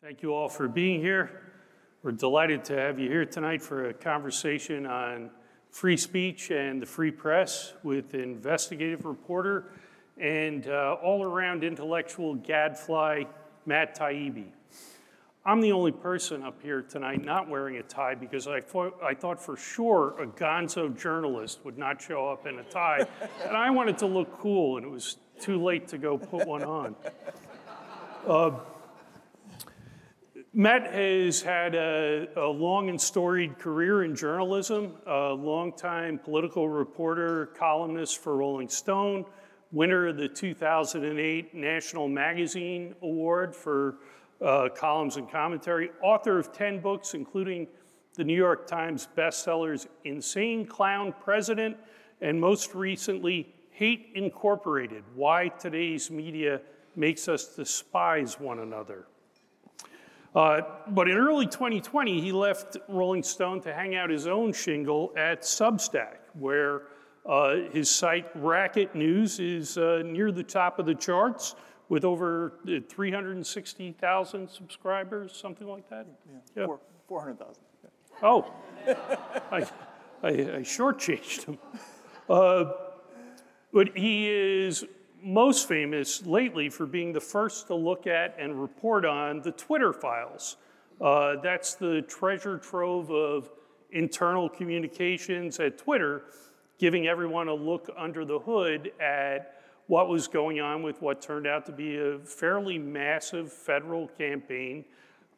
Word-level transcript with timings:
Thank 0.00 0.22
you 0.22 0.32
all 0.32 0.48
for 0.48 0.68
being 0.68 1.00
here. 1.00 1.42
We're 2.04 2.12
delighted 2.12 2.62
to 2.66 2.76
have 2.76 3.00
you 3.00 3.08
here 3.08 3.24
tonight 3.24 3.60
for 3.60 3.88
a 3.88 3.92
conversation 3.92 4.86
on 4.86 5.28
free 5.72 5.96
speech 5.96 6.52
and 6.52 6.80
the 6.80 6.86
free 6.86 7.10
press 7.10 7.72
with 7.82 8.14
investigative 8.14 9.04
reporter 9.04 9.72
and 10.16 10.68
uh, 10.68 10.98
all 11.02 11.24
around 11.24 11.64
intellectual 11.64 12.36
gadfly 12.36 13.24
Matt 13.66 13.98
Taibbi. 13.98 14.44
I'm 15.44 15.60
the 15.60 15.72
only 15.72 15.90
person 15.90 16.44
up 16.44 16.62
here 16.62 16.82
tonight 16.82 17.24
not 17.24 17.48
wearing 17.48 17.78
a 17.78 17.82
tie 17.82 18.14
because 18.14 18.46
I 18.46 18.60
thought, 18.60 18.96
I 19.02 19.14
thought 19.14 19.42
for 19.42 19.56
sure 19.56 20.14
a 20.22 20.28
gonzo 20.28 20.96
journalist 20.96 21.64
would 21.64 21.76
not 21.76 22.00
show 22.00 22.28
up 22.28 22.46
in 22.46 22.60
a 22.60 22.64
tie. 22.64 23.04
and 23.44 23.56
I 23.56 23.68
wanted 23.70 23.98
to 23.98 24.06
look 24.06 24.30
cool, 24.38 24.76
and 24.76 24.86
it 24.86 24.90
was 24.90 25.16
too 25.40 25.60
late 25.60 25.88
to 25.88 25.98
go 25.98 26.16
put 26.16 26.46
one 26.46 26.62
on. 26.62 26.94
Uh, 28.28 28.52
Matt 30.58 30.92
has 30.92 31.40
had 31.40 31.76
a, 31.76 32.26
a, 32.34 32.48
long 32.48 32.88
and 32.88 33.00
storied 33.00 33.60
career 33.60 34.02
in 34.02 34.16
journalism, 34.16 34.92
a 35.06 35.28
longtime 35.32 36.18
political 36.18 36.68
reporter, 36.68 37.46
columnist 37.56 38.18
for 38.18 38.34
Rolling 38.36 38.68
Stone, 38.68 39.24
winner 39.70 40.08
of 40.08 40.16
the 40.16 40.26
2008 40.26 41.54
National 41.54 42.08
Magazine 42.08 42.96
Award 43.02 43.54
for 43.54 43.98
uh, 44.44 44.68
columns 44.74 45.16
and 45.16 45.30
commentary, 45.30 45.92
author 46.02 46.40
of 46.40 46.52
10 46.52 46.80
books, 46.80 47.14
including 47.14 47.68
the 48.14 48.24
New 48.24 48.34
York 48.34 48.66
Times 48.66 49.06
bestsellers 49.16 49.86
Insane 50.02 50.66
Clown 50.66 51.14
President, 51.22 51.76
and 52.20 52.40
most 52.40 52.74
recently, 52.74 53.54
Hate 53.70 54.10
Incorporated 54.16 55.04
Why 55.14 55.50
Today's 55.50 56.10
Media 56.10 56.60
Makes 56.96 57.28
Us 57.28 57.54
Despise 57.54 58.40
One 58.40 58.58
Another. 58.58 59.06
Uh, 60.38 60.62
but 60.90 61.08
in 61.08 61.16
early 61.16 61.46
2020, 61.46 62.20
he 62.20 62.30
left 62.30 62.76
Rolling 62.86 63.24
Stone 63.24 63.60
to 63.62 63.74
hang 63.74 63.96
out 63.96 64.08
his 64.08 64.28
own 64.28 64.52
shingle 64.52 65.12
at 65.16 65.42
Substack, 65.42 66.18
where 66.34 66.82
uh, 67.26 67.56
his 67.72 67.90
site 67.90 68.26
Racket 68.36 68.94
News 68.94 69.40
is 69.40 69.76
uh, 69.76 70.04
near 70.06 70.30
the 70.30 70.44
top 70.44 70.78
of 70.78 70.86
the 70.86 70.94
charts 70.94 71.56
with 71.88 72.04
over 72.04 72.52
uh, 72.68 72.78
360,000 72.88 74.48
subscribers, 74.48 75.34
something 75.34 75.66
like 75.66 75.90
that. 75.90 76.06
Yeah, 76.56 76.66
yeah. 76.68 76.76
400,000. 77.08 77.60
Oh, 78.22 78.52
I, 79.50 79.66
I, 80.22 80.28
I 80.28 80.62
shortchanged 80.62 81.46
him. 81.46 81.58
Uh, 82.30 82.74
but 83.72 83.96
he 83.98 84.28
is 84.28 84.84
most 85.22 85.68
famous 85.68 86.24
lately 86.24 86.68
for 86.68 86.86
being 86.86 87.12
the 87.12 87.20
first 87.20 87.66
to 87.68 87.74
look 87.74 88.06
at 88.06 88.36
and 88.38 88.60
report 88.60 89.04
on 89.04 89.40
the 89.42 89.52
Twitter 89.52 89.92
files. 89.92 90.56
Uh, 91.00 91.36
that's 91.42 91.74
the 91.74 92.02
treasure 92.02 92.58
trove 92.58 93.10
of 93.10 93.50
internal 93.90 94.48
communications 94.48 95.60
at 95.60 95.78
Twitter, 95.78 96.24
giving 96.78 97.06
everyone 97.06 97.48
a 97.48 97.54
look 97.54 97.90
under 97.96 98.24
the 98.24 98.38
hood 98.38 98.92
at 99.00 99.54
what 99.86 100.08
was 100.08 100.28
going 100.28 100.60
on 100.60 100.82
with 100.82 101.00
what 101.00 101.22
turned 101.22 101.46
out 101.46 101.64
to 101.66 101.72
be 101.72 101.96
a 101.96 102.18
fairly 102.18 102.78
massive 102.78 103.52
federal 103.52 104.08
campaign 104.08 104.84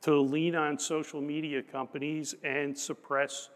to 0.03 0.19
lean 0.19 0.57
on 0.57 0.79
social 0.79 1.21
media 1.21 1.63
companies 1.63 2.35
and 2.43 2.77
suppress, 2.77 3.51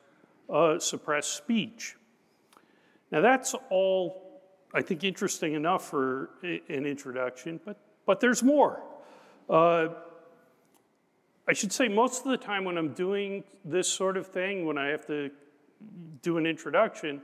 uh, 0.50 0.78
suppress 0.78 1.27
speech. 1.27 1.97
Now, 3.11 3.20
that's 3.20 3.55
all 3.70 4.23
I 4.75 4.83
think, 4.83 5.05
interesting 5.05 5.55
enough 5.55 5.89
for 5.89 6.30
an 6.42 6.84
introduction, 6.84 7.61
but, 7.64 7.78
but 8.06 8.19
there's 8.19 8.42
more. 8.42 8.83
Uh, 9.48 9.89
I 11.47 11.53
should 11.53 11.72
say, 11.72 11.86
most 11.86 12.25
of 12.25 12.31
the 12.33 12.36
time 12.36 12.64
when 12.64 12.77
I'm 12.77 12.92
doing 12.92 13.44
this 13.64 13.86
sort 13.89 14.16
of 14.16 14.27
thing, 14.27 14.66
when 14.66 14.77
I 14.77 14.89
have 14.89 15.06
to 15.06 15.31
do 16.22 16.39
an 16.39 16.47
introduction, 16.47 17.22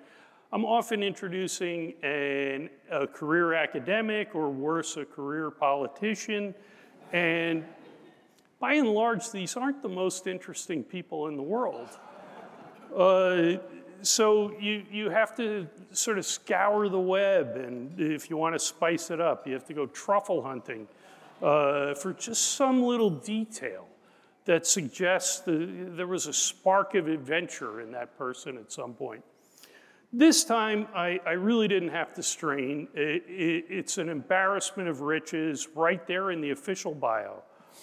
I'm 0.53 0.65
often 0.65 1.03
introducing 1.03 1.95
an, 2.03 2.71
a 2.91 3.07
career 3.07 3.55
academic 3.55 4.35
or 4.35 4.51
worse, 4.51 4.97
a 4.97 5.05
career 5.05 5.51
politician. 5.51 6.55
And 7.13 7.65
by 8.61 8.75
and 8.75 8.89
large, 8.91 9.31
these 9.33 9.57
aren't 9.57 9.83
the 9.83 9.89
most 9.89 10.27
interesting 10.27 10.85
people 10.85 11.27
in 11.27 11.37
the 11.37 11.43
world. 11.43 11.89
Uh, 12.95 13.59
so 14.03 14.53
you, 14.59 14.85
you 14.91 15.11
have 15.11 15.37
to 15.37 15.67
sort 15.93 16.19
of 16.19 16.27
scour 16.27 16.89
the 16.89 17.01
web, 17.01 17.57
and 17.57 17.99
if 18.01 18.31
you 18.31 18.37
want 18.37 18.55
to 18.55 18.59
spice 18.59 19.11
it 19.11 19.21
up, 19.21 19.47
you 19.47 19.53
have 19.53 19.67
to 19.67 19.75
go 19.75 19.87
truffle 19.87 20.43
hunting 20.43 20.87
uh, 21.43 21.95
for 21.95 22.13
just 22.13 22.55
some 22.57 22.83
little 22.83 23.11
detail 23.11 23.87
that 24.45 24.67
suggests 24.67 25.41
that 25.41 25.97
there 25.97 26.07
was 26.07 26.27
a 26.27 26.33
spark 26.33 26.95
of 26.95 27.09
adventure 27.09 27.81
in 27.81 27.93
that 27.93 28.17
person 28.19 28.57
at 28.57 28.73
some 28.73 28.95
point. 28.95 29.23
This 30.13 30.43
time, 30.43 30.89
I, 30.95 31.21
I 31.25 31.33
really 31.33 31.69
didn't 31.69 31.91
have 31.91 32.15
to 32.15 32.23
strain. 32.23 32.89
It, 32.95 33.23
it, 33.29 33.65
it's 33.69 33.99
an 33.99 34.09
embarrassment 34.09 34.89
of 34.89 35.03
riches 35.03 35.69
right 35.77 36.05
there 36.07 36.33
in 36.33 36.41
the 36.41 36.51
official 36.51 36.95
bio. 36.95 37.43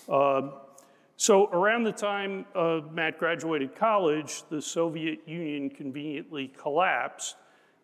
Um, 0.10 0.52
so, 1.20 1.48
around 1.48 1.84
the 1.84 1.92
time 1.92 2.46
uh, 2.54 2.82
Matt 2.92 3.18
graduated 3.18 3.76
college, 3.76 4.44
the 4.52 4.62
Soviet 4.62 5.20
Union 5.26 5.68
conveniently 5.72 6.54
collapsed, 6.56 7.38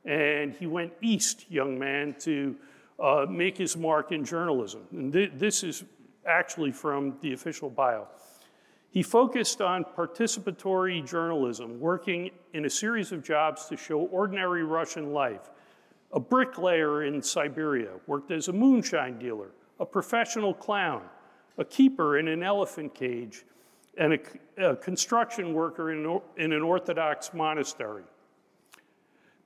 and 0.06 0.54
he 0.54 0.68
went 0.68 0.94
east, 1.02 1.50
young 1.50 1.80
man, 1.80 2.16
to 2.20 2.56
uh, 3.00 3.26
make 3.28 3.58
his 3.58 3.76
mark 3.76 4.12
in 4.12 4.24
journalism. 4.24 4.82
And 4.92 5.12
th- 5.12 5.32
this 5.36 5.64
is 5.64 5.84
actually 6.28 6.72
from 6.72 7.18
the 7.22 7.34
official 7.34 7.72
bio. 7.72 8.08
He 8.92 9.02
focused 9.02 9.62
on 9.62 9.84
participatory 9.84 11.04
journalism, 11.04 11.80
working 11.80 12.30
in 12.54 12.66
a 12.66 12.70
series 12.70 13.12
of 13.12 13.24
jobs 13.24 13.66
to 13.66 13.76
show 13.76 14.02
ordinary 14.02 14.64
Russian 14.64 15.12
life. 15.12 15.50
A 16.12 16.20
bricklayer 16.20 17.04
in 17.06 17.20
Siberia, 17.20 17.90
worked 18.06 18.30
as 18.30 18.48
a 18.50 18.54
moonshine 18.54 19.18
dealer, 19.18 19.50
a 19.80 19.86
professional 19.88 20.54
clown, 20.54 21.02
a 21.58 21.66
keeper 21.66 22.18
in 22.18 22.28
an 22.28 22.44
elephant 22.44 22.94
cage, 22.94 23.44
and 23.98 24.14
a, 24.58 24.72
a 24.72 24.76
construction 24.76 25.54
worker 25.54 25.92
in, 25.92 26.20
in 26.38 26.52
an 26.52 26.62
Orthodox 26.62 27.34
monastery. 27.34 28.04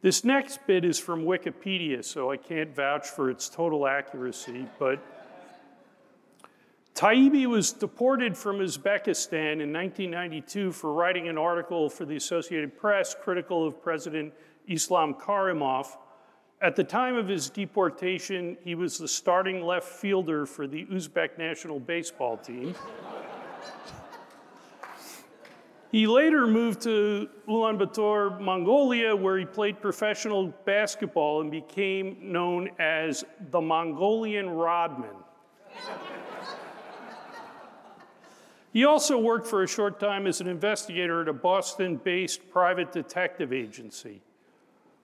This 0.02 0.24
next 0.24 0.66
bit 0.68 0.86
is 0.86 1.00
from 1.00 1.26
Wikipedia, 1.26 2.06
so 2.06 2.32
I 2.32 2.38
can't 2.38 2.74
vouch 2.74 3.08
for 3.08 3.30
its 3.30 3.50
total 3.50 3.88
accuracy, 3.88 4.68
but 4.80 5.00
Taibbi 6.94 7.46
was 7.46 7.74
deported 7.74 8.38
from 8.38 8.58
Uzbekistan 8.58 9.62
in 9.62 9.72
1992 9.74 10.72
for 10.72 10.94
writing 10.94 11.28
an 11.28 11.38
article 11.38 11.90
for 11.90 12.06
the 12.06 12.16
Associated 12.16 12.78
Press 12.78 13.16
critical 13.22 13.68
of 13.68 13.82
President 13.82 14.34
Islam 14.68 15.14
Karimov 15.14 15.96
at 16.62 16.76
the 16.76 16.84
time 16.84 17.16
of 17.16 17.28
his 17.28 17.50
deportation, 17.50 18.58
he 18.64 18.74
was 18.74 18.98
the 18.98 19.08
starting 19.08 19.62
left 19.62 19.88
fielder 19.88 20.46
for 20.46 20.68
the 20.68 20.86
Uzbek 20.86 21.38
national 21.38 21.80
baseball 21.80 22.38
team. 22.38 22.74
he 25.92 26.08
later 26.08 26.48
moved 26.48 26.82
to 26.82 27.30
Ulaanbaatar, 27.48 28.42
Mongolia, 28.42 29.16
where 29.16 29.38
he 29.38 29.46
played 29.46 29.80
professional 29.80 30.48
basketball 30.66 31.42
and 31.42 31.52
became 31.52 32.18
known 32.22 32.70
as 32.80 33.24
the 33.52 33.62
Mongolian 33.62 34.50
Rodman. 34.50 35.16
he 38.74 38.84
also 38.84 39.20
worked 39.20 39.46
for 39.46 39.62
a 39.62 39.68
short 39.68 40.00
time 40.00 40.26
as 40.26 40.42
an 40.42 40.48
investigator 40.48 41.22
at 41.22 41.28
a 41.28 41.34
Boston 41.34 41.98
based 41.98 42.50
private 42.50 42.92
detective 42.92 43.54
agency. 43.54 44.24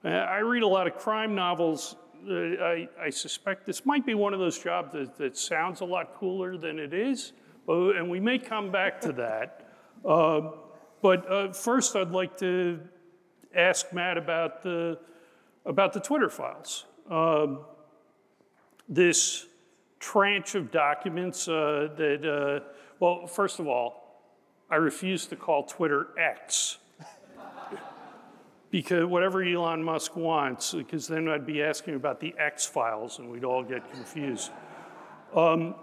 Uh, 0.04 0.10
I 0.10 0.40
read 0.40 0.64
a 0.64 0.68
lot 0.68 0.86
of 0.86 0.96
crime 0.98 1.34
novels. 1.34 1.96
Uh, 2.30 2.34
I, 2.34 2.90
I, 3.00 3.10
suspect 3.10 3.66
this 3.66 3.86
might 3.86 4.06
be 4.06 4.16
one 4.16 4.34
of 4.34 4.40
those 4.40 4.58
jobs 4.58 4.92
that, 4.94 5.18
that 5.18 5.38
sounds 5.38 5.82
a 5.82 5.86
lot 5.86 6.16
cooler 6.16 6.58
than 6.58 6.78
it 6.80 6.94
is, 6.94 7.34
and 7.68 8.10
we 8.10 8.20
may 8.20 8.38
come 8.38 8.72
back 8.72 9.00
to 9.02 9.12
that. 9.14 9.68
Uh, 10.06 10.52
but 11.02 11.30
uh, 11.30 11.52
first, 11.54 11.96
I'd 11.96 12.12
like 12.12 12.38
to 12.38 12.80
ask 13.56 13.94
Matt 13.94 14.18
about 14.18 14.62
the, 14.62 15.00
about 15.66 15.94
the 15.94 16.00
Twitter 16.00 16.30
files. 16.30 16.86
Um, 17.10 17.62
this 18.88 19.46
tranche 20.00 20.56
of 20.56 20.72
documents 20.72 21.48
uh, 21.48 21.90
that, 21.98 22.26
uh, 22.26 22.70
well, 23.00 23.28
first 23.28 23.60
of 23.60 23.68
all, 23.68 24.26
I 24.70 24.76
refuse 24.76 25.26
to 25.28 25.36
call 25.36 25.64
Twitter 25.64 26.08
X 26.18 26.78
because 28.74 29.06
whatever 29.06 29.44
Elon 29.44 29.84
Musk 29.84 30.16
wants, 30.16 30.74
because 30.74 31.08
then 31.08 31.30
I'd 31.30 31.46
be 31.46 31.62
asking 31.62 31.94
about 31.94 32.20
the 32.20 32.34
X 32.40 32.66
files 32.66 33.20
and 33.20 33.30
we'd 33.30 33.44
all 33.44 33.62
get 33.62 33.88
confused. 33.92 34.50
Um, 35.36 35.76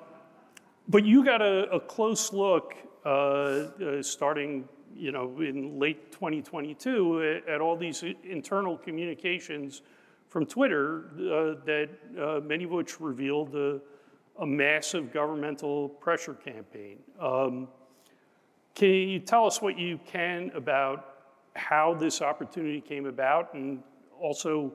but 0.88 1.04
you 1.04 1.24
got 1.24 1.40
a, 1.40 1.70
a 1.70 1.78
close 1.78 2.32
look 2.32 2.74
uh, 3.06 3.08
uh, 3.08 4.02
starting 4.02 4.68
you 4.96 5.12
know, 5.12 5.40
in 5.40 5.78
late 5.78 6.10
2022 6.10 7.22
at, 7.46 7.48
at, 7.48 7.60
all 7.60 7.76
these 7.76 8.02
internal 8.24 8.76
communications 8.76 9.82
from 10.28 10.44
Twitter 10.44 11.10
uh, 11.14 11.64
that 11.64 11.90
uh, 12.20 12.40
many 12.40 12.64
of 12.64 12.70
which 12.70 13.00
revealed 13.00 13.54
a, 13.54 13.80
a 14.40 14.46
massive 14.46 15.12
governmental 15.12 15.88
pressure 15.88 16.34
campaign. 16.34 16.98
Um, 17.20 17.68
can 18.74 18.88
you 18.88 19.20
tell 19.20 19.46
us 19.46 19.62
what 19.62 19.78
you 19.78 20.00
can 20.04 20.50
about 20.56 21.19
how 21.56 21.94
this 21.94 22.22
opportunity 22.22 22.80
came 22.80 23.06
about 23.06 23.54
and 23.54 23.82
also 24.20 24.72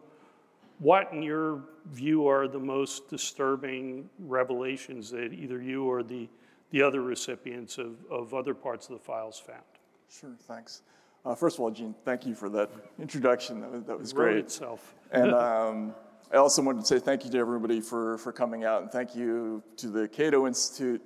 what, 0.79 1.11
in 1.13 1.21
your 1.21 1.63
view, 1.91 2.27
are 2.27 2.47
the 2.47 2.59
most 2.59 3.09
disturbing 3.09 4.09
revelations 4.19 5.09
that 5.11 5.31
either 5.31 5.61
you 5.61 5.85
or 5.85 6.03
the, 6.03 6.27
the 6.71 6.81
other 6.81 7.01
recipients 7.01 7.77
of, 7.77 7.95
of 8.11 8.33
other 8.33 8.53
parts 8.53 8.89
of 8.89 8.93
the 8.93 9.03
files 9.03 9.39
found? 9.39 9.61
Sure, 10.09 10.35
thanks. 10.41 10.81
Uh, 11.25 11.33
first 11.33 11.57
of 11.57 11.61
all, 11.61 11.71
Gene, 11.71 11.95
thank 12.03 12.25
you 12.25 12.35
for 12.35 12.49
that 12.49 12.69
introduction. 12.99 13.61
That 13.61 13.71
was, 13.71 13.83
that 13.85 13.99
was 13.99 14.13
great. 14.13 14.37
itself. 14.37 14.95
and 15.11 15.33
um, 15.33 15.95
I 16.31 16.37
also 16.37 16.61
wanted 16.61 16.81
to 16.81 16.87
say 16.87 16.99
thank 16.99 17.23
you 17.23 17.31
to 17.31 17.37
everybody 17.37 17.79
for, 17.79 18.17
for 18.17 18.31
coming 18.31 18.65
out, 18.65 18.81
and 18.81 18.91
thank 18.91 19.15
you 19.15 19.63
to 19.77 19.87
the 19.87 20.07
Cato 20.07 20.45
Institute. 20.45 21.01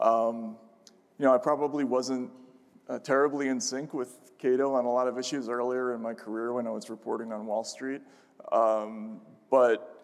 Um, 0.00 0.56
you 1.18 1.26
know, 1.26 1.34
I 1.34 1.38
probably 1.38 1.84
wasn't 1.84 2.30
uh, 2.92 2.98
terribly 2.98 3.48
in 3.48 3.58
sync 3.58 3.94
with 3.94 4.32
Cato 4.38 4.74
on 4.74 4.84
a 4.84 4.92
lot 4.92 5.08
of 5.08 5.18
issues 5.18 5.48
earlier 5.48 5.94
in 5.94 6.02
my 6.02 6.12
career 6.12 6.52
when 6.52 6.66
I 6.66 6.70
was 6.70 6.90
reporting 6.90 7.32
on 7.32 7.46
Wall 7.46 7.64
Street. 7.64 8.02
Um, 8.50 9.20
but 9.50 9.98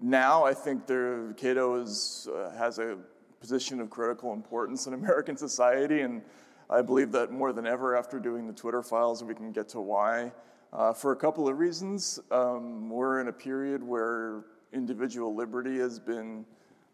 now 0.00 0.44
I 0.44 0.54
think 0.54 0.86
there, 0.86 1.32
Cato 1.32 1.82
is, 1.82 2.28
uh, 2.32 2.50
has 2.56 2.78
a 2.78 2.98
position 3.40 3.80
of 3.80 3.90
critical 3.90 4.32
importance 4.32 4.86
in 4.86 4.94
American 5.02 5.36
society, 5.36 6.02
and 6.02 6.22
I 6.68 6.82
believe 6.82 7.10
that 7.12 7.32
more 7.32 7.52
than 7.52 7.66
ever 7.66 7.96
after 7.96 8.20
doing 8.20 8.46
the 8.46 8.52
Twitter 8.52 8.82
files, 8.82 9.24
we 9.24 9.34
can 9.34 9.50
get 9.50 9.68
to 9.70 9.80
why. 9.80 10.30
Uh, 10.72 10.92
for 10.92 11.10
a 11.10 11.16
couple 11.16 11.48
of 11.48 11.58
reasons. 11.58 12.20
Um, 12.30 12.88
we're 12.88 13.20
in 13.20 13.26
a 13.26 13.32
period 13.32 13.82
where 13.82 14.44
individual 14.72 15.34
liberty 15.34 15.78
has 15.78 15.98
been 15.98 16.44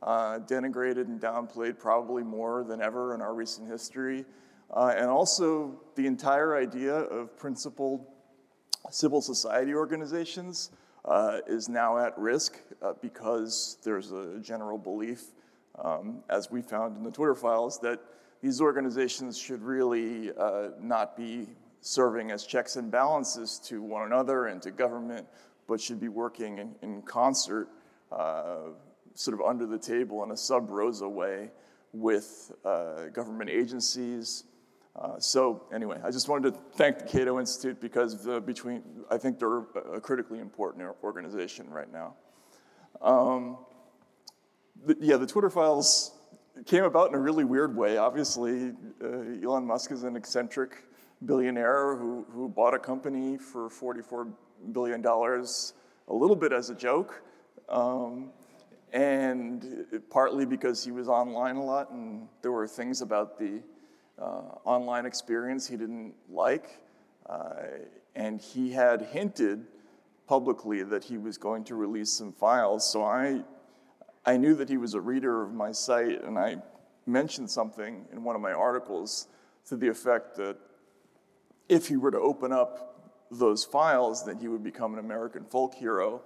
uh, 0.03 0.38
denigrated 0.38 1.09
and 1.09 1.21
downplayed 1.21 1.79
probably 1.79 2.23
more 2.23 2.65
than 2.65 2.81
ever 2.81 3.15
in 3.15 3.21
our 3.21 3.35
recent 3.35 3.69
history. 3.71 4.25
Uh, 4.71 4.95
and 4.97 5.07
also, 5.07 5.81
the 5.95 6.07
entire 6.07 6.57
idea 6.57 6.95
of 6.95 7.37
principled 7.37 8.07
civil 8.91 9.21
society 9.21 9.75
organizations 9.75 10.71
uh, 11.05 11.39
is 11.47 11.69
now 11.69 11.99
at 11.99 12.17
risk 12.19 12.59
uh, 12.83 12.93
because 13.01 13.79
there's 13.85 14.13
a 14.13 14.39
general 14.41 14.77
belief, 14.77 15.27
um, 15.83 16.23
as 16.29 16.51
we 16.51 16.61
found 16.63 16.97
in 16.97 17.03
the 17.03 17.11
Twitter 17.11 17.35
files, 17.35 17.79
that 17.81 18.01
these 18.43 18.61
organizations 18.61 19.39
should 19.39 19.63
really 19.63 20.33
uh, 20.37 20.69
not 20.81 21.17
be 21.17 21.49
serving 21.81 22.33
as 22.33 22.45
checks 22.45 22.77
and 22.77 22.91
balances 22.91 23.61
to 23.65 23.81
one 23.81 24.05
another 24.05 24.47
and 24.47 24.61
to 24.62 24.71
government, 24.71 25.27
but 25.69 25.81
should 25.81 26.01
be 26.01 26.09
working 26.09 26.59
in, 26.59 26.75
in 26.83 27.03
concert, 27.03 27.69
uh, 28.11 28.57
sort 29.15 29.41
of 29.41 29.47
under 29.47 29.67
the 29.67 29.79
table 29.79 30.23
in 30.25 30.33
a 30.33 30.37
sub 30.37 30.69
rosa 30.71 31.09
way 31.09 31.51
with 31.93 32.53
uh, 32.65 33.07
government 33.07 33.49
agencies, 33.49 34.45
uh, 34.99 35.19
so 35.19 35.65
anyway, 35.75 36.01
I 36.03 36.11
just 36.11 36.29
wanted 36.29 36.55
to 36.55 36.61
thank 36.73 36.99
the 36.99 37.05
Cato 37.05 37.39
Institute 37.39 37.81
because 37.81 38.25
the, 38.25 38.41
between 38.41 38.83
I 39.11 39.19
think 39.19 39.39
they're 39.39 39.59
a 39.95 40.01
critically 40.01 40.39
important 40.39 40.87
organization 41.03 41.69
right 41.71 41.93
now. 41.93 42.15
Um, 43.03 43.59
the, 44.85 44.97
yeah, 45.01 45.17
the 45.17 45.27
Twitter 45.27 45.51
files 45.51 46.13
came 46.65 46.85
about 46.85 47.11
in 47.11 47.15
a 47.15 47.19
really 47.19 47.45
weird 47.45 47.77
way. 47.77 47.99
Obviously, 47.99 48.73
uh, 49.03 49.45
Elon 49.45 49.67
Musk 49.67 49.93
is 49.93 50.03
an 50.05 50.17
eccentric 50.17 50.85
billionaire 51.25 51.97
who, 51.97 52.25
who 52.31 52.49
bought 52.49 52.73
a 52.73 52.79
company 52.79 53.37
for 53.37 53.69
$44 53.69 54.33
billion, 54.73 55.05
a 55.05 56.15
little 56.15 56.37
bit 56.37 56.53
as 56.53 56.71
a 56.71 56.75
joke. 56.75 57.23
Um, 57.69 58.31
and 58.93 59.85
partly 60.09 60.47
because 60.47 60.83
he 60.85 60.91
was 60.91 61.09
online 61.09 61.57
a 61.57 61.65
lot 61.65 61.91
and 61.91 62.29
there 62.41 62.53
were 62.53 62.67
things 62.67 63.03
about 63.03 63.39
the 63.39 63.61
online 64.19 65.07
experience 65.07 65.67
he 65.67 65.77
didn't 65.77 66.15
like. 66.29 66.81
Uh, 67.29 67.55
and 68.15 68.41
he 68.41 68.73
had 68.73 69.03
hinted 69.03 69.67
publicly 70.27 70.83
that 70.83 71.05
he 71.05 71.19
was 71.19 71.39
going 71.39 71.65
to 71.65 71.75
release 71.75 72.11
some 72.11 72.33
files. 72.33 72.91
So 72.91 73.05
I, 73.05 73.43
I 74.25 74.37
knew 74.37 74.55
that 74.55 74.69
he 74.69 74.77
was 74.77 74.95
a 74.95 75.01
reader 75.01 75.43
of 75.43 75.53
my 75.53 75.73
site, 75.73 76.23
and 76.23 76.39
I 76.39 76.57
mentioned 77.07 77.51
something 77.51 78.05
in 78.13 78.25
one 78.25 78.35
of 78.35 78.43
my 78.43 78.53
articles 78.53 79.29
to 79.69 79.77
the 79.77 79.89
effect 79.89 80.37
that 80.37 80.57
if 81.69 81.89
he 81.89 81.97
were 81.97 82.11
to 82.11 82.19
open 82.19 82.53
up 82.53 83.12
those 83.31 83.65
files, 83.65 84.25
then 84.25 84.39
he 84.39 84.49
would 84.49 84.62
become 84.62 84.93
an 84.95 85.01
American 85.01 85.45
folk 85.45 85.75
hero. 85.75 86.23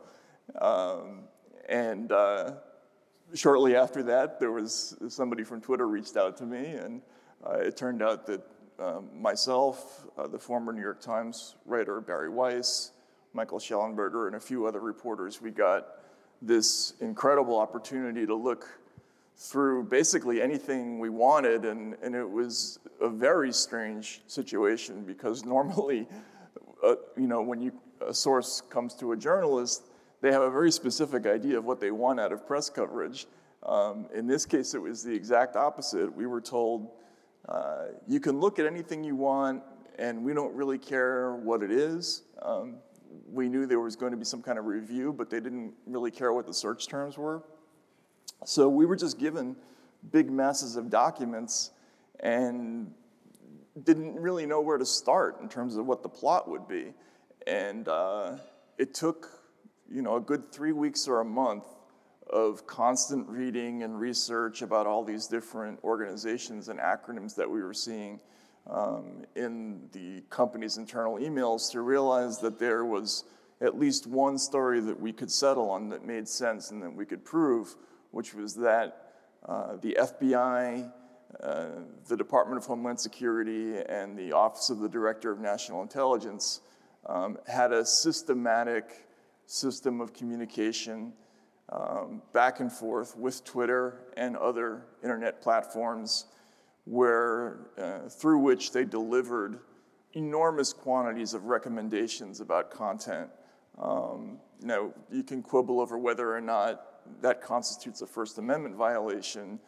Um, 0.60 1.22
and 1.68 2.12
uh, 2.12 2.52
shortly 3.34 3.76
after 3.76 4.02
that, 4.04 4.38
there 4.38 4.52
was 4.52 4.96
somebody 5.08 5.44
from 5.44 5.60
Twitter 5.60 5.86
reached 5.86 6.16
out 6.16 6.36
to 6.38 6.44
me 6.44 6.72
and 6.72 7.00
uh, 7.46 7.58
it 7.58 7.76
turned 7.76 8.02
out 8.02 8.26
that 8.26 8.42
um, 8.78 9.08
myself, 9.14 10.06
uh, 10.16 10.26
the 10.26 10.38
former 10.38 10.72
New 10.72 10.80
York 10.80 11.00
Times 11.00 11.56
writer 11.66 12.00
Bari 12.00 12.30
Weiss, 12.30 12.92
Michael 13.32 13.58
Shellenberger, 13.58 14.26
and 14.26 14.36
a 14.36 14.40
few 14.40 14.66
other 14.66 14.80
reporters, 14.80 15.40
we 15.40 15.50
got 15.50 15.86
this 16.42 16.94
incredible 17.00 17.58
opportunity 17.58 18.26
to 18.26 18.34
look 18.34 18.66
through 19.36 19.84
basically 19.84 20.42
anything 20.42 20.98
we 20.98 21.08
wanted, 21.08 21.64
and, 21.64 21.96
and 22.02 22.14
it 22.14 22.28
was 22.28 22.78
a 23.00 23.08
very 23.08 23.52
strange 23.52 24.22
situation 24.26 25.04
because 25.04 25.44
normally, 25.46 26.06
uh, 26.84 26.94
you 27.16 27.26
know, 27.26 27.42
when 27.42 27.60
you, 27.60 27.72
a 28.06 28.14
source 28.14 28.62
comes 28.70 28.94
to 28.94 29.12
a 29.12 29.16
journalist, 29.16 29.84
they 30.20 30.32
have 30.32 30.42
a 30.42 30.50
very 30.50 30.70
specific 30.70 31.26
idea 31.26 31.56
of 31.56 31.64
what 31.64 31.80
they 31.80 31.90
want 31.90 32.20
out 32.20 32.32
of 32.32 32.46
press 32.46 32.68
coverage. 32.68 33.26
Um, 33.62 34.06
in 34.14 34.26
this 34.26 34.44
case, 34.44 34.74
it 34.74 34.80
was 34.80 35.02
the 35.02 35.14
exact 35.14 35.56
opposite. 35.56 36.14
We 36.14 36.26
were 36.26 36.40
told 36.40 36.90
uh, 37.48 37.86
you 38.06 38.20
can 38.20 38.38
look 38.40 38.58
at 38.58 38.66
anything 38.66 39.02
you 39.02 39.16
want, 39.16 39.62
and 39.98 40.24
we 40.24 40.34
don't 40.34 40.54
really 40.54 40.78
care 40.78 41.34
what 41.34 41.62
it 41.62 41.70
is. 41.70 42.22
Um, 42.42 42.76
we 43.30 43.48
knew 43.48 43.66
there 43.66 43.80
was 43.80 43.96
going 43.96 44.12
to 44.12 44.16
be 44.16 44.24
some 44.24 44.42
kind 44.42 44.58
of 44.58 44.66
review, 44.66 45.12
but 45.12 45.30
they 45.30 45.40
didn't 45.40 45.74
really 45.86 46.10
care 46.10 46.32
what 46.32 46.46
the 46.46 46.54
search 46.54 46.86
terms 46.86 47.18
were. 47.18 47.42
So 48.44 48.68
we 48.68 48.86
were 48.86 48.96
just 48.96 49.18
given 49.18 49.56
big 50.12 50.30
masses 50.30 50.76
of 50.76 50.90
documents 50.90 51.72
and 52.20 52.92
didn't 53.84 54.14
really 54.14 54.46
know 54.46 54.60
where 54.60 54.78
to 54.78 54.86
start 54.86 55.40
in 55.40 55.48
terms 55.48 55.76
of 55.76 55.86
what 55.86 56.02
the 56.02 56.08
plot 56.08 56.48
would 56.48 56.66
be. 56.68 56.92
And 57.46 57.88
uh, 57.88 58.36
it 58.78 58.94
took, 58.94 59.28
you 59.90 60.02
know, 60.02 60.16
a 60.16 60.20
good 60.20 60.52
three 60.52 60.72
weeks 60.72 61.08
or 61.08 61.20
a 61.20 61.24
month 61.24 61.64
of 62.32 62.66
constant 62.66 63.28
reading 63.28 63.82
and 63.82 63.98
research 63.98 64.62
about 64.62 64.86
all 64.86 65.04
these 65.04 65.26
different 65.26 65.78
organizations 65.82 66.68
and 66.68 66.78
acronyms 66.78 67.34
that 67.34 67.50
we 67.50 67.62
were 67.62 67.74
seeing 67.74 68.20
um, 68.68 69.24
in 69.34 69.88
the 69.92 70.22
company's 70.30 70.76
internal 70.76 71.16
emails 71.16 71.70
to 71.72 71.80
realize 71.80 72.38
that 72.38 72.58
there 72.58 72.84
was 72.84 73.24
at 73.60 73.78
least 73.78 74.06
one 74.06 74.38
story 74.38 74.80
that 74.80 74.98
we 74.98 75.12
could 75.12 75.30
settle 75.30 75.70
on 75.70 75.88
that 75.88 76.06
made 76.06 76.28
sense 76.28 76.70
and 76.70 76.82
that 76.82 76.94
we 76.94 77.04
could 77.04 77.24
prove, 77.24 77.74
which 78.10 78.32
was 78.32 78.54
that 78.54 79.12
uh, 79.46 79.76
the 79.76 79.96
FBI, 80.00 80.90
uh, 81.42 81.66
the 82.08 82.16
Department 82.16 82.58
of 82.58 82.66
Homeland 82.66 82.98
Security, 82.98 83.78
and 83.88 84.16
the 84.16 84.32
Office 84.32 84.70
of 84.70 84.78
the 84.78 84.88
Director 84.88 85.30
of 85.30 85.40
National 85.40 85.82
Intelligence 85.82 86.60
um, 87.06 87.38
had 87.46 87.72
a 87.72 87.84
systematic 87.84 89.06
system 89.46 90.00
of 90.00 90.12
communication 90.12 91.12
um, 91.70 92.22
back 92.32 92.60
and 92.60 92.72
forth 92.72 93.16
with 93.16 93.44
Twitter 93.44 94.00
and 94.16 94.36
other 94.36 94.86
internet 95.02 95.40
platforms, 95.40 96.26
where 96.84 97.58
uh, 97.78 98.08
through 98.08 98.38
which 98.38 98.72
they 98.72 98.84
delivered 98.84 99.60
enormous 100.14 100.72
quantities 100.72 101.34
of 101.34 101.44
recommendations 101.44 102.40
about 102.40 102.70
content. 102.70 103.28
Um, 103.78 104.38
you 104.60 104.66
know, 104.66 104.94
you 105.10 105.22
can 105.22 105.42
quibble 105.42 105.80
over 105.80 105.98
whether 105.98 106.34
or 106.34 106.40
not 106.40 106.86
that 107.22 107.40
constitutes 107.40 108.02
a 108.02 108.06
First 108.06 108.38
Amendment 108.38 108.74
violation, 108.74 109.58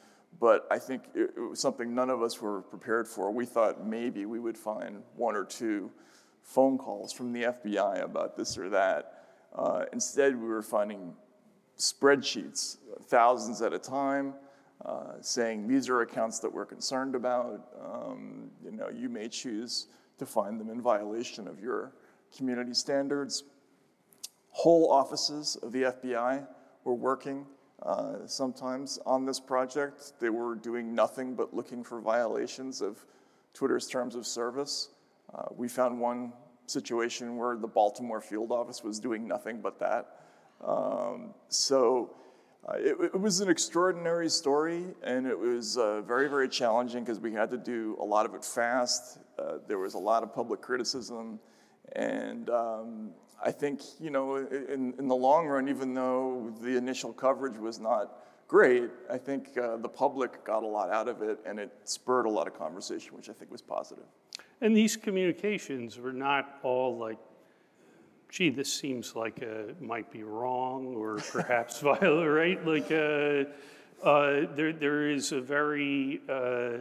but 0.40 0.66
I 0.70 0.78
think 0.78 1.04
it, 1.14 1.30
it 1.36 1.40
was 1.40 1.60
something 1.60 1.94
none 1.94 2.10
of 2.10 2.22
us 2.22 2.40
were 2.40 2.62
prepared 2.62 3.06
for. 3.06 3.30
We 3.30 3.46
thought 3.46 3.86
maybe 3.86 4.26
we 4.26 4.40
would 4.40 4.58
find 4.58 5.02
one 5.16 5.36
or 5.36 5.44
two 5.44 5.90
phone 6.42 6.76
calls 6.76 7.12
from 7.12 7.32
the 7.32 7.42
FBI 7.44 8.02
about 8.02 8.36
this 8.36 8.58
or 8.58 8.68
that. 8.70 9.24
Uh, 9.54 9.84
instead, 9.92 10.36
we 10.36 10.48
were 10.48 10.62
finding 10.62 11.14
spreadsheets, 11.78 12.78
thousands 13.08 13.62
at 13.62 13.72
a 13.72 13.78
time, 13.78 14.34
uh, 14.84 15.12
saying 15.20 15.66
these 15.68 15.88
are 15.88 16.02
accounts 16.02 16.38
that 16.40 16.52
we're 16.52 16.66
concerned 16.66 17.14
about. 17.14 17.68
Um, 17.82 18.50
you 18.64 18.72
know, 18.72 18.88
you 18.88 19.08
may 19.08 19.28
choose 19.28 19.86
to 20.18 20.26
find 20.26 20.60
them 20.60 20.70
in 20.70 20.80
violation 20.80 21.46
of 21.46 21.60
your 21.60 21.92
community 22.36 22.74
standards. 22.74 23.44
Whole 24.50 24.90
offices 24.90 25.56
of 25.62 25.72
the 25.72 25.82
FBI 25.82 26.46
were 26.84 26.94
working 26.94 27.46
uh, 27.82 28.26
sometimes 28.26 28.98
on 29.06 29.24
this 29.24 29.40
project. 29.40 30.12
They 30.20 30.30
were 30.30 30.54
doing 30.54 30.94
nothing 30.94 31.34
but 31.34 31.54
looking 31.54 31.82
for 31.82 32.00
violations 32.00 32.80
of 32.80 33.04
Twitter's 33.54 33.86
terms 33.86 34.14
of 34.14 34.26
service. 34.26 34.90
Uh, 35.34 35.46
we 35.56 35.68
found 35.68 35.98
one 35.98 36.32
situation 36.66 37.36
where 37.36 37.56
the 37.56 37.66
Baltimore 37.66 38.20
field 38.20 38.52
office 38.52 38.82
was 38.82 39.00
doing 39.00 39.26
nothing 39.26 39.60
but 39.60 39.78
that. 39.80 40.21
Um, 40.62 41.34
so 41.48 42.14
Uh, 42.68 42.74
it, 42.76 42.96
it, 43.12 43.20
was 43.20 43.40
an 43.40 43.50
extraordinary 43.50 44.28
story, 44.28 44.84
and 45.02 45.26
it 45.26 45.36
was 45.36 45.76
uh, 45.76 46.00
very, 46.02 46.28
very 46.28 46.48
challenging 46.48 47.02
because 47.02 47.18
we 47.18 47.32
had 47.32 47.50
to 47.50 47.56
do 47.56 47.96
a 48.00 48.04
lot 48.04 48.24
of 48.24 48.34
it 48.34 48.44
fast. 48.44 49.18
Uh, 49.36 49.54
there 49.66 49.78
was 49.78 49.94
a 49.94 49.98
lot 49.98 50.22
of 50.22 50.32
public 50.32 50.60
criticism, 50.60 51.40
and 51.96 52.48
um, 52.50 53.10
I 53.44 53.50
think, 53.50 53.80
you 53.98 54.10
know, 54.10 54.36
in, 54.36 54.94
in 54.96 55.08
the 55.08 55.16
long 55.16 55.48
run, 55.48 55.68
even 55.68 55.92
though 55.92 56.54
the 56.60 56.76
initial 56.76 57.12
coverage 57.12 57.58
was 57.58 57.80
not 57.80 58.22
great, 58.46 58.90
I 59.10 59.18
think 59.18 59.58
uh, 59.58 59.78
the 59.78 59.88
public 59.88 60.44
got 60.44 60.62
a 60.62 60.66
lot 60.66 60.88
out 60.88 61.08
of 61.08 61.20
it, 61.20 61.40
and 61.44 61.58
it 61.58 61.72
spurred 61.82 62.26
a 62.26 62.30
lot 62.30 62.46
of 62.46 62.56
conversation, 62.56 63.16
which 63.16 63.28
I 63.28 63.32
think 63.32 63.50
was 63.50 63.62
positive. 63.62 64.06
And 64.60 64.76
these 64.76 64.96
communications 64.96 65.98
were 65.98 66.12
not 66.12 66.60
all 66.62 66.96
like 66.96 67.18
gee, 68.32 68.48
this 68.48 68.72
seems 68.72 69.14
like 69.14 69.40
it 69.40 69.80
might 69.80 70.10
be 70.10 70.22
wrong 70.22 70.96
or 70.96 71.16
perhaps 71.32 71.80
violent, 71.80 72.30
right? 72.30 72.66
Like, 72.66 72.90
uh, 72.90 73.44
uh, 74.02 74.46
there, 74.56 74.72
there 74.72 75.10
is 75.10 75.32
a 75.32 75.40
very, 75.40 76.22
uh, 76.28 76.78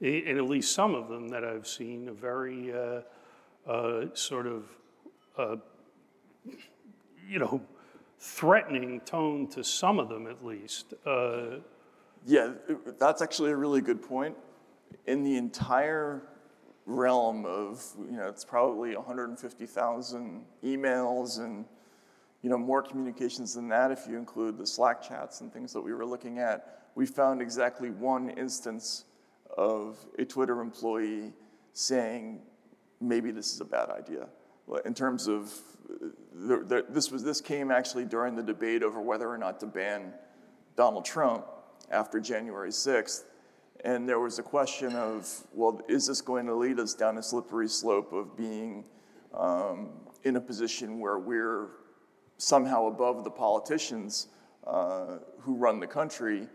and 0.00 0.38
at 0.38 0.44
least 0.44 0.74
some 0.74 0.96
of 0.96 1.08
them 1.08 1.28
that 1.28 1.44
I've 1.44 1.68
seen, 1.68 2.08
a 2.08 2.12
very 2.12 2.72
uh, 2.74 3.02
uh, 3.70 4.06
sort 4.14 4.48
of, 4.48 4.64
uh, 5.38 5.56
you 7.28 7.38
know, 7.38 7.62
threatening 8.18 9.00
tone 9.02 9.46
to 9.46 9.62
some 9.62 10.00
of 10.00 10.08
them 10.08 10.26
at 10.26 10.44
least. 10.44 10.92
yeah, 12.26 12.52
that's 12.98 13.22
actually 13.22 13.52
a 13.52 13.56
really 13.56 13.80
good 13.80 14.02
point. 14.02 14.36
In 15.06 15.22
the 15.22 15.36
entire 15.36 16.22
realm 16.90 17.46
of, 17.46 17.82
you 18.10 18.16
know, 18.16 18.26
it's 18.26 18.44
probably 18.44 18.96
150,000 18.96 20.44
emails 20.64 21.38
and, 21.38 21.64
you 22.42 22.50
know, 22.50 22.58
more 22.58 22.82
communications 22.82 23.54
than 23.54 23.68
that 23.68 23.90
if 23.90 24.06
you 24.08 24.18
include 24.18 24.58
the 24.58 24.66
Slack 24.66 25.00
chats 25.02 25.40
and 25.40 25.52
things 25.52 25.72
that 25.72 25.80
we 25.80 25.92
were 25.92 26.04
looking 26.04 26.38
at. 26.38 26.88
We 26.94 27.06
found 27.06 27.40
exactly 27.40 27.90
one 27.90 28.30
instance 28.30 29.04
of 29.56 29.98
a 30.18 30.24
Twitter 30.24 30.60
employee 30.60 31.32
saying, 31.72 32.40
maybe 33.00 33.30
this 33.30 33.52
is 33.54 33.60
a 33.60 33.64
bad 33.64 33.90
idea. 33.90 34.28
In 34.84 34.94
terms 34.94 35.28
of, 35.28 35.52
the, 36.32 36.58
the, 36.58 36.86
this, 36.88 37.10
was, 37.10 37.22
this 37.22 37.40
came 37.40 37.70
actually 37.70 38.04
during 38.04 38.36
the 38.36 38.42
debate 38.42 38.82
over 38.82 39.00
whether 39.00 39.28
or 39.28 39.38
not 39.38 39.60
to 39.60 39.66
ban 39.66 40.12
Donald 40.76 41.04
Trump 41.04 41.46
after 41.90 42.20
January 42.20 42.70
6th. 42.70 43.24
And 43.84 44.08
there 44.08 44.20
was 44.20 44.38
a 44.38 44.42
question 44.42 44.94
of, 44.94 45.28
well, 45.52 45.80
is 45.88 46.06
this 46.06 46.20
going 46.20 46.46
to 46.46 46.54
lead 46.54 46.78
us 46.78 46.94
down 46.94 47.16
a 47.16 47.22
slippery 47.22 47.68
slope 47.68 48.12
of 48.12 48.36
being 48.36 48.84
um, 49.32 49.90
in 50.24 50.36
a 50.36 50.40
position 50.40 51.00
where 51.00 51.18
we're 51.18 51.68
somehow 52.36 52.86
above 52.86 53.24
the 53.24 53.30
politicians 53.30 54.28
uh, 54.66 55.18
who 55.38 55.56
run 55.56 55.80
the 55.80 55.86
country? 55.86 56.46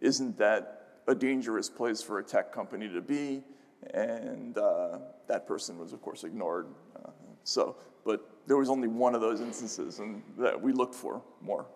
Isn't 0.00 0.36
that 0.38 1.02
a 1.06 1.14
dangerous 1.14 1.70
place 1.70 2.02
for 2.02 2.18
a 2.18 2.24
tech 2.24 2.52
company 2.52 2.88
to 2.88 3.00
be? 3.00 3.44
And 3.92 4.58
uh, 4.58 4.98
that 5.28 5.46
person 5.46 5.78
was, 5.78 5.92
of 5.92 6.02
course, 6.02 6.24
ignored. 6.24 6.66
Uh, 6.96 7.10
so, 7.44 7.76
but 8.04 8.28
there 8.46 8.56
was 8.56 8.68
only 8.68 8.88
one 8.88 9.14
of 9.14 9.20
those 9.20 9.40
instances, 9.40 9.98
and 10.00 10.22
that 10.38 10.60
we 10.60 10.72
looked 10.72 10.94
for 10.94 11.22
more. 11.40 11.66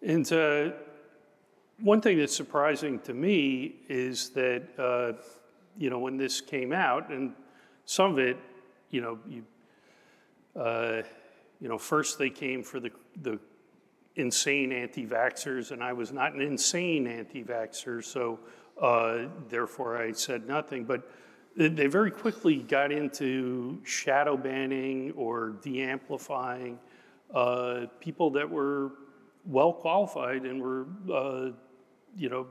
And 0.00 0.30
uh, 0.32 0.70
one 1.80 2.00
thing 2.00 2.18
that's 2.18 2.34
surprising 2.34 3.00
to 3.00 3.14
me 3.14 3.76
is 3.88 4.30
that, 4.30 4.62
uh, 4.78 5.12
you 5.76 5.90
know, 5.90 5.98
when 5.98 6.16
this 6.16 6.40
came 6.40 6.72
out, 6.72 7.10
and 7.10 7.32
some 7.84 8.12
of 8.12 8.18
it, 8.18 8.36
you 8.90 9.00
know, 9.00 9.18
you, 9.28 9.44
uh, 10.60 11.02
you 11.60 11.68
know, 11.68 11.78
first 11.78 12.18
they 12.18 12.30
came 12.30 12.62
for 12.62 12.80
the, 12.80 12.90
the 13.22 13.38
insane 14.16 14.72
anti 14.72 15.06
vaxxers, 15.06 15.72
and 15.72 15.82
I 15.82 15.92
was 15.92 16.12
not 16.12 16.32
an 16.34 16.40
insane 16.40 17.06
anti 17.06 17.42
vaxxer, 17.42 18.04
so 18.04 18.38
uh, 18.80 19.26
therefore 19.48 20.00
I 20.00 20.12
said 20.12 20.46
nothing. 20.46 20.84
But 20.84 21.08
they 21.56 21.86
very 21.86 22.10
quickly 22.10 22.56
got 22.56 22.90
into 22.90 23.80
shadow 23.84 24.36
banning 24.36 25.12
or 25.12 25.50
de 25.62 25.82
amplifying 25.82 26.78
uh, 27.32 27.86
people 28.00 28.30
that 28.30 28.48
were 28.48 28.92
well 29.46 29.72
qualified 29.72 30.42
and 30.42 30.60
were 30.60 30.86
uh, 31.12 31.50
you 32.16 32.28
know, 32.28 32.46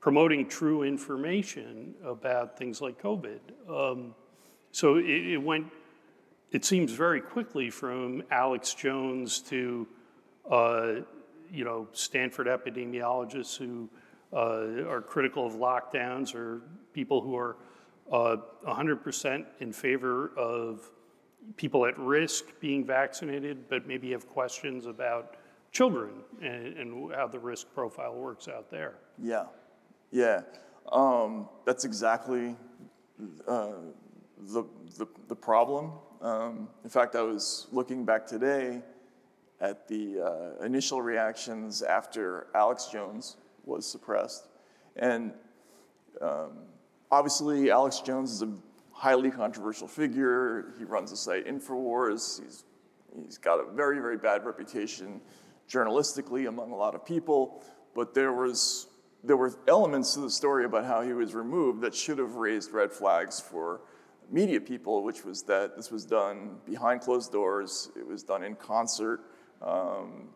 promoting 0.00 0.48
true 0.48 0.82
information 0.82 1.94
about 2.04 2.56
things 2.56 2.80
like 2.80 3.00
COVID. 3.02 3.40
Um, 3.68 4.14
so 4.70 4.96
it, 4.96 5.04
it, 5.04 5.42
went, 5.42 5.66
it 6.52 6.64
seems 6.64 6.92
very 6.92 7.20
quickly 7.20 7.70
from 7.70 8.22
Alex 8.30 8.74
Jones 8.74 9.40
to, 9.42 9.86
uh, 10.50 10.92
you 11.52 11.64
know, 11.64 11.88
Stanford 11.92 12.46
epidemiologists 12.46 13.56
who 13.56 13.88
uh, 14.32 14.88
are 14.88 15.00
critical 15.00 15.46
of 15.46 15.54
lockdowns 15.54 16.34
or 16.34 16.62
people 16.92 17.20
who 17.20 17.36
are 17.36 17.56
uh, 18.12 18.36
100% 18.66 19.44
in 19.60 19.72
favor 19.72 20.32
of 20.36 20.90
people 21.56 21.86
at 21.86 21.98
risk 21.98 22.44
being 22.60 22.84
vaccinated, 22.84 23.68
but 23.68 23.86
maybe 23.86 24.10
have 24.12 24.28
questions 24.28 24.86
about 24.86 25.36
children 25.72 26.10
and, 26.40 26.76
and 26.76 27.12
how 27.14 27.26
the 27.26 27.38
risk 27.38 27.66
profile 27.74 28.14
works 28.14 28.48
out 28.48 28.70
there. 28.70 28.94
Yeah, 29.18 29.46
yeah. 30.10 30.42
Um, 30.90 31.48
that's 31.66 31.84
exactly 31.84 32.56
uh, 33.46 33.72
the, 34.38 34.64
the, 34.96 35.06
the, 35.28 35.36
problem. 35.36 35.92
Um, 36.22 36.68
in 36.84 36.90
fact, 36.90 37.14
I 37.14 37.22
was 37.22 37.66
looking 37.72 38.04
back 38.04 38.26
today 38.26 38.80
at 39.60 39.88
the 39.88 40.20
uh, 40.20 40.64
initial 40.64 41.02
reactions 41.02 41.82
after 41.82 42.46
Alex 42.54 42.86
Jones 42.86 43.36
was 43.64 43.84
suppressed. 43.86 44.48
And 44.96 45.32
um, 46.20 46.52
obviously, 47.10 47.70
Alex 47.70 48.00
Jones 48.00 48.32
is 48.32 48.42
a 48.42 48.52
highly 48.92 49.30
controversial 49.30 49.88
figure. 49.88 50.74
He 50.78 50.84
runs 50.84 51.10
the 51.10 51.16
site 51.16 51.46
InfoWars. 51.46 52.42
He's, 52.42 52.64
he's 53.14 53.38
got 53.38 53.60
a 53.60 53.70
very, 53.72 54.00
very 54.00 54.16
bad 54.16 54.44
reputation 54.44 55.20
journalistically 55.68 56.48
among 56.48 56.72
a 56.72 56.76
lot 56.76 56.94
of 56.94 57.04
people, 57.04 57.62
but 57.94 58.14
there 58.14 58.32
was 58.32 58.86
there 59.24 59.36
were 59.36 59.52
elements 59.66 60.14
to 60.14 60.20
the 60.20 60.30
story 60.30 60.64
about 60.64 60.84
how 60.84 61.02
he 61.02 61.12
was 61.12 61.34
removed 61.34 61.80
that 61.82 61.94
should 61.94 62.18
have 62.18 62.36
raised 62.36 62.72
red 62.72 62.92
flags 62.92 63.40
for 63.40 63.80
media 64.30 64.60
people, 64.60 65.02
which 65.02 65.24
was 65.24 65.42
that 65.42 65.76
this 65.76 65.90
was 65.90 66.04
done 66.04 66.56
behind 66.64 67.00
closed 67.00 67.32
doors, 67.32 67.90
it 67.96 68.06
was 68.06 68.22
done 68.22 68.42
in 68.44 68.54
concert, 68.54 69.20
um, 69.62 70.28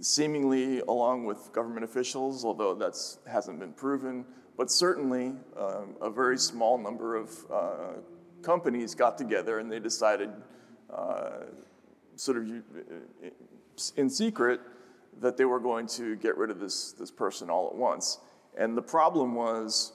seemingly 0.00 0.80
along 0.80 1.24
with 1.24 1.52
government 1.52 1.84
officials, 1.84 2.44
although 2.44 2.74
that 2.74 2.96
hasn't 3.26 3.58
been 3.60 3.72
proven. 3.72 4.24
But 4.56 4.70
certainly, 4.70 5.34
um, 5.56 5.94
a 6.00 6.10
very 6.10 6.38
small 6.38 6.78
number 6.78 7.14
of 7.14 7.30
uh, 7.52 7.92
companies 8.42 8.94
got 8.94 9.16
together 9.16 9.60
and 9.60 9.70
they 9.70 9.78
decided, 9.78 10.30
uh, 10.92 11.44
sort 12.16 12.38
of 12.38 12.48
in 13.96 14.10
secret 14.10 14.60
that 15.20 15.36
they 15.36 15.44
were 15.44 15.60
going 15.60 15.86
to 15.86 16.16
get 16.16 16.36
rid 16.36 16.50
of 16.50 16.60
this, 16.60 16.92
this 16.92 17.10
person 17.10 17.50
all 17.50 17.68
at 17.68 17.74
once. 17.74 18.18
And 18.56 18.76
the 18.76 18.82
problem 18.82 19.34
was, 19.34 19.92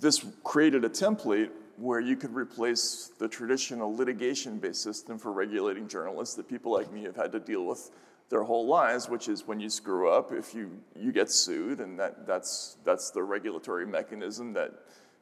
this 0.00 0.24
created 0.44 0.84
a 0.84 0.88
template 0.88 1.50
where 1.76 2.00
you 2.00 2.16
could 2.16 2.34
replace 2.34 3.10
the 3.18 3.28
traditional 3.28 3.94
litigation 3.94 4.58
based 4.58 4.82
system 4.82 5.18
for 5.18 5.32
regulating 5.32 5.88
journalists 5.88 6.34
that 6.34 6.48
people 6.48 6.72
like 6.72 6.90
me 6.92 7.02
have 7.04 7.16
had 7.16 7.32
to 7.32 7.40
deal 7.40 7.64
with 7.64 7.90
their 8.28 8.42
whole 8.42 8.66
lives, 8.66 9.08
which 9.08 9.28
is 9.28 9.46
when 9.46 9.60
you 9.60 9.70
screw 9.70 10.10
up, 10.10 10.32
if 10.32 10.54
you, 10.54 10.70
you 10.96 11.12
get 11.12 11.30
sued, 11.30 11.80
and 11.80 11.98
that, 11.98 12.26
that's, 12.26 12.76
that's 12.84 13.10
the 13.10 13.22
regulatory 13.22 13.86
mechanism 13.86 14.52
that 14.52 14.72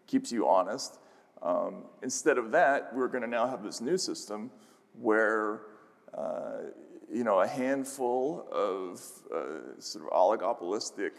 keeps 0.06 0.32
you 0.32 0.48
honest. 0.48 0.98
Um, 1.42 1.84
instead 2.02 2.38
of 2.38 2.50
that, 2.52 2.94
we're 2.94 3.08
going 3.08 3.22
to 3.22 3.28
now 3.28 3.46
have 3.46 3.62
this 3.62 3.80
new 3.80 3.98
system 3.98 4.50
where 4.98 5.62
uh, 6.16 6.70
you 7.12 7.24
know, 7.24 7.40
a 7.40 7.46
handful 7.46 8.46
of 8.50 9.00
uh, 9.34 9.80
sort 9.80 10.04
of 10.04 10.10
oligopolistic 10.10 11.12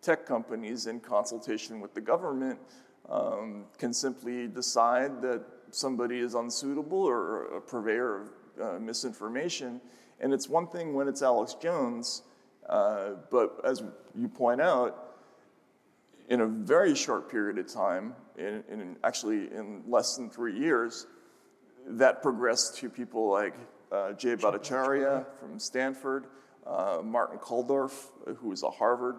tech 0.00 0.26
companies 0.26 0.86
in 0.86 1.00
consultation 1.00 1.80
with 1.80 1.94
the 1.94 2.00
government 2.00 2.58
um, 3.08 3.64
can 3.78 3.92
simply 3.92 4.46
decide 4.46 5.22
that 5.22 5.42
somebody 5.70 6.18
is 6.18 6.34
unsuitable 6.34 7.02
or 7.02 7.56
a 7.56 7.60
purveyor 7.60 8.22
of 8.22 8.28
uh, 8.60 8.78
misinformation. 8.78 9.80
And 10.20 10.32
it's 10.32 10.48
one 10.48 10.66
thing 10.66 10.94
when 10.94 11.08
it's 11.08 11.22
Alex 11.22 11.54
Jones, 11.54 12.22
uh, 12.68 13.10
but 13.30 13.60
as 13.64 13.82
you 14.14 14.28
point 14.28 14.60
out, 14.60 15.08
in 16.28 16.40
a 16.40 16.46
very 16.46 16.94
short 16.94 17.30
period 17.30 17.58
of 17.58 17.66
time, 17.66 18.14
in, 18.38 18.62
in 18.70 18.96
actually 19.04 19.52
in 19.52 19.82
less 19.88 20.16
than 20.16 20.30
three 20.30 20.58
years, 20.58 21.06
that 21.86 22.22
progressed 22.22 22.76
to 22.78 22.88
people 22.88 23.30
like 23.30 23.54
uh, 23.92 24.12
Jay 24.12 24.36
Bhattacharya 24.36 25.26
from 25.38 25.58
Stanford, 25.58 26.26
uh, 26.66 27.00
Martin 27.04 27.38
Kulldorff, 27.38 28.10
who 28.38 28.52
is 28.52 28.62
a 28.62 28.70
Harvard 28.70 29.16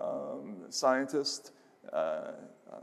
um, 0.00 0.56
scientist, 0.70 1.52
uh, 1.92 1.96
uh, 1.96 2.32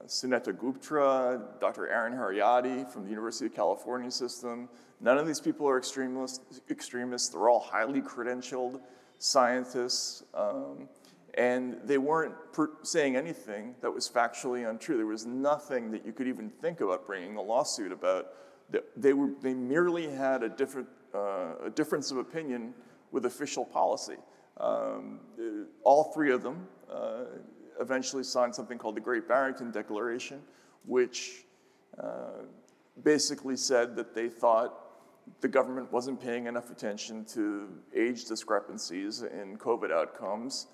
Sunetra 0.06 0.58
Gupta, 0.58 1.42
Dr. 1.60 1.88
Aaron 1.88 2.14
Kheriaty 2.14 2.90
from 2.92 3.04
the 3.04 3.10
University 3.10 3.48
of 3.48 3.56
California 3.56 4.12
system. 4.12 4.70
None 5.02 5.18
of 5.18 5.26
these 5.26 5.40
people 5.40 5.68
are 5.68 5.78
extremists. 5.78 6.62
extremists. 6.70 7.30
They're 7.30 7.50
all 7.50 7.60
highly 7.60 8.02
credentialed 8.02 8.80
scientists, 9.18 10.24
um, 10.34 10.88
and 11.34 11.78
they 11.84 11.98
weren't 11.98 12.36
per- 12.54 12.72
saying 12.84 13.16
anything 13.16 13.76
that 13.82 13.92
was 13.92 14.08
factually 14.08 14.70
untrue. 14.70 14.98
There 14.98 15.06
was 15.06 15.26
nothing 15.26 15.92
that 15.92 16.06
you 16.06 16.14
could 16.14 16.28
even 16.28 16.50
think 16.50 16.82
about 16.82 17.08
bringing 17.08 17.36
a 17.36 17.42
lawsuit 17.42 17.92
about. 17.92 18.28
They, 18.96 19.12
were, 19.12 19.32
they 19.42 19.54
merely 19.54 20.08
had 20.08 20.44
a, 20.44 20.50
different, 20.50 20.88
uh, 21.14 21.66
a 21.66 21.70
difference 21.70 22.12
of 22.12 22.18
opinion 22.18 22.74
with 23.12 23.26
official 23.26 23.66
policy. 23.66 24.18
Um, 24.58 25.20
all 25.84 26.12
three 26.14 26.32
of 26.32 26.44
them 26.44 26.68
uh, 26.92 27.24
eventually 27.80 28.24
signed 28.24 28.54
something 28.54 28.78
called 28.78 28.96
the 28.96 29.02
Great 29.02 29.28
Barrington 29.28 29.72
Declaration, 29.72 30.42
which 30.86 31.46
uh, 32.02 32.44
basically 33.04 33.58
said 33.58 33.96
that 33.96 34.14
they 34.14 34.30
thought 34.30 34.78
the 35.40 35.48
government 35.48 35.92
wasn't 35.92 36.20
paying 36.22 36.48
enough 36.48 36.72
attention 36.72 37.26
to 37.26 37.70
age 37.96 38.26
discrepancies 38.26 39.22
in 39.22 39.58
COVID 39.58 39.92
outcomes, 39.92 40.68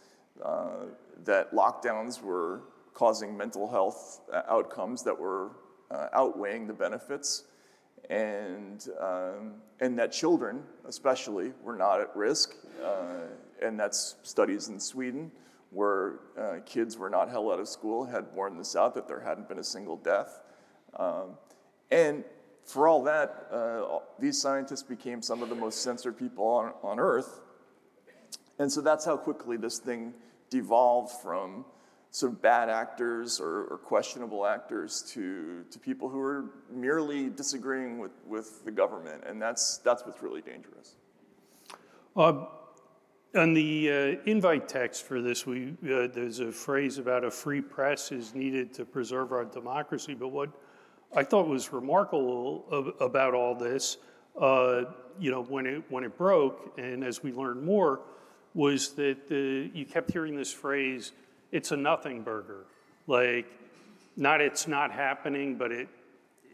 uh, 0.43 0.85
that 1.23 1.51
lockdowns 1.53 2.21
were 2.21 2.61
causing 2.93 3.35
mental 3.35 3.69
health 3.69 4.21
outcomes 4.49 5.03
that 5.03 5.17
were 5.17 5.51
uh, 5.91 6.07
outweighing 6.13 6.67
the 6.67 6.73
benefits, 6.73 7.43
and, 8.09 8.87
um, 8.99 9.53
and 9.79 9.97
that 9.99 10.11
children, 10.11 10.63
especially, 10.85 11.51
were 11.63 11.75
not 11.75 12.01
at 12.01 12.15
risk. 12.15 12.55
Uh, 12.83 13.27
and 13.61 13.79
that's 13.79 14.15
studies 14.23 14.67
in 14.69 14.79
Sweden 14.79 15.31
where 15.71 16.19
uh, 16.39 16.55
kids 16.65 16.97
were 16.97 17.09
not 17.09 17.29
held 17.29 17.51
out 17.51 17.59
of 17.59 17.67
school, 17.67 18.05
had 18.05 18.33
borne 18.33 18.57
this 18.57 18.75
out, 18.75 18.95
that 18.95 19.07
there 19.07 19.19
hadn't 19.19 19.49
been 19.49 19.59
a 19.59 19.63
single 19.63 19.97
death. 19.97 20.39
Um, 20.97 21.31
and 21.91 22.23
for 22.65 22.87
all 22.87 23.03
that, 23.03 23.47
uh, 23.51 23.99
these 24.19 24.41
scientists 24.41 24.83
became 24.83 25.21
some 25.21 25.43
of 25.43 25.49
the 25.49 25.55
most 25.55 25.81
censored 25.81 26.17
people 26.17 26.45
on, 26.45 26.73
on 26.83 26.99
Earth. 26.99 27.41
And 28.59 28.71
so 28.71 28.81
that's 28.81 29.05
how 29.05 29.17
quickly 29.17 29.57
this 29.57 29.79
thing 29.79 30.13
devolved 30.49 31.11
from 31.21 31.65
sort 32.11 32.33
of 32.33 32.41
bad 32.41 32.69
actors 32.69 33.39
or, 33.39 33.65
or, 33.65 33.77
questionable 33.77 34.45
actors 34.45 35.03
to, 35.09 35.63
to 35.69 35.77
people 35.77 36.09
who 36.09 36.19
are 36.19 36.45
merely 36.71 37.29
disagreeing 37.29 37.99
with, 37.99 38.11
with 38.25 38.63
the 38.65 38.71
government. 38.71 39.23
And 39.27 39.41
that's, 39.41 39.77
that's 39.79 40.05
what's 40.05 40.21
really 40.23 40.41
dangerous. 40.41 40.95
Uh, 42.15 42.45
on 43.35 43.53
the 43.53 43.91
uh, 43.91 44.29
invite 44.29 44.67
text 44.67 45.03
for 45.03 45.21
this, 45.21 45.45
we, 45.45 45.73
uh, 45.83 46.07
there's 46.07 46.39
a 46.39 46.51
phrase 46.51 46.97
about 46.97 47.23
a 47.23 47.31
free 47.31 47.61
press 47.61 48.11
is 48.11 48.33
needed 48.33 48.73
to 48.75 48.85
preserve 48.85 49.31
our 49.31 49.45
democracy. 49.45 50.15
But 50.15 50.29
what 50.29 50.49
I 51.15 51.23
thought 51.23 51.47
was 51.47 51.71
remarkable 51.71 52.95
about 52.99 53.33
all 53.33 53.53
this, 53.53 53.97
uh, 54.39 54.85
you 55.19 55.31
know, 55.31 55.43
when 55.43 55.65
it 55.65 55.83
when 55.89 56.03
it 56.03 56.17
broke, 56.17 56.77
and 56.77 57.03
as 57.03 57.23
we 57.23 57.31
learned 57.31 57.63
more, 57.63 58.01
was 58.53 58.93
that 58.93 59.27
the, 59.27 59.69
you 59.73 59.85
kept 59.85 60.11
hearing 60.11 60.35
this 60.35 60.51
phrase, 60.51 61.11
"It's 61.51 61.71
a 61.71 61.77
nothing 61.77 62.21
burger," 62.21 62.65
like 63.07 63.47
not 64.15 64.41
it's 64.41 64.67
not 64.67 64.91
happening, 64.91 65.57
but 65.57 65.71
it, 65.71 65.87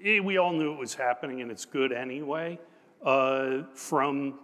it 0.02 0.24
we 0.24 0.38
all 0.38 0.54
knew 0.54 0.74
it 0.74 0.80
was 0.80 0.94
happening, 0.94 1.42
and 1.42 1.52
it's 1.52 1.66
good 1.66 1.92
anyway. 1.92 2.60
Uh, 3.04 3.64
from 3.74 4.40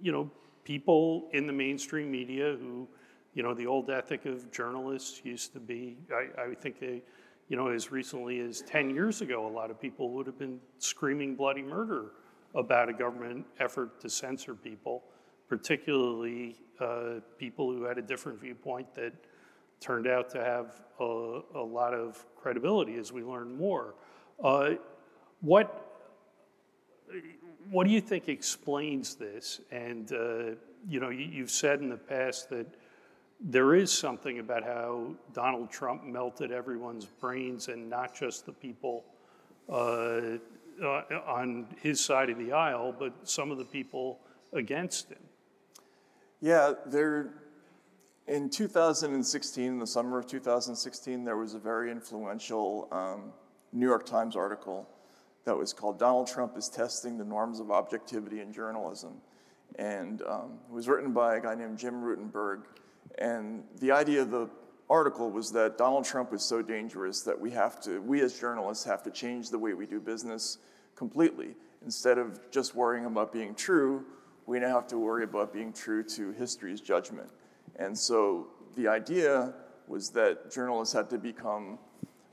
you 0.00 0.12
know 0.12 0.30
people 0.64 1.28
in 1.32 1.46
the 1.46 1.52
mainstream 1.52 2.10
media 2.10 2.56
who, 2.60 2.88
you 3.34 3.42
know, 3.42 3.54
the 3.54 3.66
old 3.66 3.88
ethic 3.88 4.26
of 4.26 4.50
journalists 4.50 5.20
used 5.24 5.52
to 5.52 5.60
be. 5.60 5.96
I, 6.12 6.42
I 6.42 6.54
think 6.54 6.80
they 6.80 7.02
you 7.48 7.56
know, 7.56 7.68
as 7.68 7.92
recently 7.92 8.40
as 8.40 8.62
10 8.62 8.90
years 8.90 9.20
ago, 9.20 9.46
a 9.46 9.48
lot 9.48 9.70
of 9.70 9.80
people 9.80 10.10
would 10.10 10.26
have 10.26 10.38
been 10.38 10.58
screaming 10.78 11.36
bloody 11.36 11.62
murder 11.62 12.12
about 12.54 12.88
a 12.88 12.92
government 12.92 13.46
effort 13.60 14.00
to 14.00 14.10
censor 14.10 14.54
people, 14.54 15.04
particularly 15.48 16.56
uh, 16.80 17.20
people 17.38 17.70
who 17.70 17.84
had 17.84 17.98
a 17.98 18.02
different 18.02 18.40
viewpoint 18.40 18.92
that 18.94 19.12
turned 19.80 20.06
out 20.06 20.30
to 20.30 20.42
have 20.42 20.80
a, 21.00 21.40
a 21.54 21.62
lot 21.62 21.94
of 21.94 22.24
credibility 22.36 22.96
as 22.96 23.12
we 23.12 23.22
learn 23.22 23.56
more. 23.56 23.94
Uh, 24.42 24.70
what, 25.40 26.04
what 27.70 27.86
do 27.86 27.92
you 27.92 28.00
think 28.00 28.28
explains 28.28 29.14
this? 29.14 29.60
And, 29.70 30.12
uh, 30.12 30.56
you 30.88 31.00
know, 31.00 31.10
you, 31.10 31.24
you've 31.24 31.50
said 31.50 31.80
in 31.80 31.88
the 31.88 31.96
past 31.96 32.50
that 32.50 32.66
there 33.40 33.74
is 33.74 33.92
something 33.92 34.38
about 34.38 34.64
how 34.64 35.14
Donald 35.34 35.70
Trump 35.70 36.04
melted 36.04 36.52
everyone's 36.52 37.04
brains 37.04 37.68
and 37.68 37.88
not 37.90 38.14
just 38.14 38.46
the 38.46 38.52
people 38.52 39.04
uh, 39.68 40.38
uh, 40.82 41.02
on 41.26 41.66
his 41.82 42.00
side 42.00 42.30
of 42.30 42.38
the 42.38 42.52
aisle, 42.52 42.94
but 42.98 43.12
some 43.28 43.50
of 43.50 43.58
the 43.58 43.64
people 43.64 44.20
against 44.52 45.10
him. 45.10 45.18
Yeah, 46.40 46.74
there. 46.86 47.30
In 48.26 48.50
2016, 48.50 49.64
in 49.64 49.78
the 49.78 49.86
summer 49.86 50.18
of 50.18 50.26
2016, 50.26 51.24
there 51.24 51.36
was 51.36 51.54
a 51.54 51.58
very 51.58 51.90
influential 51.90 52.88
um, 52.90 53.32
New 53.72 53.86
York 53.86 54.04
Times 54.04 54.34
article 54.34 54.88
that 55.44 55.56
was 55.56 55.72
called 55.72 55.98
"Donald 55.98 56.26
Trump 56.26 56.56
is 56.56 56.68
testing 56.68 57.18
the 57.18 57.24
norms 57.24 57.60
of 57.60 57.70
objectivity 57.70 58.40
in 58.40 58.52
journalism," 58.52 59.20
and 59.78 60.22
um, 60.22 60.58
it 60.68 60.72
was 60.72 60.88
written 60.88 61.12
by 61.12 61.36
a 61.36 61.40
guy 61.40 61.54
named 61.54 61.78
Jim 61.78 62.02
Rutenberg 62.02 62.62
and 63.18 63.62
the 63.80 63.90
idea 63.92 64.22
of 64.22 64.30
the 64.30 64.48
article 64.88 65.30
was 65.30 65.52
that 65.52 65.78
Donald 65.78 66.04
Trump 66.04 66.32
is 66.32 66.42
so 66.42 66.62
dangerous 66.62 67.22
that 67.22 67.38
we 67.38 67.50
have 67.50 67.80
to, 67.82 68.00
we 68.00 68.20
as 68.20 68.38
journalists 68.38 68.84
have 68.84 69.02
to 69.02 69.10
change 69.10 69.50
the 69.50 69.58
way 69.58 69.74
we 69.74 69.86
do 69.86 70.00
business 70.00 70.58
completely. 70.94 71.54
Instead 71.84 72.18
of 72.18 72.50
just 72.50 72.74
worrying 72.74 73.04
about 73.06 73.32
being 73.32 73.54
true, 73.54 74.04
we 74.46 74.58
now 74.58 74.74
have 74.74 74.86
to 74.88 74.98
worry 74.98 75.24
about 75.24 75.52
being 75.52 75.72
true 75.72 76.02
to 76.02 76.30
history's 76.32 76.80
judgment. 76.80 77.28
And 77.78 77.96
so 77.96 78.48
the 78.76 78.88
idea 78.88 79.54
was 79.86 80.10
that 80.10 80.50
journalists 80.50 80.94
had 80.94 81.08
to 81.10 81.18
become 81.18 81.78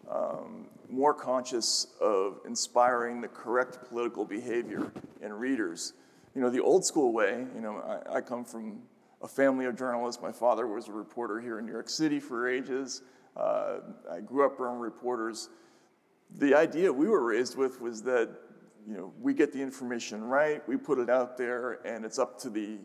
um, 0.09 0.67
more 0.89 1.13
conscious 1.13 1.87
of 2.01 2.39
inspiring 2.45 3.21
the 3.21 3.27
correct 3.27 3.79
political 3.87 4.25
behavior 4.25 4.91
in 5.21 5.33
readers. 5.33 5.93
You 6.35 6.41
know, 6.41 6.49
the 6.49 6.61
old 6.61 6.85
school 6.85 7.13
way, 7.13 7.45
you 7.55 7.61
know, 7.61 7.77
I, 7.77 8.17
I 8.17 8.21
come 8.21 8.43
from 8.43 8.81
a 9.21 9.27
family 9.27 9.65
of 9.65 9.77
journalists. 9.77 10.21
My 10.21 10.31
father 10.31 10.67
was 10.67 10.87
a 10.87 10.91
reporter 10.91 11.39
here 11.39 11.59
in 11.59 11.65
New 11.65 11.71
York 11.71 11.89
City 11.89 12.19
for 12.19 12.47
ages. 12.47 13.01
Uh, 13.37 13.79
I 14.11 14.19
grew 14.19 14.45
up 14.45 14.59
around 14.59 14.79
reporters. 14.79 15.49
The 16.37 16.53
idea 16.53 16.91
we 16.91 17.07
were 17.07 17.23
raised 17.23 17.57
with 17.57 17.81
was 17.81 18.03
that 18.03 18.29
you 18.87 18.95
know 18.97 19.13
we 19.21 19.33
get 19.33 19.53
the 19.53 19.61
information 19.61 20.23
right, 20.23 20.67
we 20.67 20.77
put 20.77 20.99
it 20.99 21.09
out 21.09 21.37
there, 21.37 21.79
and 21.85 22.03
it's 22.03 22.19
up 22.19 22.37
to 22.39 22.49
the 22.49 22.79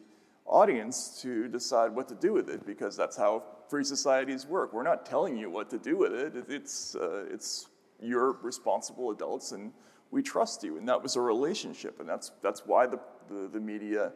audience 0.49 1.21
to 1.23 1.49
decide 1.49 1.95
what 1.95 2.09
to 2.09 2.15
do 2.15 2.33
with 2.33 2.49
it 2.49 2.67
because 2.67 2.97
that's 2.97 3.17
how 3.17 3.43
free 3.69 3.85
societies 3.85 4.47
work. 4.47 4.73
We're 4.73 4.83
not 4.83 5.05
telling 5.07 5.37
you 5.37 5.51
what 5.51 5.71
to 5.71 5.79
do 5.79 5.97
with 5.97 6.13
it. 6.13 6.45
It's 6.49 6.97
uh, 6.97 7.27
it's 7.31 7.69
you're 8.01 8.33
responsible 8.43 9.11
adults, 9.11 9.53
and 9.53 9.73
we 10.11 10.23
trust 10.23 10.63
you. 10.65 10.79
And 10.79 10.89
that 10.89 11.03
was 11.03 11.17
a 11.17 11.21
relationship, 11.21 12.01
and 12.01 12.09
that's 12.09 12.33
that's 12.43 12.67
why 12.67 12.87
the 12.87 13.01
the, 13.29 13.49
the 13.53 13.61
media 13.61 14.13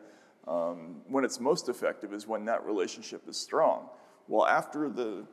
um, 0.48 1.02
when 1.06 1.24
it's 1.24 1.38
most 1.38 1.68
effective 1.68 2.12
is 2.12 2.26
when 2.26 2.44
that 2.46 2.64
relationship 2.64 3.28
is 3.28 3.36
strong. 3.36 3.88
Well, 4.28 4.46
after 4.46 4.88
the 4.88 5.26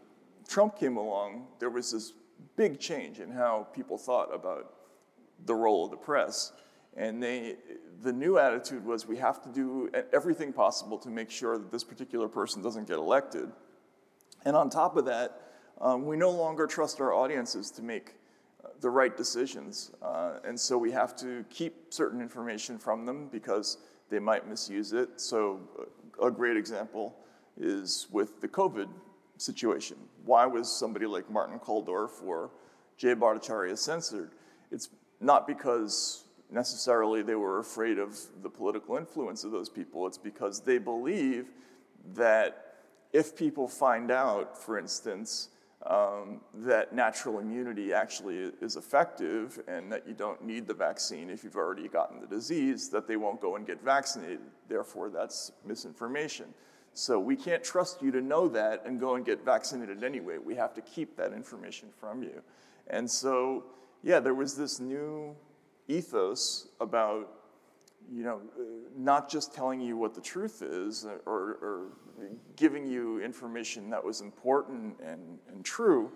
Trump 0.47 0.77
came 0.77 0.97
along, 0.97 1.47
there 1.59 1.69
was 1.69 1.91
this 1.91 2.13
big 2.55 2.79
change 2.79 3.19
in 3.19 3.31
how 3.31 3.67
people 3.73 3.97
thought 3.97 4.33
about 4.33 4.73
the 5.45 5.55
role 5.55 5.85
of 5.85 5.91
the 5.91 5.97
press. 5.97 6.51
And 6.97 7.21
they, 7.21 7.55
the 8.01 8.11
new 8.11 8.37
attitude 8.37 8.85
was 8.85 9.07
we 9.07 9.17
have 9.17 9.41
to 9.43 9.49
do 9.49 9.89
everything 10.13 10.51
possible 10.51 10.97
to 10.99 11.09
make 11.09 11.29
sure 11.29 11.57
that 11.57 11.71
this 11.71 11.83
particular 11.83 12.27
person 12.27 12.61
doesn't 12.61 12.87
get 12.87 12.97
elected. 12.97 13.51
And 14.45 14.55
on 14.55 14.69
top 14.69 14.97
of 14.97 15.05
that, 15.05 15.41
um, 15.81 16.05
we 16.05 16.17
no 16.17 16.29
longer 16.29 16.67
trust 16.67 16.99
our 16.99 17.13
audiences 17.13 17.71
to 17.71 17.81
make 17.81 18.15
uh, 18.63 18.69
the 18.81 18.89
right 18.89 19.15
decisions. 19.15 19.91
Uh, 20.01 20.39
and 20.43 20.59
so 20.59 20.77
we 20.77 20.91
have 20.91 21.15
to 21.17 21.45
keep 21.49 21.93
certain 21.93 22.21
information 22.21 22.77
from 22.77 23.05
them 23.05 23.27
because 23.31 23.77
they 24.09 24.19
might 24.19 24.47
misuse 24.47 24.91
it. 24.93 25.09
So, 25.21 25.61
uh, 25.79 25.85
a 26.21 26.31
great 26.31 26.57
example 26.57 27.15
is 27.57 28.07
with 28.11 28.41
the 28.41 28.47
COVID 28.47 28.89
situation. 29.37 29.95
Why 30.25 30.45
was 30.45 30.69
somebody 30.69 31.05
like 31.05 31.29
Martin 31.29 31.59
Kulldorff 31.59 32.21
or 32.25 32.51
Jay 32.97 33.15
Bhattacharya 33.15 33.77
censored? 33.77 34.31
It's 34.69 34.89
not 35.21 35.47
because 35.47 36.25
necessarily 36.51 37.21
they 37.21 37.35
were 37.35 37.59
afraid 37.59 37.99
of 37.99 38.17
the 38.41 38.49
political 38.49 38.97
influence 38.97 39.43
of 39.43 39.51
those 39.51 39.69
people, 39.69 40.07
it's 40.07 40.17
because 40.17 40.61
they 40.61 40.77
believe 40.77 41.47
that 42.15 42.75
if 43.13 43.35
people 43.35 43.67
find 43.67 44.11
out, 44.11 44.57
for 44.57 44.77
instance, 44.77 45.49
um, 45.85 46.41
that 46.53 46.93
natural 46.93 47.39
immunity 47.39 47.93
actually 47.93 48.51
is 48.61 48.75
effective 48.75 49.59
and 49.67 49.91
that 49.91 50.07
you 50.07 50.13
don't 50.13 50.43
need 50.43 50.67
the 50.67 50.73
vaccine 50.73 51.29
if 51.29 51.43
you've 51.43 51.55
already 51.55 51.87
gotten 51.87 52.19
the 52.19 52.27
disease, 52.27 52.89
that 52.89 53.07
they 53.07 53.15
won't 53.15 53.39
go 53.39 53.55
and 53.55 53.65
get 53.65 53.81
vaccinated. 53.81 54.39
Therefore, 54.67 55.09
that's 55.09 55.51
misinformation. 55.65 56.53
So 56.93 57.17
we 57.19 57.35
can't 57.35 57.63
trust 57.63 58.01
you 58.01 58.11
to 58.11 58.19
know 58.19 58.47
that 58.49 58.83
and 58.85 58.99
go 58.99 59.15
and 59.15 59.25
get 59.25 59.45
vaccinated 59.45 60.03
anyway. 60.03 60.37
We 60.37 60.55
have 60.55 60.73
to 60.73 60.81
keep 60.81 61.15
that 61.15 61.31
information 61.31 61.89
from 61.97 62.23
you. 62.23 62.41
And 62.87 63.09
so, 63.09 63.63
yeah, 64.03 64.19
there 64.19 64.33
was 64.33 64.57
this 64.57 64.79
new 64.79 65.35
ethos 65.89 66.69
about 66.79 67.39
you 68.11 68.23
know, 68.23 68.41
uh, 68.57 68.63
not 68.97 69.29
just 69.29 69.53
telling 69.53 69.79
you 69.79 69.95
what 69.95 70.13
the 70.15 70.21
truth 70.21 70.61
is 70.61 71.05
uh, 71.05 71.17
or, 71.25 71.57
or 71.61 71.85
giving 72.55 72.87
you 72.87 73.21
information 73.21 73.89
that 73.89 74.03
was 74.03 74.21
important 74.21 74.95
and, 75.05 75.39
and 75.47 75.63
true, 75.63 76.11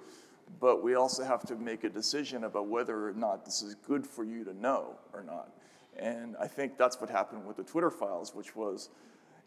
but 0.60 0.84
we 0.84 0.96
also 0.96 1.24
have 1.24 1.44
to 1.44 1.56
make 1.56 1.84
a 1.84 1.90
decision 1.90 2.44
about 2.46 2.68
whether 2.68 3.10
or 3.10 3.14
not 3.14 3.46
this 3.46 3.62
is 3.62 3.76
good 3.76 4.06
for 4.06 4.24
you 4.24 4.44
to 4.44 4.54
know 4.54 4.96
or 5.14 5.24
not. 5.24 5.52
And 5.98 6.36
I 6.40 6.48
think 6.48 6.78
that's 6.78 7.00
what 7.00 7.10
happened 7.10 7.46
with 7.46 7.58
the 7.58 7.64
Twitter 7.64 7.92
files, 7.92 8.34
which 8.34 8.56
was, 8.56 8.90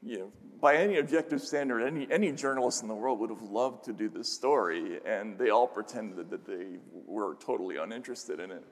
you 0.03 0.19
know, 0.19 0.33
by 0.61 0.77
any 0.77 0.99
objective 0.99 1.41
standard, 1.41 1.83
any, 1.83 2.07
any 2.11 2.31
journalist 2.31 2.83
in 2.83 2.89
the 2.89 2.95
world 2.95 3.19
would 3.19 3.31
have 3.31 3.43
loved 3.43 3.85
to 3.87 3.93
do 3.93 4.09
this 4.09 4.33
story, 4.33 5.01
and 5.05 5.37
they 5.37 5.51
all 5.51 5.67
pretended 5.67 6.31
that 6.31 6.47
they 6.47 6.79
were 7.07 7.35
totally 7.37 7.77
uninterested 7.77 8.39
in 8.39 8.53
it. 8.53 8.65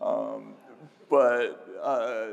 Um, 0.00 0.54
but, 1.08 1.78
uh, 1.82 2.26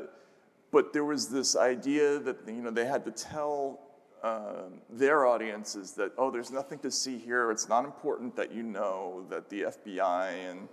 but 0.71 0.93
there 0.93 1.05
was 1.05 1.29
this 1.29 1.55
idea 1.55 2.19
that 2.19 2.37
you 2.47 2.61
know, 2.61 2.71
they 2.71 2.85
had 2.85 3.05
to 3.05 3.11
tell 3.11 3.79
um, 4.23 4.81
their 4.89 5.25
audiences 5.25 5.91
that, 5.93 6.11
oh, 6.17 6.31
there's 6.31 6.51
nothing 6.51 6.79
to 6.79 6.91
see 6.91 7.17
here. 7.17 7.51
It's 7.51 7.69
not 7.69 7.85
important 7.85 8.35
that 8.35 8.51
you 8.51 8.63
know 8.63 9.25
that 9.29 9.49
the 9.49 9.63
FBI 9.63 10.31
and 10.49 10.67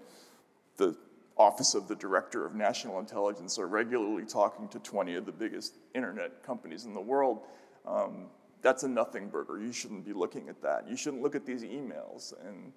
the 0.77 0.97
Office 1.37 1.75
of 1.75 1.89
the 1.89 1.97
Director 1.97 2.47
of 2.47 2.55
National 2.55 3.01
Intelligence 3.01 3.59
are 3.59 3.67
regularly 3.67 4.25
talking 4.25 4.69
to 4.69 4.79
20 4.79 5.17
of 5.17 5.27
the 5.27 5.33
biggest 5.33 5.75
internet 5.95 6.43
companies 6.45 6.85
in 6.85 6.95
the 6.95 7.01
world. 7.01 7.41
Um, 7.87 8.27
that's 8.63 8.83
a 8.85 8.89
nothing 8.89 9.29
burger. 9.29 9.61
You 9.61 9.73
shouldn't 9.73 10.07
be 10.07 10.13
looking 10.13 10.49
at 10.49 10.63
that. 10.63 10.89
You 10.89 10.97
shouldn't 10.97 11.23
look 11.23 11.35
at 11.35 11.45
these 11.45 11.63
emails. 11.63 12.33
And 12.49 12.73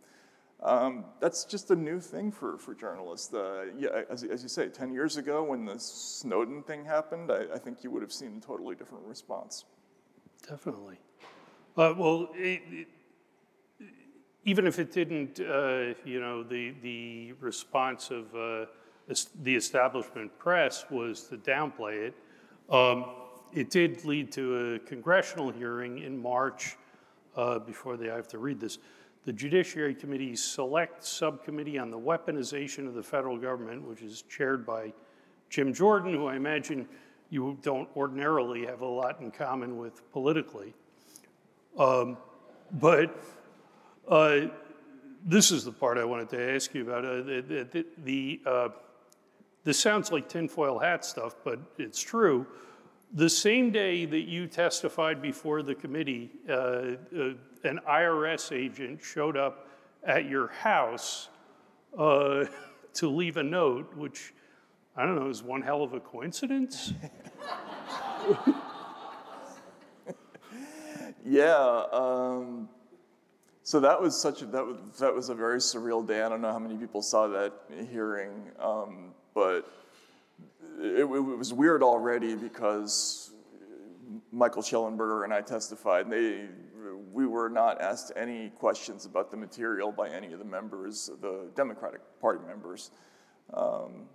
um, 0.63 1.05
that's 1.19 1.45
just 1.45 1.69
a 1.69 1.75
new 1.75 1.99
thing 1.99 2.31
for, 2.31 2.57
for 2.57 2.73
journalists. 2.73 3.33
Uh, 3.33 3.65
yeah, 3.77 4.01
as, 4.09 4.23
as, 4.23 4.41
you 4.41 4.49
say, 4.49 4.69
10 4.69 4.91
years 4.91 5.17
ago 5.17 5.43
when 5.43 5.65
the 5.65 5.77
Snowden 5.77 6.63
thing 6.63 6.83
happened, 6.83 7.31
I, 7.31 7.45
I 7.53 7.57
think 7.59 7.83
you 7.83 7.91
would 7.91 8.01
have 8.01 8.11
seen 8.11 8.37
a 8.37 8.45
totally 8.45 8.75
different 8.75 9.05
response. 9.05 9.65
Definitely. 10.47 10.97
Uh, 11.77 11.93
well, 11.95 12.29
it, 12.33 12.61
it, 12.71 12.87
even 14.45 14.65
if 14.65 14.79
it 14.79 14.91
didn't, 14.91 15.39
uh, 15.39 15.93
you 16.03 16.19
know, 16.19 16.41
the, 16.41 16.73
the 16.81 17.33
response 17.33 18.09
of 18.09 18.33
uh, 18.33 18.65
the 19.43 19.55
establishment 19.55 20.35
press 20.39 20.85
was 20.89 21.23
to 21.23 21.37
downplay 21.37 22.07
it. 22.07 22.15
Um, 22.73 23.05
it 23.53 23.69
did 23.69 24.03
lead 24.05 24.31
to 24.33 24.75
a 24.75 24.79
congressional 24.79 25.51
hearing 25.51 25.99
in 25.99 26.19
March, 26.19 26.77
uh, 27.35 27.59
before 27.59 27.95
they, 27.95 28.09
I 28.09 28.15
have 28.15 28.27
to 28.29 28.39
read 28.39 28.59
this. 28.59 28.79
The 29.27 29.33
Judiciary 29.33 29.93
Committee's 29.93 30.41
Select 30.41 31.03
Subcommittee 31.03 31.77
on 31.77 31.91
the 31.91 31.99
Weaponization 31.99 32.87
of 32.87 32.93
the 32.93 33.03
Federal 33.03 33.37
Government, 33.37 33.85
which 33.85 34.01
is 34.01 34.21
chaired 34.21 34.65
by 34.65 34.93
Jim 35.49 35.73
Jordan, 35.73 36.13
who 36.13 36.27
I 36.27 36.37
imagine 36.37 36.87
you 37.29 37.57
don't 37.61 37.89
ordinarily 37.97 38.65
have 38.65 38.79
a 38.79 38.85
lot 38.85 39.19
in 39.19 39.31
common 39.31 39.75
with 39.75 40.09
politically. 40.13 40.73
Um, 41.77 42.15
but 42.79 43.21
uh, 44.07 44.43
this 45.25 45.51
is 45.51 45.65
the 45.65 45.73
part 45.73 45.97
I 45.97 46.05
wanted 46.05 46.29
to 46.29 46.55
ask 46.55 46.73
you 46.73 46.83
about. 46.89 47.03
Uh, 47.03 47.15
the, 47.15 47.67
the, 47.69 47.85
the 48.05 48.41
uh, 48.45 48.69
this 49.65 49.77
sounds 49.77 50.09
like 50.09 50.29
tinfoil 50.29 50.79
hat 50.79 51.03
stuff, 51.03 51.35
but 51.43 51.59
it's 51.77 51.99
true. 51.99 52.47
The 53.13 53.29
same 53.29 53.71
day 53.71 54.05
that 54.05 54.23
you 54.23 54.47
testified 54.47 55.21
before 55.21 55.63
the 55.63 55.75
committee, 55.75 56.31
uh, 56.49 56.53
uh, 56.53 56.95
an 57.67 57.79
IRS 57.87 58.51
agent 58.51 59.01
showed 59.03 59.37
up 59.37 59.67
at 60.03 60.25
your 60.25 60.47
house 60.47 61.29
uh, 61.97 62.45
to 62.95 63.09
leave 63.09 63.37
a 63.37 63.43
note, 63.43 63.95
which 63.95 64.33
I 64.95 65.05
don't 65.05 65.15
know, 65.15 65.29
is 65.29 65.43
one 65.43 65.61
hell 65.61 65.83
of 65.83 65.93
a 65.93 65.99
coincidence. 65.99 66.93
yeah. 71.23 71.83
Um, 71.91 72.67
so 73.61 73.79
that 73.81 74.01
was 74.01 74.19
such 74.19 74.41
a, 74.41 74.45
that 74.47 74.65
was, 74.65 74.77
that 74.99 75.13
was 75.13 75.29
a 75.29 75.35
very 75.35 75.59
surreal 75.59 76.07
day. 76.07 76.23
I 76.23 76.29
don't 76.29 76.41
know 76.41 76.51
how 76.51 76.57
many 76.57 76.77
people 76.77 77.03
saw 77.03 77.27
that 77.27 77.53
hearing, 77.91 78.49
um, 78.59 79.13
but 79.35 79.71
it, 80.79 81.01
it, 81.01 81.05
was 81.05 81.53
weird 81.53 81.83
already 81.83 82.33
because 82.35 83.31
Michael 84.31 84.63
Shellenberger 84.63 85.25
and 85.25 85.33
I 85.33 85.41
testified. 85.41 86.05
And 86.05 86.13
they, 86.13 86.45
we 87.17 87.25
were 87.25 87.49
not 87.49 87.81
asked 87.81 88.11
any 88.15 88.49
questions 88.49 89.07
about 89.07 89.31
the 89.31 89.37
material 89.37 89.91
by 89.91 90.07
any 90.07 90.33
of 90.33 90.37
the 90.37 90.45
members, 90.45 91.09
the 91.19 91.49
Democratic 91.55 91.99
Party 92.21 92.39
members. 92.45 92.91
Um, 93.55 94.05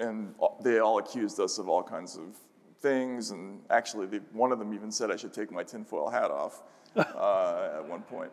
and 0.00 0.34
they 0.64 0.78
all 0.78 0.96
accused 0.96 1.38
us 1.38 1.58
of 1.58 1.68
all 1.68 1.82
kinds 1.82 2.16
of 2.16 2.34
things. 2.80 3.30
And 3.30 3.60
actually, 3.68 4.06
they, 4.06 4.20
one 4.32 4.52
of 4.52 4.58
them 4.58 4.72
even 4.72 4.90
said 4.90 5.10
I 5.10 5.16
should 5.16 5.34
take 5.34 5.52
my 5.52 5.62
tinfoil 5.62 6.08
hat 6.08 6.30
off 6.30 6.62
uh, 6.96 7.72
at 7.76 7.86
one 7.86 8.00
point. 8.00 8.30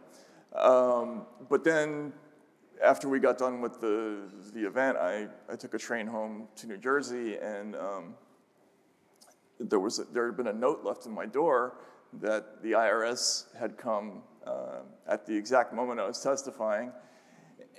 Um, 0.56 1.26
but 1.50 1.66
then, 1.66 2.14
after 2.82 3.10
we 3.10 3.20
got 3.20 3.38
done 3.38 3.60
with 3.60 3.82
the, 3.82 4.22
the 4.54 4.66
event, 4.66 4.98
I, 4.98 5.28
I 5.52 5.58
took 5.58 5.74
a 5.74 5.78
train 5.78 6.08
home 6.08 6.48
to 6.56 6.68
New 6.68 6.78
Jersey, 6.78 7.36
and 7.36 7.76
um, 7.76 8.16
there, 9.60 9.80
was 9.80 10.00
a, 10.00 10.06
there 10.06 10.28
had 10.28 10.38
been 10.38 10.48
a 10.48 10.54
note 10.54 10.86
left 10.86 11.06
in 11.08 11.12
my 11.12 11.26
door 11.26 11.76
that 12.22 12.62
the 12.62 12.72
IRS 12.72 13.46
had 13.58 13.78
come 13.78 14.22
uh, 14.46 14.80
at 15.08 15.26
the 15.26 15.36
exact 15.36 15.74
moment 15.74 16.00
I 16.00 16.08
was 16.08 16.22
testifying. 16.22 16.92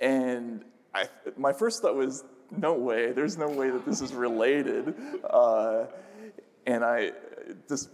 And 0.01 0.63
I, 0.93 1.07
my 1.37 1.53
first 1.53 1.81
thought 1.81 1.95
was, 1.95 2.23
no 2.51 2.73
way, 2.73 3.11
there's 3.11 3.37
no 3.37 3.49
way 3.49 3.69
that 3.69 3.85
this 3.85 4.01
is 4.01 4.13
related. 4.13 4.95
Uh, 5.29 5.85
and 6.65 6.83
I 6.83 7.11
just 7.67 7.89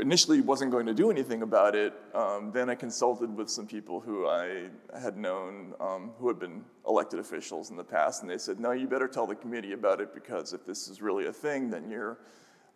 initially 0.00 0.40
wasn't 0.40 0.70
going 0.70 0.86
to 0.86 0.94
do 0.94 1.10
anything 1.10 1.42
about 1.42 1.74
it. 1.74 1.92
Um, 2.14 2.50
then 2.52 2.68
I 2.68 2.74
consulted 2.74 3.34
with 3.34 3.48
some 3.48 3.66
people 3.66 4.00
who 4.00 4.26
I 4.26 4.68
had 5.00 5.16
known 5.16 5.74
um, 5.80 6.10
who 6.18 6.28
had 6.28 6.38
been 6.38 6.64
elected 6.88 7.20
officials 7.20 7.70
in 7.70 7.76
the 7.76 7.84
past, 7.84 8.22
and 8.22 8.30
they 8.30 8.38
said, 8.38 8.58
no, 8.58 8.72
you 8.72 8.88
better 8.88 9.08
tell 9.08 9.26
the 9.26 9.34
committee 9.34 9.72
about 9.72 10.00
it 10.00 10.12
because 10.14 10.52
if 10.52 10.66
this 10.66 10.88
is 10.88 11.00
really 11.00 11.26
a 11.26 11.32
thing, 11.32 11.70
then 11.70 11.90
you're, 11.90 12.18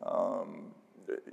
um, 0.04 0.72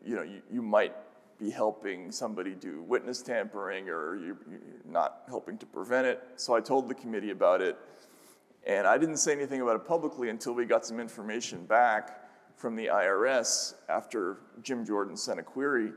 you 0.04 0.16
know, 0.16 0.24
you, 0.24 0.42
you 0.52 0.62
might 0.62 0.96
be 1.40 1.50
helping 1.50 2.12
somebody 2.12 2.56
do 2.56 2.82
witness 2.84 3.22
tampering 3.22 3.90
or 3.90 4.16
you're, 4.16 4.38
you're 4.50 4.60
not 4.86 5.22
helping 5.28 5.58
to 5.60 5.66
prevent 5.66 6.08
it. 6.08 6.24
So 6.36 6.56
I 6.56 6.62
told 6.62 6.90
the 6.90 6.96
committee 6.96 7.32
about 7.32 7.62
it. 7.62 7.78
And 8.66 8.88
I 8.88 8.98
didn't 8.98 9.18
say 9.18 9.32
anything 9.32 9.62
about 9.62 9.76
it 9.76 9.86
publicly 9.86 10.30
until 10.30 10.54
we 10.54 10.66
got 10.66 10.86
some 10.86 11.00
information 11.00 11.66
back 11.66 12.24
from 12.56 12.76
the 12.76 12.88
IRS 12.88 13.76
after 13.88 14.40
Jim 14.64 14.86
Jordan 14.86 15.16
sent 15.16 15.40
a 15.40 15.44
query 15.44 15.92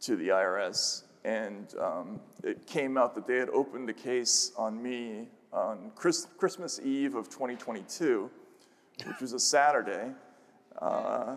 to 0.00 0.16
the 0.16 0.28
IRS. 0.28 1.04
And 1.24 1.74
um, 1.78 2.20
it 2.42 2.66
came 2.66 2.96
out 2.96 3.14
that 3.14 3.26
they 3.26 3.36
had 3.36 3.50
opened 3.50 3.90
a 3.90 3.92
case 3.92 4.52
on 4.56 4.82
me 4.82 5.28
on 5.52 5.92
Chris, 5.94 6.26
Christmas 6.38 6.80
Eve 6.82 7.14
of 7.14 7.28
2022, 7.28 8.30
which 9.04 9.20
was 9.20 9.32
a 9.32 9.38
Saturday. 9.38 10.10
Uh, 10.80 11.36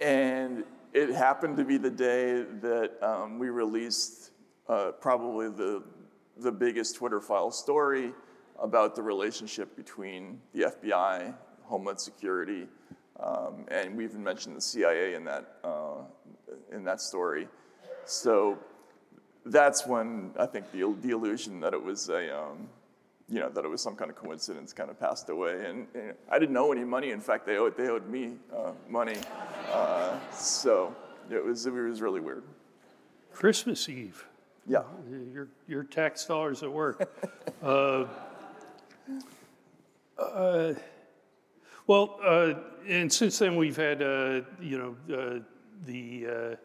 and 0.00 0.64
it 0.92 1.10
happened 1.10 1.56
to 1.56 1.64
be 1.64 1.76
the 1.76 1.90
day 1.90 2.44
that 2.60 2.92
um, 3.02 3.38
we 3.38 3.48
released 3.48 4.30
uh, 4.68 4.92
probably 4.92 5.48
the, 5.48 5.82
the 6.38 6.50
biggest 6.50 6.96
Twitter 6.96 7.20
file 7.20 7.50
story 7.50 8.12
about 8.60 8.94
the 8.94 9.02
relationship 9.02 9.76
between 9.76 10.40
the 10.52 10.62
FBI, 10.62 11.34
Homeland 11.62 12.00
Security, 12.00 12.66
um, 13.20 13.64
and 13.68 13.96
we 13.96 14.04
even 14.04 14.22
mentioned 14.22 14.56
the 14.56 14.60
CIA 14.60 15.14
in 15.14 15.24
that, 15.24 15.58
uh, 15.62 16.02
in 16.72 16.84
that 16.84 17.00
story. 17.00 17.48
So 18.04 18.58
that's 19.46 19.86
when 19.86 20.32
I 20.38 20.46
think 20.46 20.70
the, 20.72 20.94
the 21.00 21.10
illusion 21.10 21.60
that 21.60 21.72
it 21.72 21.82
was 21.82 22.08
a, 22.08 22.36
um, 22.36 22.68
you 23.30 23.38
know, 23.38 23.48
that 23.48 23.64
it 23.64 23.68
was 23.68 23.80
some 23.80 23.94
kind 23.94 24.10
of 24.10 24.16
coincidence 24.16 24.72
kind 24.72 24.90
of 24.90 24.98
passed 24.98 25.28
away. 25.28 25.64
And, 25.66 25.86
and 25.94 26.14
I 26.28 26.38
didn't 26.38 26.52
know 26.52 26.72
any 26.72 26.84
money. 26.84 27.12
In 27.12 27.20
fact, 27.20 27.46
they 27.46 27.56
owed, 27.56 27.76
they 27.76 27.88
owed 27.88 28.08
me 28.08 28.32
uh, 28.54 28.72
money. 28.88 29.16
Uh, 29.70 30.18
so 30.32 30.94
it 31.30 31.42
was, 31.42 31.64
it 31.66 31.72
was 31.72 32.02
really 32.02 32.20
weird. 32.20 32.42
Christmas 33.32 33.88
Eve. 33.88 34.26
Yeah. 34.66 34.82
Your, 35.32 35.48
your 35.68 35.84
tax 35.84 36.24
dollars 36.24 36.64
at 36.64 36.72
work. 36.72 37.08
uh, 37.62 38.06
uh, 40.18 40.74
well, 41.86 42.18
uh, 42.24 42.54
and 42.88 43.12
since 43.12 43.38
then 43.38 43.56
we've 43.56 43.76
had, 43.76 44.02
uh, 44.02 44.42
you 44.60 44.96
know, 45.08 45.16
uh, 45.16 45.38
the 45.86 46.56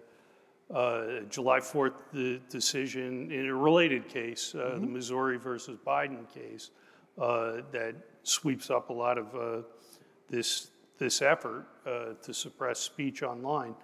uh, 0.73 0.77
uh, 0.77 1.21
July 1.29 1.59
4th 1.59 1.93
the 2.11 2.41
decision 2.49 3.31
in 3.31 3.47
a 3.47 3.55
related 3.55 4.07
case, 4.07 4.53
mm-hmm. 4.55 4.81
the 4.81 4.87
Missouri 4.87 5.37
versus 5.37 5.77
Biden 5.85 6.27
case, 6.33 6.71
that 7.17 7.95
sweeps 8.23 8.69
up 8.69 8.89
a 8.89 8.93
lot 8.93 9.17
of 9.17 9.65
this 10.29 10.71
this 10.97 11.21
effort 11.21 11.65
to 11.85 12.33
suppress 12.33 12.79
speech 12.79 13.21
online. 13.21 13.75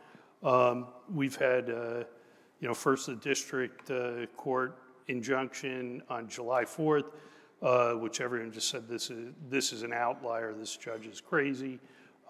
Um, 0.43 0.87
we've 1.13 1.35
had, 1.35 1.67
you 1.67 2.67
know, 2.67 2.73
first 2.73 3.07
the 3.07 3.15
district 3.15 3.91
court 4.37 4.77
injunction 5.07 6.01
on 6.09 6.27
July 6.27 6.63
4th 6.63 7.05
uh, 7.61 7.93
which 7.93 8.21
everyone 8.21 8.51
just 8.51 8.69
said 8.69 8.87
this 8.87 9.11
is, 9.11 9.33
this 9.49 9.71
is 9.71 9.83
an 9.83 9.93
outlier, 9.93 10.53
this 10.53 10.75
judge 10.75 11.05
is 11.05 11.21
crazy. 11.21 11.79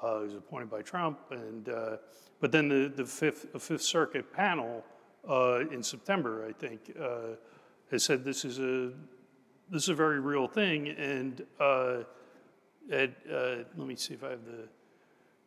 uh, 0.01 0.17
who 0.17 0.23
was 0.25 0.33
appointed 0.33 0.69
by 0.69 0.81
Trump. 0.81 1.19
And, 1.31 1.69
uh, 1.69 1.97
but 2.41 2.51
then 2.51 2.67
the, 2.67 2.91
the, 2.93 3.05
Fifth, 3.05 3.53
the 3.53 3.59
Fifth 3.59 3.83
Circuit 3.83 4.33
panel 4.33 4.83
uh, 5.29 5.59
in 5.71 5.83
September, 5.83 6.45
I 6.49 6.51
think, 6.51 6.91
uh, 6.99 7.35
has 7.91 8.03
said 8.03 8.25
this 8.25 8.43
is 8.43 8.59
a, 8.59 8.91
this 9.69 9.83
is 9.83 9.89
a 9.89 9.93
very 9.93 10.19
real 10.19 10.47
thing. 10.47 10.89
And 10.89 11.45
uh, 11.59 11.99
at, 12.91 13.11
uh, 13.31 13.57
let 13.77 13.87
me 13.87 13.95
see 13.95 14.15
if 14.15 14.23
I 14.23 14.31
have 14.31 14.43
the, 14.43 14.67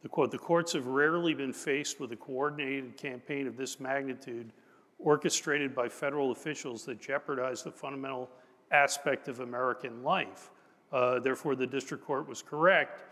the 0.03 0.09
quote 0.09 0.31
The 0.31 0.39
courts 0.39 0.73
have 0.75 0.87
rarely 0.87 1.35
been 1.35 1.53
faced 1.53 1.99
with 1.99 2.13
a 2.13 2.17
coordinated 2.17 2.97
campaign 2.97 3.49
of 3.49 3.57
this 3.57 3.81
magnitude 3.81 4.53
orchestrated 5.01 5.75
by 5.75 5.89
federal 5.89 6.31
officials 6.31 6.85
that 6.85 7.01
jeopardize 7.01 7.65
the 7.65 7.73
fundamental 7.73 8.31
aspect 8.71 9.27
of 9.27 9.41
American 9.41 10.05
life. 10.05 10.51
Uh, 10.93 11.19
therefore, 11.19 11.57
the 11.57 11.67
district 11.67 12.05
court 12.05 12.29
was 12.29 12.41
correct 12.41 13.03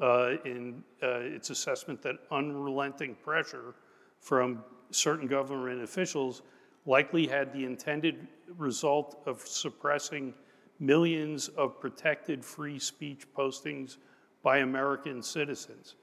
uh, 0.00 0.36
in 0.44 0.82
uh, 1.02 1.18
its 1.20 1.50
assessment 1.50 2.00
that 2.02 2.16
unrelenting 2.30 3.14
pressure 3.22 3.74
from 4.20 4.62
certain 4.90 5.26
government 5.26 5.82
officials 5.82 6.42
likely 6.86 7.26
had 7.26 7.52
the 7.52 7.64
intended 7.64 8.26
result 8.56 9.22
of 9.26 9.40
suppressing 9.40 10.34
millions 10.78 11.48
of 11.48 11.78
protected 11.80 12.44
free 12.44 12.78
speech 12.78 13.26
postings 13.36 13.98
by 14.42 14.58
American 14.58 15.22
citizens. 15.22 15.96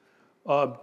Uh, 0.46 0.74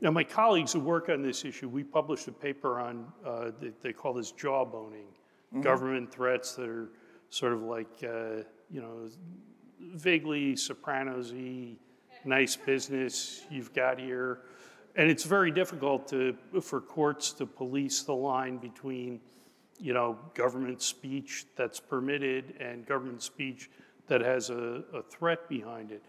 now, 0.00 0.10
my 0.10 0.24
colleagues 0.24 0.72
who 0.72 0.80
work 0.80 1.08
on 1.08 1.22
this 1.22 1.44
issue, 1.44 1.68
we 1.68 1.82
published 1.82 2.28
a 2.28 2.32
paper 2.32 2.80
on, 2.80 3.06
uh, 3.24 3.50
they, 3.60 3.72
they, 3.80 3.92
call 3.92 4.12
this 4.12 4.32
jawboning, 4.32 5.06
mm-hmm. 5.06 5.60
government 5.60 6.12
threats 6.12 6.54
that 6.54 6.68
are 6.68 6.90
sort 7.30 7.52
of 7.52 7.62
like, 7.62 8.04
uh, 8.04 8.42
you 8.70 8.80
know, 8.80 9.08
vaguely 9.80 10.56
Sopranos-y, 10.56 11.76
nice 12.24 12.56
business 12.56 13.42
you've 13.50 13.72
got 13.74 13.98
here. 13.98 14.40
And 14.96 15.10
it's 15.10 15.24
very 15.24 15.50
difficult 15.50 16.08
to, 16.08 16.36
for 16.62 16.80
courts 16.80 17.32
to 17.32 17.46
police 17.46 18.02
the 18.02 18.14
line 18.14 18.58
between, 18.58 19.20
you 19.80 19.92
know, 19.92 20.18
government 20.34 20.82
speech 20.82 21.46
that's 21.56 21.80
permitted 21.80 22.54
and 22.60 22.86
government 22.86 23.22
speech 23.22 23.70
that 24.06 24.20
has 24.20 24.50
a, 24.50 24.84
a 24.92 25.02
threat 25.02 25.48
behind 25.48 25.90
it. 25.90 26.02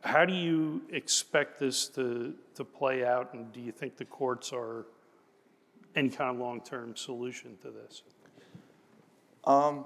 How 0.00 0.24
do 0.24 0.34
you 0.34 0.82
expect 0.90 1.60
this 1.60 1.88
to, 1.90 2.34
to 2.56 2.64
play 2.64 3.04
out, 3.04 3.32
and 3.32 3.52
do 3.52 3.60
you 3.60 3.72
think 3.72 3.96
the 3.96 4.04
courts 4.04 4.52
are 4.52 4.86
any 5.96 6.10
kind 6.10 6.30
of 6.30 6.38
long 6.38 6.60
term 6.60 6.96
solution 6.96 7.56
to 7.62 7.70
this? 7.70 8.02
Um, 9.44 9.84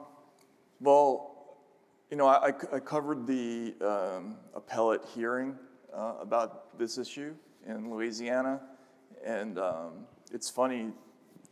well, 0.81 1.57
you 2.11 2.17
know, 2.17 2.27
I, 2.27 2.49
I 2.73 2.81
covered 2.81 3.27
the 3.27 3.75
um, 3.81 4.37
appellate 4.55 5.03
hearing 5.15 5.57
uh, 5.95 6.15
about 6.21 6.79
this 6.79 6.99
issue 6.99 7.35
in 7.67 7.91
Louisiana, 7.91 8.61
and 9.25 9.59
um, 9.59 10.07
it's 10.33 10.49
funny, 10.49 10.93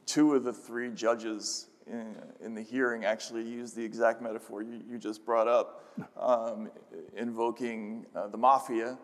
two 0.07 0.35
of 0.35 0.45
the 0.45 0.53
three 0.53 0.91
judges 0.91 1.67
in, 1.87 2.17
in, 2.45 2.55
the 2.55 2.63
hearing 2.63 3.05
actually 3.05 3.43
used 3.43 3.77
the 3.77 3.85
exact 3.85 4.21
metaphor 4.21 4.63
you, 4.63 4.81
you 4.89 4.99
just 4.99 5.25
brought 5.25 5.47
up, 5.47 5.85
um, 6.19 6.71
invoking 7.17 8.07
uh, 8.15 8.27
the 8.29 8.39
mafia, 8.39 8.99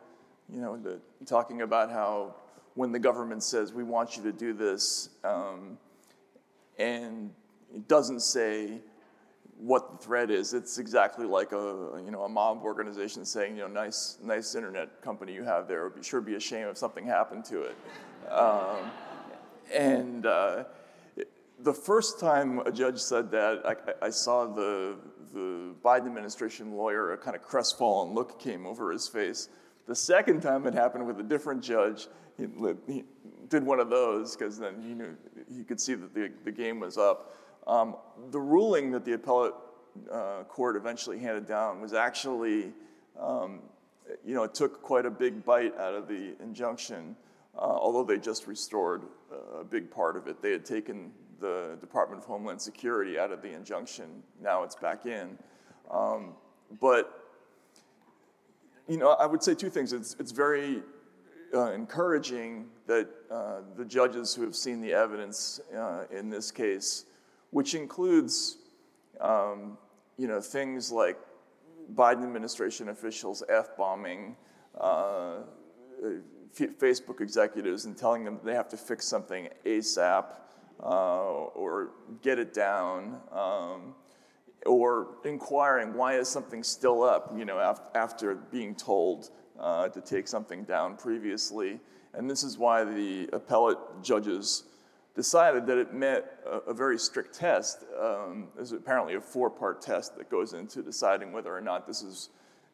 you 0.53 0.61
know, 0.61 0.77
the, 0.77 1.01
talking 1.27 1.63
about 1.63 1.91
how 1.91 2.35
when 2.75 2.91
the 2.91 2.99
government 2.99 3.43
says, 3.43 3.73
we 3.73 3.85
want 3.85 4.17
you 4.17 4.23
to 4.23 4.33
do 4.33 4.53
this, 4.53 5.11
um, 5.25 5.79
and 6.79 7.31
it 7.75 7.87
doesn't 7.87 8.21
say 8.21 8.81
what 9.63 9.93
the 9.93 10.05
threat 10.05 10.31
is, 10.31 10.55
it's 10.55 10.79
exactly 10.79 11.25
like 11.25 11.53
a, 11.53 12.03
you 12.05 12.11
know, 12.11 12.25
a 12.25 12.29
mob 12.29 12.63
organization 12.65 13.25
saying, 13.25 13.57
you 13.57 13.63
know, 13.63 13.69
nice, 13.69 14.19
nice 14.23 14.57
internet 14.57 15.01
company 15.03 15.33
you 15.33 15.45
have 15.45 15.69
there. 15.69 15.83
It 15.83 15.85
would 15.85 15.95
be, 15.97 16.03
sure 16.03 16.21
be 16.21 16.35
a 16.35 16.41
shame 16.41 16.67
if 16.67 16.77
something 16.77 17.07
happened 17.07 17.45
to 17.47 17.63
it. 17.63 17.77
Um, 18.29 18.91
and, 19.73 20.27
uh, 20.27 20.65
the 21.61 21.73
first 21.73 22.19
time 22.19 22.59
a 22.61 22.73
judge 22.73 22.99
said 22.99 23.31
that, 23.31 23.63
I, 23.65 24.07
I, 24.07 24.11
saw 24.11 24.47
the, 24.47 24.97
the 25.33 25.75
Biden 25.85 26.07
administration 26.07 26.73
lawyer, 26.73 27.13
a 27.13 27.17
kind 27.17 27.37
of 27.37 27.43
crestfallen 27.43 28.15
look 28.15 28.41
came 28.41 28.67
over 28.67 28.91
his 28.91 29.07
face. 29.07 29.49
The 29.87 29.95
second 29.95 30.41
time 30.41 30.67
it 30.67 30.75
happened 30.75 31.07
with 31.07 31.21
a 31.21 31.23
different 31.23 31.63
judge, 31.63 32.09
he, 32.37 32.49
he 32.89 33.05
did 33.49 33.65
one 33.65 33.79
of 33.79 33.91
those 33.91 34.35
because 34.35 34.59
then 34.59 34.83
he 34.83 34.95
knew 34.95 35.17
he 35.57 35.63
could 35.63 35.81
see 35.81 35.95
that 35.95 36.13
the, 36.15 36.33
the 36.45 36.51
game 36.51 36.81
was 36.81 36.99
up. 36.99 37.37
Um, 37.67 37.97
the 38.31 38.41
ruling 38.41 38.91
that 38.93 39.05
the 39.05 39.15
appellate 39.15 39.55
uh, 40.11 40.45
court 40.49 40.77
eventually 40.77 41.19
handed 41.19 41.47
down 41.47 41.81
was 41.81 41.93
actually, 41.93 42.73
um, 43.21 43.61
you 44.25 44.35
know, 44.35 44.43
it 44.43 44.55
took 44.55 44.83
quite 44.83 45.07
a 45.07 45.11
big 45.11 45.45
bite 45.45 45.77
out 45.79 45.95
of 45.95 46.09
the 46.09 46.35
injunction, 46.43 47.17
uh, 47.57 47.61
although 47.61 48.05
they 48.05 48.19
just 48.19 48.47
restored 48.47 49.03
a 49.59 49.65
big 49.65 49.91
part 49.91 50.17
of 50.17 50.27
it. 50.27 50.43
They 50.43 50.53
had 50.53 50.65
taken 50.65 51.13
the 51.41 51.77
Department 51.81 52.23
of 52.23 52.27
Homeland 52.27 52.61
Security 52.61 53.19
out 53.19 53.33
of 53.33 53.43
the 53.43 53.53
injunction. 53.53 54.23
Now 54.41 54.63
it's 54.63 54.77
back 54.77 55.07
in. 55.07 55.39
Um, 55.91 56.35
but, 56.81 57.29
you 58.89 58.97
know, 58.97 59.11
I 59.11 59.27
would 59.27 59.43
say 59.43 59.55
two 59.55 59.71
things. 59.71 59.93
It's, 59.93 60.17
it's 60.19 60.33
very 60.33 60.83
uh, 61.55 61.73
encouraging 61.73 62.67
that 62.87 63.09
uh, 63.31 63.61
the 63.77 63.85
judges 63.85 64.35
who 64.35 64.43
have 64.43 64.57
seen 64.57 64.81
the 64.81 64.93
evidence 64.93 65.61
uh, 65.77 66.05
in 66.11 66.31
this 66.31 66.51
case, 66.51 67.05
which 67.53 67.75
includes, 67.75 68.57
um, 69.21 69.79
you 70.17 70.27
know, 70.27 70.41
things 70.41 70.91
like 70.91 71.19
Biden 71.95 72.23
administration 72.25 72.89
officials 72.89 73.43
F-bombing 73.49 74.37
uh, 74.81 75.41
Facebook 76.55 77.21
executives 77.21 77.85
and 77.85 77.97
telling 77.97 78.25
them 78.25 78.41
they 78.43 78.55
have 78.55 78.69
to 78.71 78.77
fix 78.77 79.07
something 79.07 79.49
ASAP, 79.67 80.25
uh, 80.83 80.87
or 81.55 81.91
get 82.23 82.39
it 82.39 82.55
down, 82.55 83.21
um, 83.31 83.95
or 84.65 85.17
inquiring 85.25 85.93
why 85.93 86.17
is 86.17 86.29
something 86.29 86.63
still 86.63 87.03
up, 87.03 87.33
you 87.37 87.45
know, 87.45 87.59
af- 87.59 87.91
after 87.95 88.35
being 88.35 88.75
told 88.75 89.31
uh, 89.61 89.89
to 89.89 90.01
take 90.01 90.27
something 90.27 90.65
down 90.65 90.97
previously. 90.97 91.79
And 92.15 92.31
this 92.31 92.43
is 92.43 92.59
why 92.59 92.85
the 92.85 93.29
appellate 93.33 93.79
judges 94.03 94.65
decided 95.15 95.67
that 95.67 95.79
it 95.79 95.93
met 95.93 96.41
a, 96.47 96.71
a 96.71 96.75
very 96.75 96.99
strict 96.99 97.35
test. 97.35 97.85
Um, 98.01 98.49
there's 98.55 98.73
apparently 98.73 99.15
a 99.15 99.21
four-part 99.21 99.83
test 99.83 100.17
that 100.17 100.31
goes 100.31 100.53
into 100.53 100.83
deciding 100.83 101.33
whether 101.33 101.55
or 101.55 101.61
not 101.61 101.87
this 101.87 102.03
is, 102.03 102.31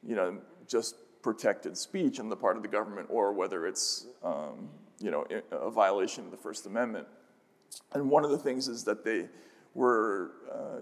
you 0.06 0.14
know, 0.14 0.38
just 0.66 0.96
protected 1.22 1.76
speech 1.76 2.20
on 2.20 2.28
the 2.28 2.36
part 2.36 2.56
of 2.56 2.62
the 2.62 2.68
government 2.68 3.08
or 3.10 3.32
whether 3.32 3.66
it's, 3.66 4.06
um, 4.22 4.68
you 5.00 5.10
know, 5.10 5.26
a 5.50 5.70
violation 5.70 6.24
of 6.24 6.30
the 6.30 6.36
First 6.36 6.66
Amendment. 6.66 7.06
And 7.92 8.08
one 8.08 8.24
of 8.24 8.30
the 8.30 8.38
things 8.38 8.68
is 8.68 8.84
that 8.84 9.04
they 9.04 9.28
were 9.74 10.32
uh, 10.52 10.80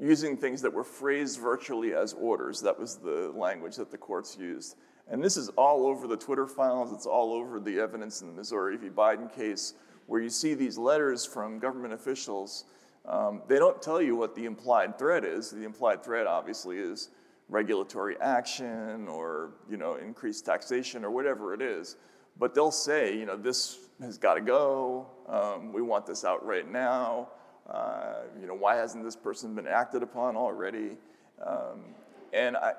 using 0.00 0.36
things 0.36 0.62
that 0.62 0.72
were 0.72 0.84
phrased 0.84 1.40
virtually 1.40 1.94
as 1.94 2.12
orders. 2.12 2.60
That 2.60 2.78
was 2.78 2.96
the 2.96 3.32
language 3.34 3.76
that 3.76 3.90
the 3.90 3.98
courts 3.98 4.36
used. 4.38 4.76
And 5.10 5.22
this 5.22 5.36
is 5.36 5.48
all 5.50 5.86
over 5.86 6.06
the 6.06 6.16
Twitter 6.16 6.46
files, 6.46 6.92
it's 6.92 7.06
all 7.06 7.32
over 7.32 7.60
the 7.60 7.78
evidence 7.78 8.22
in 8.22 8.28
the 8.28 8.32
Missouri 8.32 8.76
v. 8.76 8.88
Biden 8.88 9.32
case, 9.34 9.74
where 10.06 10.20
you 10.20 10.30
see 10.30 10.54
these 10.54 10.78
letters 10.78 11.24
from 11.24 11.58
government 11.58 11.92
officials. 11.92 12.64
Um, 13.06 13.42
they 13.48 13.58
don't 13.58 13.82
tell 13.82 14.00
you 14.00 14.14
what 14.14 14.34
the 14.34 14.44
implied 14.44 14.98
threat 14.98 15.24
is. 15.24 15.50
The 15.50 15.64
implied 15.64 16.04
threat, 16.04 16.26
obviously, 16.26 16.78
is 16.78 17.10
regulatory 17.48 18.16
action 18.20 19.08
or 19.08 19.50
you 19.68 19.76
know 19.76 19.96
increased 19.96 20.46
taxation 20.46 21.04
or 21.04 21.10
whatever 21.10 21.52
it 21.52 21.60
is. 21.60 21.96
But 22.38 22.54
they'll 22.54 22.70
say, 22.70 23.16
you 23.16 23.26
know, 23.26 23.36
this 23.36 23.78
has 24.00 24.18
got 24.18 24.34
to 24.34 24.40
go. 24.40 25.06
Um, 25.28 25.72
we 25.72 25.82
want 25.82 26.06
this 26.06 26.24
out 26.24 26.44
right 26.44 26.70
now. 26.70 27.28
Uh, 27.68 28.22
you 28.40 28.46
know, 28.46 28.54
why 28.54 28.76
hasn't 28.76 29.04
this 29.04 29.16
person 29.16 29.54
been 29.54 29.66
acted 29.66 30.02
upon 30.02 30.36
already? 30.36 30.96
Um, 31.44 31.94
and 32.32 32.56
I, 32.56 32.72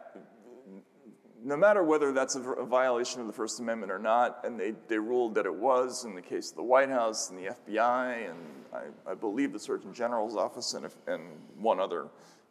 no 1.43 1.57
matter 1.57 1.83
whether 1.83 2.11
that's 2.11 2.35
a, 2.35 2.41
a, 2.41 2.65
violation 2.65 3.19
of 3.19 3.27
the 3.27 3.33
First 3.33 3.59
Amendment 3.59 3.91
or 3.91 3.99
not, 3.99 4.39
and 4.43 4.59
they, 4.59 4.73
they 4.87 4.97
ruled 4.97 5.35
that 5.35 5.45
it 5.45 5.53
was 5.53 6.05
in 6.05 6.15
the 6.15 6.21
case 6.21 6.51
of 6.51 6.55
the 6.55 6.63
White 6.63 6.89
House 6.89 7.29
and 7.29 7.37
the 7.37 7.51
FBI, 7.51 8.29
and 8.29 8.39
I, 8.73 9.11
I 9.11 9.13
believe 9.13 9.51
the 9.51 9.59
Surgeon 9.59 9.93
General's 9.93 10.35
office 10.35 10.73
and, 10.73 10.87
and 11.07 11.23
one 11.57 11.79
other 11.79 12.07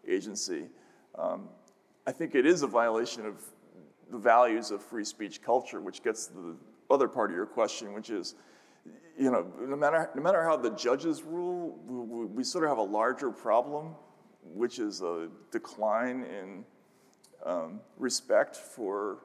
agency, 0.06 0.66
um, 1.18 1.48
I 2.06 2.12
think 2.12 2.34
it 2.34 2.46
is 2.46 2.62
a 2.62 2.66
violation 2.66 3.24
of 3.24 3.42
the 4.10 4.18
values 4.18 4.70
of 4.70 4.82
free 4.82 5.04
speech 5.04 5.42
culture, 5.42 5.80
which 5.80 6.02
gets 6.02 6.26
to 6.26 6.34
the 6.34 6.56
other 6.94 7.08
part 7.08 7.30
of 7.30 7.36
your 7.36 7.46
question, 7.46 7.94
which 7.94 8.10
is 8.10 8.34
you 9.18 9.30
know, 9.30 9.46
no 9.60 9.76
matter, 9.76 10.10
no 10.14 10.22
matter 10.22 10.42
how 10.42 10.56
the 10.56 10.70
judges 10.70 11.22
rule, 11.22 11.78
we, 11.86 12.24
we, 12.26 12.44
sort 12.44 12.64
of 12.64 12.70
have 12.70 12.78
a 12.78 12.82
larger 12.82 13.30
problem, 13.30 13.94
which 14.42 14.78
is 14.78 15.02
a 15.02 15.28
decline 15.50 16.24
in 16.24 16.64
um, 17.44 17.80
respect 17.98 18.56
for, 18.56 19.18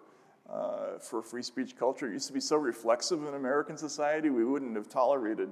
uh, 0.50 0.98
for 1.00 1.22
free 1.22 1.44
speech 1.44 1.78
culture. 1.78 2.08
It 2.08 2.14
used 2.14 2.28
to 2.28 2.34
be 2.34 2.40
so 2.40 2.58
reflexive 2.58 3.24
in 3.24 3.34
American 3.34 3.78
society, 3.78 4.30
we 4.30 4.46
wouldn't 4.46 4.76
have 4.76 4.90
tolerated 4.90 5.50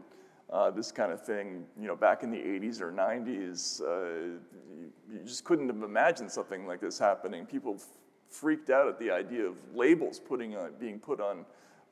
uh, 0.51 0.69
this 0.69 0.91
kind 0.91 1.12
of 1.12 1.23
thing, 1.23 1.65
you 1.80 1.88
know, 1.88 1.95
back 1.95 2.23
in 2.23 2.30
the 2.30 2.38
80s 2.38 2.80
or 2.80 2.91
90s. 2.91 3.82
Uh, 3.82 4.39
you, 4.78 4.91
you, 5.12 5.19
just 5.25 5.43
couldn't 5.43 5.67
have 5.67 5.82
imagined 5.82 6.32
something 6.32 6.67
like 6.67 6.80
this 6.80 6.99
happening. 6.99 7.45
People 7.45 7.82
freaked 8.30 8.69
out 8.69 8.88
at 8.88 8.99
the 8.99 9.10
idea 9.10 9.43
of 9.45 9.56
labels 9.73 10.19
putting 10.19 10.56
on, 10.56 10.71
being 10.80 10.99
put 10.99 11.19
on 11.19 11.45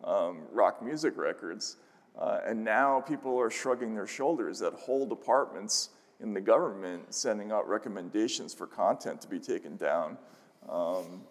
um, 0.03 0.43
rock 0.51 0.83
music 0.83 1.17
records. 1.17 1.77
Uh, 2.19 2.39
and 2.45 2.63
now 2.63 3.01
people 3.01 3.39
are 3.39 3.49
shrugging 3.49 3.95
their 3.95 4.05
shoulders 4.05 4.61
at 4.61 4.73
whole 4.73 5.07
departments 5.07 5.89
in 6.19 6.33
the 6.33 6.41
government 6.41 7.11
sending 7.13 7.51
out 7.51 7.67
recommendations 7.67 8.53
for 8.53 8.67
content 8.67 9.19
to 9.21 9.27
be 9.27 9.39
taken 9.39 9.75
down. 9.77 10.17
Um, 10.69 11.21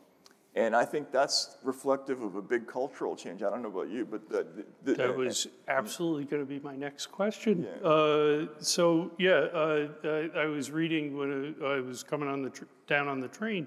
and 0.55 0.77
I 0.77 0.85
think 0.85 1.11
that's 1.11 1.57
reflective 1.63 2.21
of 2.21 2.37
a 2.37 2.43
big 2.43 2.67
cultural 2.67 3.17
change. 3.17 3.43
I 3.43 3.49
don't 3.49 3.63
know 3.63 3.71
about 3.71 3.89
you, 3.89 4.05
but 4.05 4.29
the, 4.29 4.47
the, 4.85 4.95
that 4.95 5.17
was 5.17 5.47
absolutely 5.67 6.25
going 6.25 6.43
to 6.43 6.47
be 6.47 6.59
my 6.61 6.77
next 6.77 7.07
question. 7.07 7.67
Yeah. 7.67 7.89
Uh, 7.89 8.47
so 8.59 9.11
yeah, 9.19 9.31
uh, 9.31 9.89
I, 10.05 10.41
I, 10.41 10.47
was 10.47 10.71
reading 10.71 11.17
when 11.17 11.55
I 11.65 11.81
was 11.81 12.03
coming 12.03 12.29
on 12.29 12.43
the 12.43 12.51
tr- 12.51 12.65
down 12.87 13.09
on 13.09 13.19
the 13.19 13.29
train, 13.29 13.67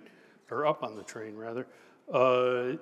or 0.52 0.68
up 0.68 0.84
on 0.84 0.96
the 0.96 1.04
train 1.04 1.36
rather. 1.36 1.66
Uh, 2.14 2.74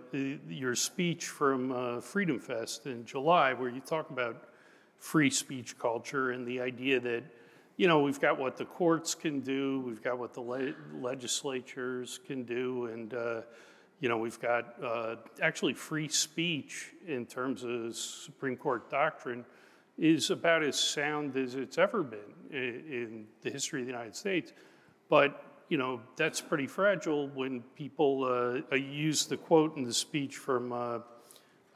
your 0.49 0.75
speech 0.75 1.27
from 1.27 1.71
uh, 1.71 2.01
Freedom 2.01 2.37
Fest 2.37 2.87
in 2.87 3.05
July, 3.05 3.53
where 3.53 3.69
you 3.69 3.79
talk 3.79 4.09
about 4.09 4.49
free 4.97 5.29
speech 5.29 5.79
culture 5.79 6.31
and 6.31 6.45
the 6.45 6.59
idea 6.59 6.99
that 6.99 7.23
you 7.77 7.87
know, 7.87 8.01
we've 8.01 8.19
got 8.19 8.39
what 8.39 8.55
the 8.55 8.65
courts 8.65 9.15
can 9.15 9.39
do, 9.39 9.79
we've 9.79 10.03
got 10.03 10.19
what 10.19 10.33
the 10.33 10.41
le- 10.41 10.73
legislatures 11.01 12.19
can 12.27 12.43
do, 12.43 12.85
and, 12.85 13.13
uh, 13.13 13.41
you 13.99 14.09
know, 14.09 14.17
we've 14.17 14.39
got 14.39 14.75
uh, 14.83 15.15
actually 15.41 15.73
free 15.73 16.07
speech 16.07 16.93
in 17.07 17.25
terms 17.25 17.63
of 17.63 17.95
Supreme 17.95 18.57
Court 18.57 18.89
doctrine 18.91 19.43
is 19.97 20.29
about 20.29 20.63
as 20.63 20.79
sound 20.79 21.35
as 21.37 21.55
it's 21.55 21.77
ever 21.77 22.03
been 22.03 22.19
in, 22.51 22.83
in 22.89 23.27
the 23.41 23.49
history 23.49 23.81
of 23.81 23.87
the 23.87 23.91
United 23.91 24.15
States. 24.15 24.53
But, 25.09 25.43
you 25.69 25.77
know, 25.77 26.01
that's 26.15 26.41
pretty 26.41 26.67
fragile 26.67 27.29
when 27.29 27.61
people 27.75 28.63
uh, 28.71 28.75
use 28.75 29.25
the 29.25 29.37
quote 29.37 29.77
in 29.77 29.83
the 29.83 29.93
speech 29.93 30.35
from 30.37 30.73
uh, 30.73 30.99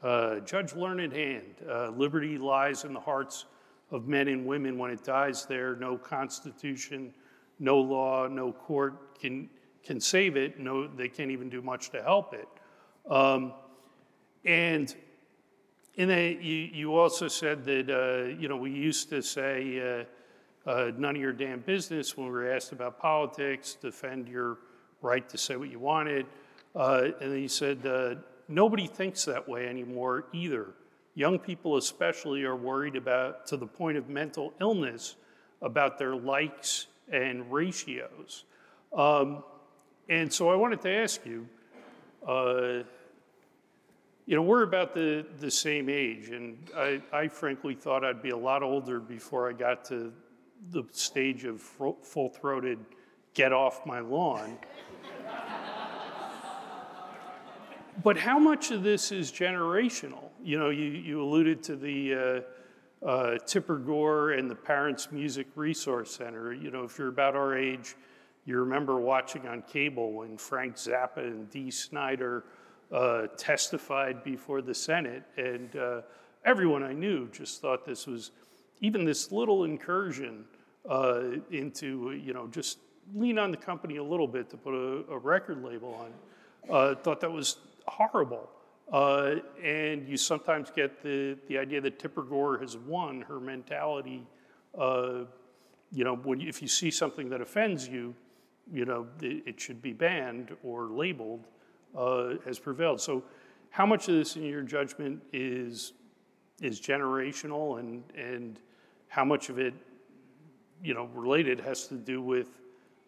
uh, 0.02 0.40
Judge 0.40 0.74
Learned 0.74 1.12
Hand 1.12 1.54
uh, 1.68 1.90
liberty 1.90 2.38
lies 2.38 2.84
in 2.84 2.92
the 2.92 3.00
hearts 3.00 3.46
of 3.90 4.06
men 4.06 4.28
and 4.28 4.46
women 4.46 4.78
when 4.78 4.90
it 4.90 5.04
dies 5.04 5.46
there. 5.46 5.76
No 5.76 5.96
constitution, 5.96 7.12
no 7.58 7.78
law, 7.78 8.26
no 8.26 8.52
court 8.52 9.18
can, 9.20 9.48
can 9.84 10.00
save 10.00 10.36
it. 10.36 10.58
No, 10.58 10.86
they 10.86 11.08
can't 11.08 11.30
even 11.30 11.48
do 11.48 11.62
much 11.62 11.90
to 11.90 12.02
help 12.02 12.34
it. 12.34 12.48
Um, 13.10 13.52
and 14.44 14.94
and 15.98 16.10
you, 16.12 16.70
you 16.72 16.96
also 16.96 17.26
said 17.26 17.64
that, 17.64 17.90
uh, 17.90 18.28
you 18.40 18.46
know, 18.48 18.56
we 18.56 18.70
used 18.70 19.08
to 19.10 19.20
say, 19.20 20.06
uh, 20.66 20.70
uh, 20.70 20.92
none 20.96 21.16
of 21.16 21.20
your 21.20 21.32
damn 21.32 21.58
business 21.58 22.16
when 22.16 22.28
we 22.28 22.32
were 22.32 22.52
asked 22.52 22.70
about 22.70 23.00
politics, 23.00 23.74
defend 23.74 24.28
your 24.28 24.58
right 25.02 25.28
to 25.28 25.36
say 25.36 25.56
what 25.56 25.70
you 25.70 25.80
wanted. 25.80 26.26
Uh, 26.76 27.08
and 27.20 27.32
then 27.32 27.40
you 27.40 27.48
said, 27.48 27.84
uh, 27.84 28.14
nobody 28.46 28.86
thinks 28.86 29.24
that 29.24 29.48
way 29.48 29.66
anymore 29.66 30.26
either. 30.32 30.68
Young 31.18 31.40
people, 31.40 31.78
especially, 31.78 32.44
are 32.44 32.54
worried 32.54 32.94
about, 32.94 33.44
to 33.48 33.56
the 33.56 33.66
point 33.66 33.98
of 33.98 34.08
mental 34.08 34.54
illness, 34.60 35.16
about 35.60 35.98
their 35.98 36.14
likes 36.14 36.86
and 37.10 37.50
ratios. 37.50 38.44
Um, 38.92 39.42
and 40.08 40.32
so 40.32 40.48
I 40.48 40.54
wanted 40.54 40.80
to 40.82 40.90
ask 40.92 41.26
you, 41.26 41.48
uh, 42.24 42.84
you 44.26 44.36
know, 44.36 44.42
we're 44.42 44.62
about 44.62 44.94
the, 44.94 45.26
the 45.40 45.50
same 45.50 45.88
age, 45.88 46.28
and 46.28 46.56
I, 46.76 47.02
I 47.12 47.26
frankly 47.26 47.74
thought 47.74 48.04
I'd 48.04 48.22
be 48.22 48.30
a 48.30 48.36
lot 48.36 48.62
older 48.62 49.00
before 49.00 49.50
I 49.50 49.54
got 49.54 49.84
to 49.86 50.12
the 50.70 50.84
stage 50.92 51.44
of 51.44 51.60
full 51.60 52.28
throated 52.28 52.78
get 53.34 53.52
off 53.52 53.84
my 53.84 53.98
lawn. 53.98 54.56
But 58.02 58.16
how 58.16 58.38
much 58.38 58.70
of 58.70 58.82
this 58.82 59.12
is 59.12 59.30
generational? 59.32 60.28
you 60.42 60.58
know, 60.58 60.70
you, 60.70 60.84
you 60.84 61.22
alluded 61.22 61.62
to 61.64 61.76
the 61.76 62.44
uh, 63.04 63.06
uh, 63.06 63.38
Tipper 63.46 63.76
Gore 63.76 64.32
and 64.32 64.50
the 64.50 64.54
Parents 64.54 65.10
Music 65.10 65.46
Resource 65.54 66.10
Center. 66.10 66.52
You 66.52 66.70
know, 66.70 66.84
if 66.84 66.98
you're 66.98 67.08
about 67.08 67.34
our 67.34 67.56
age, 67.56 67.96
you 68.44 68.58
remember 68.58 68.98
watching 68.98 69.46
on 69.46 69.62
cable 69.62 70.12
when 70.12 70.36
Frank 70.36 70.76
Zappa 70.76 71.18
and 71.18 71.50
Dee 71.50 71.70
Snider 71.70 72.44
uh, 72.92 73.26
testified 73.36 74.24
before 74.24 74.62
the 74.62 74.74
Senate, 74.74 75.24
and 75.36 75.76
uh, 75.76 76.00
everyone 76.44 76.82
I 76.82 76.94
knew 76.94 77.28
just 77.28 77.60
thought 77.60 77.84
this 77.84 78.06
was 78.06 78.30
even 78.80 79.04
this 79.04 79.30
little 79.30 79.64
incursion 79.64 80.44
uh, 80.88 81.22
into, 81.50 82.12
you 82.12 82.32
know, 82.32 82.46
just 82.46 82.78
lean 83.14 83.38
on 83.38 83.50
the 83.50 83.56
company 83.56 83.96
a 83.96 84.04
little 84.04 84.28
bit 84.28 84.48
to 84.50 84.56
put 84.56 84.72
a, 84.72 85.04
a 85.12 85.18
record 85.18 85.62
label 85.62 85.94
on. 85.94 86.12
Uh, 86.74 86.94
thought 86.94 87.20
that 87.20 87.30
was 87.30 87.58
horrible. 87.90 88.48
Uh, 88.92 89.36
and 89.62 90.08
you 90.08 90.16
sometimes 90.16 90.70
get 90.70 91.02
the, 91.02 91.36
the 91.46 91.58
idea 91.58 91.80
that 91.80 91.98
Tipper 91.98 92.22
Gore 92.22 92.58
has 92.58 92.76
won 92.76 93.20
her 93.22 93.38
mentality. 93.38 94.26
Uh, 94.76 95.24
you 95.92 96.04
know, 96.04 96.16
when 96.16 96.40
if 96.40 96.62
you 96.62 96.68
see 96.68 96.90
something 96.90 97.28
that 97.28 97.40
offends 97.40 97.86
you, 97.86 98.14
you 98.72 98.84
know, 98.84 99.06
it, 99.20 99.42
it 99.46 99.60
should 99.60 99.82
be 99.82 99.92
banned 99.92 100.56
or 100.62 100.88
labeled 100.88 101.46
uh, 101.96 102.34
has 102.44 102.58
prevailed. 102.58 103.00
So, 103.00 103.24
how 103.70 103.84
much 103.84 104.08
of 104.08 104.14
this, 104.14 104.36
in 104.36 104.44
your 104.44 104.62
judgment, 104.62 105.22
is 105.32 105.92
is 106.60 106.80
generational, 106.80 107.78
and 107.78 108.02
and 108.16 108.60
how 109.08 109.24
much 109.24 109.48
of 109.48 109.58
it, 109.58 109.74
you 110.82 110.94
know, 110.94 111.06
related 111.14 111.60
has 111.60 111.86
to 111.88 111.94
do 111.94 112.22
with 112.22 112.60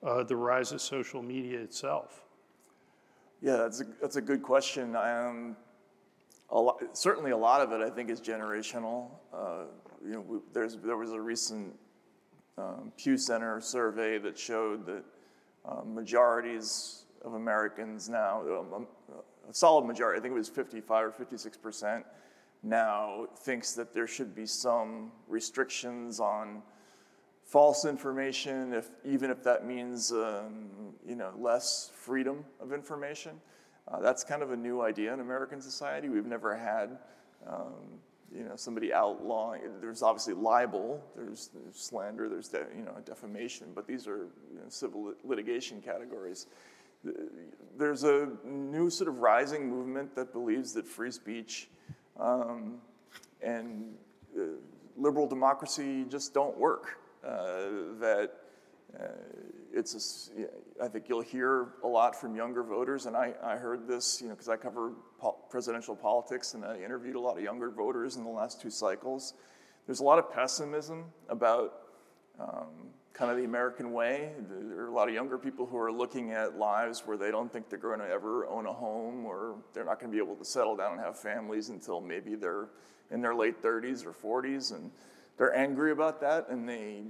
uh, 0.03 0.23
the 0.25 0.37
rise 0.37 0.73
of 0.73 0.81
social 0.81 1.23
media 1.23 1.59
itself? 1.59 2.25
Yeah, 3.43 3.57
that's 3.57 3.81
a, 3.81 3.85
that's 4.01 4.17
a 4.17 4.21
good 4.21 4.43
question. 4.43 4.95
Um, 4.97 5.57
a 6.51 6.61
lot, 6.61 6.79
certainly 6.93 7.31
a 7.31 7.37
lot 7.37 7.63
of 7.63 7.73
it, 7.73 7.81
I 7.81 7.89
think, 7.89 8.11
is 8.11 8.21
generational. 8.21 9.09
Uh, 9.33 9.65
you 10.05 10.13
know, 10.13 10.21
we, 10.21 10.39
there's, 10.53 10.77
there 10.77 10.97
was 10.97 11.13
a 11.13 11.21
recent 11.21 11.75
um, 12.59 12.93
Pew 12.99 13.17
Center 13.17 13.61
survey 13.61 14.19
that 14.19 14.39
showed 14.39 14.85
that 14.87 15.05
um, 15.65 15.95
majorities 15.95 17.05
of 17.25 17.35
Americans 17.35 18.09
now, 18.09 18.43
um, 18.43 18.75
um, 18.75 18.87
a 19.49 19.55
solid 19.55 19.87
majority, 19.87 20.19
I 20.19 20.23
think 20.23 20.33
it 20.33 20.39
was 20.39 20.49
55 20.49 21.07
or 21.07 21.11
56 21.13 21.57
percent, 21.57 22.05
now 22.63 23.27
thinks 23.39 23.73
that 23.73 23.95
there 23.95 24.07
should 24.07 24.35
be 24.35 24.45
some 24.47 25.13
restrictions 25.29 26.21
on 26.21 26.63
false 27.51 27.85
information, 27.85 28.73
if, 28.73 28.91
even 29.05 29.29
if 29.29 29.43
that 29.43 29.67
means 29.67 30.13
um, 30.13 30.71
you 31.07 31.17
know, 31.17 31.33
less 31.37 31.91
freedom 31.93 32.45
of 32.61 32.73
information. 32.73 33.33
Uh, 33.89 33.99
that's 34.01 34.23
kind 34.23 34.41
of 34.41 34.53
a 34.53 34.57
new 34.57 34.83
idea 34.83 35.13
in 35.13 35.19
American 35.19 35.61
society. 35.61 36.09
We've 36.09 36.27
never 36.27 36.57
had, 36.57 36.99
um, 37.49 37.75
you 38.33 38.45
know, 38.45 38.55
somebody 38.55 38.93
outlawing. 38.93 39.63
There's 39.81 40.01
obviously 40.01 40.35
libel, 40.35 41.03
there's, 41.17 41.51
there's 41.53 41.77
slander, 41.77 42.29
there's 42.29 42.47
de- 42.47 42.69
you 42.77 42.85
know 42.85 42.97
defamation, 43.05 43.73
but 43.75 43.85
these 43.85 44.07
are 44.07 44.29
you 44.53 44.59
know, 44.59 44.69
civil 44.69 45.13
litigation 45.25 45.83
categories. 45.83 46.47
There's 47.77 48.05
a 48.05 48.29
new 48.45 48.91
sort 48.91 49.09
of 49.09 49.19
rising 49.19 49.69
movement 49.69 50.15
that 50.15 50.33
believes 50.33 50.73
that 50.75 50.87
free 50.87 51.11
speech 51.11 51.69
um, 52.21 52.75
and 53.43 53.95
uh, 54.39 54.43
liberal 54.97 55.27
democracy 55.27 56.05
just 56.09 56.33
don't 56.33 56.57
work. 56.57 56.99
Uh, 57.25 57.99
that 58.01 58.31
uh, 58.99 59.05
it's 59.73 60.29
a, 60.39 60.83
I 60.83 60.89
think 60.89 61.09
you'll 61.09 61.21
hear 61.21 61.69
a 61.85 61.87
lot 61.87 62.19
from 62.19 62.35
younger 62.35 62.63
voters, 62.63 63.07
and 63.07 63.17
I, 63.17 63.35
I 63.43 63.57
heard 63.57 63.87
this, 63.87 64.21
you 64.21 64.29
know, 64.29 64.35
because 64.35 64.49
I 64.49 64.57
cover 64.57 64.93
po- 65.19 65.37
presidential 65.49 65.95
politics 65.95 66.55
and 66.55 66.65
I 66.65 66.79
interviewed 66.79 67.15
a 67.15 67.21
lot 67.21 67.37
of 67.37 67.45
younger 67.45 67.71
voters 67.71 68.17
in 68.17 68.25
the 68.25 68.31
last 68.31 68.61
two 68.61 68.71
cycles. 68.71 69.35
There's 69.87 70.01
a 70.01 70.05
lot 70.05 70.19
of 70.19 70.33
pessimism 70.33 71.05
about 71.29 71.75
um, 72.41 72.91
kind 73.13 73.31
of 73.31 73.37
the 73.37 73.45
American 73.45 73.93
way. 73.93 74.33
There 74.49 74.81
are 74.81 74.89
a 74.89 74.93
lot 74.93 75.09
of 75.09 75.15
younger 75.15 75.39
people 75.39 75.67
who 75.67 75.77
are 75.77 75.93
looking 75.93 76.33
at 76.33 76.59
lives 76.59 77.03
where 77.05 77.17
they 77.17 77.31
don't 77.31 77.53
think 77.53 77.69
they're 77.69 77.79
going 77.79 78.01
to 78.01 78.09
ever 78.09 78.47
own 78.47 78.67
a 78.67 78.73
home 78.73 79.27
or 79.27 79.57
they're 79.73 79.85
not 79.85 80.01
going 80.01 80.11
to 80.11 80.17
be 80.17 80.23
able 80.23 80.37
to 80.37 80.45
settle 80.45 80.75
down 80.75 80.93
and 80.93 81.01
have 81.01 81.19
families 81.19 81.69
until 81.69 82.01
maybe 82.01 82.35
they're 82.35 82.69
in 83.11 83.21
their 83.21 83.35
late 83.35 83.63
30s 83.63 84.07
or 84.07 84.43
40s, 84.43 84.73
and 84.73 84.91
they're 85.41 85.57
angry 85.57 85.91
about 85.91 86.21
that, 86.21 86.51
and 86.51 86.69
they 86.69 87.05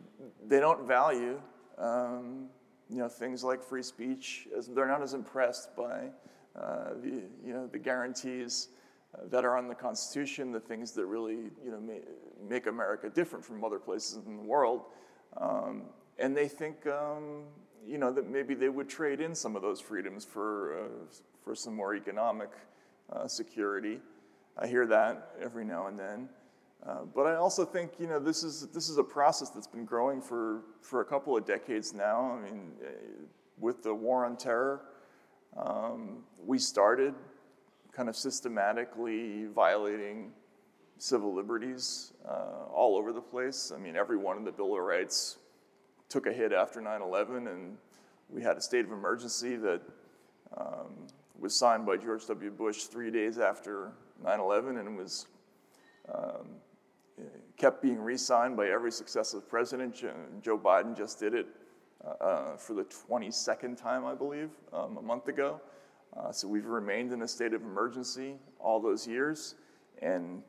they 0.46 0.60
don't 0.60 0.86
value 0.86 1.42
um, 1.78 2.48
you 2.88 2.98
know, 2.98 3.08
things 3.08 3.42
like 3.42 3.60
free 3.60 3.82
speech, 3.82 4.46
as 4.56 4.68
they're 4.68 4.86
not 4.86 5.02
as 5.02 5.14
impressed 5.14 5.74
by 5.74 6.10
uh, 6.56 6.90
the, 7.02 7.22
you 7.44 7.52
know, 7.52 7.66
the 7.66 7.78
guarantees 7.78 8.68
uh, 9.14 9.22
that 9.30 9.44
are 9.44 9.56
on 9.56 9.66
the 9.66 9.74
Constitution, 9.74 10.52
the 10.52 10.60
things 10.60 10.92
that 10.92 11.06
really 11.06 11.50
you 11.64 11.70
know, 11.70 11.82
make 12.48 12.66
America 12.66 13.08
different 13.08 13.44
from 13.44 13.64
other 13.64 13.78
places 13.78 14.20
in 14.26 14.36
the 14.36 14.42
world. 14.42 14.82
Um, 15.36 15.82
and 16.18 16.36
they 16.36 16.46
think 16.46 16.86
um, 16.86 17.44
you 17.84 17.98
know, 17.98 18.12
that 18.12 18.28
maybe 18.28 18.54
they 18.54 18.68
would 18.68 18.88
trade 18.88 19.20
in 19.20 19.34
some 19.34 19.56
of 19.56 19.62
those 19.62 19.80
freedoms 19.80 20.24
for, 20.24 20.84
uh, 20.84 20.88
for 21.44 21.54
some 21.56 21.74
more 21.74 21.96
economic 21.96 22.50
uh, 23.12 23.26
security. 23.26 24.00
I 24.56 24.68
hear 24.68 24.86
that 24.86 25.30
every 25.40 25.64
now 25.64 25.86
and 25.86 25.98
then. 25.98 26.28
Uh, 26.86 27.04
but 27.14 27.26
I 27.26 27.36
also 27.36 27.64
think 27.64 27.92
you 27.98 28.06
know 28.06 28.18
this 28.18 28.42
is 28.42 28.68
this 28.68 28.88
is 28.88 28.98
a 28.98 29.04
process 29.04 29.50
that's 29.50 29.66
been 29.66 29.84
growing 29.84 30.20
for 30.22 30.62
for 30.80 31.00
a 31.02 31.04
couple 31.04 31.36
of 31.36 31.44
decades 31.44 31.92
now. 31.92 32.38
I 32.38 32.40
mean, 32.40 32.72
uh, 32.82 32.88
with 33.58 33.82
the 33.82 33.94
war 33.94 34.24
on 34.24 34.36
terror, 34.36 34.80
Um, 35.56 36.24
we 36.46 36.58
started 36.58 37.14
kind 37.92 38.08
of 38.08 38.16
systematically 38.16 39.46
violating 39.46 40.32
civil 40.98 41.34
liberties 41.34 42.12
uh, 42.24 42.66
all 42.72 42.96
over 42.96 43.12
the 43.12 43.20
place. 43.20 43.72
I 43.74 43.78
mean, 43.78 43.96
every 43.96 44.16
one 44.16 44.36
of 44.36 44.44
the 44.44 44.52
Bill 44.52 44.76
of 44.76 44.82
Rights 44.82 45.38
took 46.08 46.26
a 46.26 46.32
hit 46.32 46.52
after 46.52 46.80
9 46.80 47.02
11, 47.02 47.48
and 47.48 47.76
we 48.28 48.42
had 48.42 48.56
a 48.56 48.60
state 48.60 48.84
of 48.84 48.92
emergency 48.92 49.56
that 49.56 49.82
um, 50.56 51.08
was 51.38 51.54
signed 51.58 51.84
by 51.84 51.96
George 51.96 52.26
W. 52.26 52.50
Bush 52.50 52.84
three 52.84 53.10
days 53.10 53.38
after 53.38 53.92
9 54.22 54.40
11 54.40 54.76
and 54.78 54.96
was 54.96 55.26
um, 56.14 56.46
kept 57.56 57.82
being 57.82 58.00
re 58.00 58.16
signed 58.16 58.56
by 58.56 58.68
every 58.68 58.92
successive 58.92 59.48
president. 59.48 59.94
Joe 60.42 60.58
Biden 60.58 60.96
just 60.96 61.18
did 61.20 61.34
it 61.34 61.46
uh, 62.04 62.24
uh 62.24 62.56
for 62.56 62.74
the 62.74 62.84
22nd 62.84 63.76
time, 63.76 64.04
I 64.04 64.14
believe, 64.14 64.50
um, 64.72 64.96
a 64.96 65.02
month 65.02 65.28
ago. 65.28 65.60
Uh, 66.16 66.32
so 66.32 66.48
we've 66.48 66.66
remained 66.66 67.12
in 67.12 67.22
a 67.22 67.28
state 67.28 67.54
of 67.54 67.62
emergency 67.62 68.34
all 68.58 68.80
those 68.80 69.06
years, 69.06 69.54
and 70.02 70.42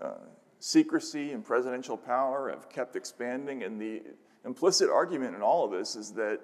uh, 0.00 0.14
secrecy 0.58 1.32
and 1.32 1.44
presidential 1.44 1.96
power 1.96 2.48
have 2.48 2.68
kept 2.68 2.96
expanding. 2.96 3.64
And 3.64 3.80
the 3.80 4.02
implicit 4.44 4.88
argument 4.88 5.36
in 5.36 5.42
all 5.42 5.64
of 5.64 5.70
this 5.70 5.96
is 5.96 6.12
that 6.12 6.40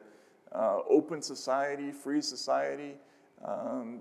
uh, 0.53 0.81
open 0.89 1.23
society, 1.23 1.93
free 1.93 2.21
society, 2.21 2.97
um, 3.45 4.01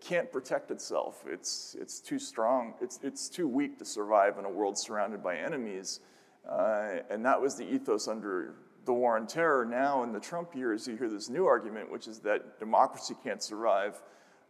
can't 0.00 0.30
protect 0.32 0.70
itself. 0.70 1.24
It's, 1.26 1.76
it's 1.80 2.00
too 2.00 2.18
strong, 2.18 2.74
it's, 2.80 2.98
it's 3.02 3.28
too 3.28 3.48
weak 3.48 3.78
to 3.78 3.84
survive 3.84 4.38
in 4.38 4.44
a 4.44 4.50
world 4.50 4.78
surrounded 4.78 5.22
by 5.22 5.36
enemies. 5.36 6.00
Uh, 6.48 7.00
and 7.10 7.24
that 7.24 7.40
was 7.40 7.56
the 7.56 7.64
ethos 7.64 8.08
under 8.08 8.54
the 8.84 8.92
war 8.92 9.16
on 9.16 9.26
terror. 9.26 9.64
Now, 9.64 10.04
in 10.04 10.12
the 10.12 10.20
Trump 10.20 10.54
years, 10.54 10.86
you 10.86 10.96
hear 10.96 11.08
this 11.08 11.28
new 11.28 11.46
argument, 11.46 11.90
which 11.90 12.06
is 12.06 12.20
that 12.20 12.58
democracy 12.58 13.14
can't 13.24 13.42
survive 13.42 14.00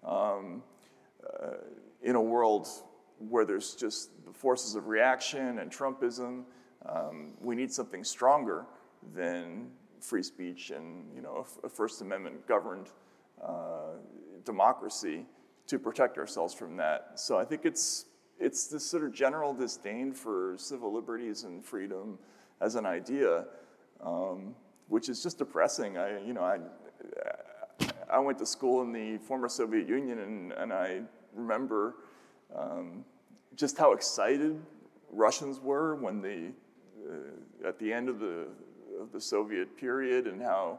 um, 0.04 0.62
uh, 1.24 1.54
in 2.02 2.16
a 2.16 2.20
world 2.20 2.68
where 3.18 3.44
there's 3.44 3.74
just 3.74 4.10
the 4.26 4.32
forces 4.32 4.74
of 4.74 4.88
reaction 4.88 5.58
and 5.58 5.70
Trumpism. 5.70 6.44
Um, 6.84 7.32
we 7.40 7.56
need 7.56 7.72
something 7.72 8.04
stronger 8.04 8.66
than 9.14 9.70
free 10.00 10.22
speech 10.22 10.70
and 10.70 11.04
you 11.14 11.22
know 11.22 11.46
a, 11.64 11.68
First 11.68 12.02
Amendment 12.02 12.46
governed 12.46 12.88
uh, 13.42 13.94
democracy 14.46 15.26
to 15.66 15.78
protect 15.78 16.16
ourselves 16.16 16.54
from 16.54 16.76
that. 16.78 17.12
So 17.16 17.36
I 17.36 17.44
think 17.44 17.66
it's 17.66 18.06
it's 18.38 18.66
this 18.68 18.84
sort 18.84 19.02
of 19.04 19.12
general 19.12 19.52
disdain 19.54 20.12
for 20.12 20.54
civil 20.58 20.92
liberties 20.92 21.44
and 21.44 21.64
freedom 21.64 22.18
as 22.60 22.74
an 22.74 22.84
idea, 22.84 23.46
um, 24.04 24.54
which 24.88 25.08
is 25.08 25.22
just 25.22 25.38
depressing. 25.38 25.98
I 25.98 26.22
you 26.24 26.32
know 26.32 26.42
I 26.42 26.58
I 28.08 28.18
went 28.20 28.38
to 28.38 28.46
school 28.46 28.82
in 28.82 28.92
the 28.92 29.18
former 29.18 29.48
Soviet 29.48 29.88
Union 29.88 30.20
and, 30.20 30.52
and 30.52 30.72
I 30.72 31.02
remember 31.34 31.96
um, 32.54 33.04
just 33.56 33.76
how 33.76 33.92
excited 33.92 34.60
Russians 35.10 35.60
were 35.60 35.96
when 35.96 36.22
the 36.22 36.52
uh, 37.08 37.68
at 37.68 37.78
the 37.78 37.92
end 37.92 38.08
of 38.08 38.20
the 38.20 38.46
of 39.00 39.12
the 39.12 39.20
Soviet 39.20 39.76
period 39.76 40.26
and 40.26 40.40
how 40.40 40.78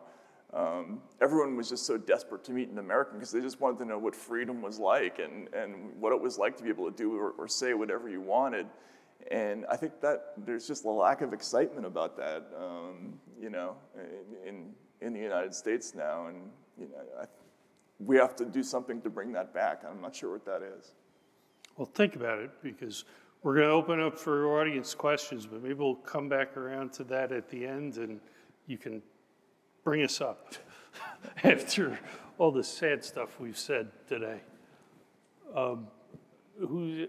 um, 0.58 1.00
everyone 1.22 1.56
was 1.56 1.70
just 1.70 1.86
so 1.86 1.98
desperate 1.98 2.44
to 2.46 2.52
meet 2.52 2.70
an 2.70 2.80
American 2.80 3.20
because 3.20 3.32
they 3.32 3.42
just 3.42 3.62
wanted 3.62 3.78
to 3.78 3.86
know 3.86 4.00
what 4.00 4.16
freedom 4.16 4.60
was 4.60 4.80
like 4.80 5.20
and, 5.20 5.54
and 5.54 5.96
what 6.00 6.12
it 6.12 6.20
was 6.20 6.40
like 6.40 6.58
to 6.58 6.64
be 6.64 6.70
able 6.70 6.90
to 6.90 6.98
do 6.98 7.16
or, 7.16 7.32
or, 7.38 7.48
say 7.48 7.76
whatever 7.76 8.10
you 8.10 8.22
wanted. 8.22 8.66
And 9.30 9.68
I 9.70 9.76
think 9.76 10.02
that 10.02 10.34
there's 10.36 10.66
just 10.66 10.86
a 10.86 10.90
lack 10.90 11.22
of 11.22 11.32
excitement 11.32 11.86
about 11.86 12.18
that, 12.18 12.48
um, 12.60 13.20
you 13.40 13.52
know, 13.52 13.76
in, 14.48 14.74
in 15.02 15.14
the 15.14 15.20
United 15.20 15.54
States 15.54 15.94
now. 15.94 16.26
And, 16.26 16.38
you 16.80 16.88
know, 16.88 17.22
I, 17.22 17.26
we 18.00 18.18
have 18.18 18.36
to 18.38 18.46
do 18.46 18.64
something 18.64 19.00
to 19.02 19.12
bring 19.12 19.32
that 19.34 19.54
back. 19.54 19.84
I'm 19.88 20.02
not 20.02 20.16
sure 20.16 20.32
what 20.32 20.46
that 20.46 20.64
is. 20.64 20.94
Well, 21.76 21.90
think 21.94 22.16
about 22.16 22.40
it 22.40 22.50
because 22.64 23.06
we're 23.44 23.56
going 23.56 23.68
to 23.68 23.74
open 23.74 24.02
up 24.02 24.18
for 24.18 24.60
audience 24.60 24.96
questions, 24.96 25.46
but 25.46 25.62
maybe 25.62 25.76
we'll 25.76 25.96
come 25.96 26.28
back 26.28 26.58
around 26.58 26.94
to 26.94 27.04
that 27.04 27.32
at 27.32 27.48
the 27.48 27.64
end 27.68 27.98
and 27.98 28.20
you 28.66 28.80
can 28.80 29.04
bring 29.88 30.04
us 30.04 30.20
up 30.20 30.54
after 31.46 31.98
all 32.38 32.52
the 32.52 32.62
sad 32.62 33.06
stuff 33.06 33.40
we've 33.40 33.58
said 33.58 33.88
today. 34.06 34.42
Um, 35.56 35.88
who 36.60 37.08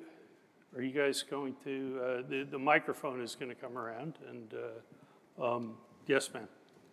are 0.76 0.80
you 0.80 0.92
guys 0.92 1.24
going 1.28 1.56
to? 1.64 2.00
Uh, 2.00 2.22
the, 2.30 2.46
the 2.48 2.58
microphone 2.58 3.20
is 3.20 3.34
going 3.34 3.48
to 3.48 3.56
come 3.56 3.76
around, 3.76 4.14
and 4.30 4.54
uh, 4.54 5.44
um, 5.44 5.74
yes, 6.06 6.32
ma'am. 6.32 6.46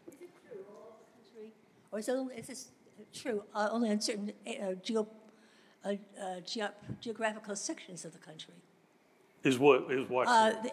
Is 0.07 0.15
it 0.15 0.29
true 0.49 0.63
all 0.67 0.97
country, 1.13 1.53
or 1.91 1.99
is, 1.99 2.07
it, 2.07 2.39
is 2.39 2.47
this 2.47 2.67
true 3.13 3.43
uh, 3.53 3.69
only 3.71 3.91
in 3.91 4.01
certain 4.01 4.33
uh, 4.47 4.73
geo, 4.81 5.07
uh, 5.83 5.89
uh, 6.19 6.39
ge- 6.39 6.73
geographical 6.99 7.55
sections 7.55 8.05
of 8.05 8.11
the 8.11 8.17
country? 8.17 8.55
Is 9.43 9.59
what 9.59 9.91
is 9.91 10.09
what? 10.09 10.25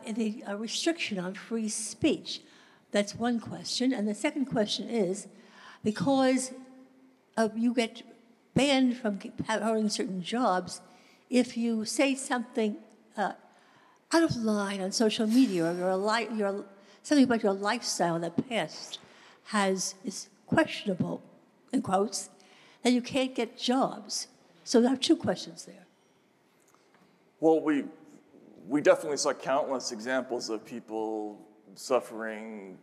the, 0.07 0.13
the 0.15 0.57
restriction 0.57 1.19
on 1.19 1.35
free 1.35 1.69
speech. 1.69 2.41
That's 2.93 3.15
one 3.15 3.41
question. 3.41 3.93
And 3.93 4.07
the 4.07 4.15
second 4.15 4.47
question 4.47 4.89
is 4.89 5.27
because 5.83 6.53
you 7.57 7.75
get 7.75 8.03
banned 8.55 8.97
from 8.99 9.19
having 9.47 9.89
certain 9.89 10.23
jobs 10.23 10.81
if 11.31 11.57
you 11.57 11.87
say 11.87 12.15
something 12.15 12.77
uh, 13.17 13.33
out 14.13 14.23
of 14.23 14.37
line 14.37 14.83
on 14.83 14.93
social 14.93 15.27
media 15.27 15.71
or 15.71 15.75
your, 15.75 15.97
li- 15.97 16.29
your, 16.37 16.67
something 17.03 17.25
about 17.25 17.43
your 17.43 17.55
lifestyle 17.55 18.17
in 18.17 18.21
the 18.21 18.31
past 18.31 18.99
has 19.45 19.95
is 20.05 20.29
questionable, 20.47 21.23
in 21.73 21.81
quotes, 21.81 22.29
then 22.83 22.93
you 22.93 23.01
can't 23.01 23.35
get 23.35 23.59
jobs. 23.59 24.29
So 24.65 24.83
there 24.83 24.93
are 24.93 24.97
two 24.97 25.17
questions 25.17 25.65
there. 25.65 25.87
Well, 27.41 27.61
we, 27.61 27.85
we 28.69 28.83
definitely 28.83 29.17
saw 29.17 29.33
countless 29.33 29.91
examples 29.91 30.51
of 30.51 30.65
people 30.67 31.41
suffering 31.75 32.79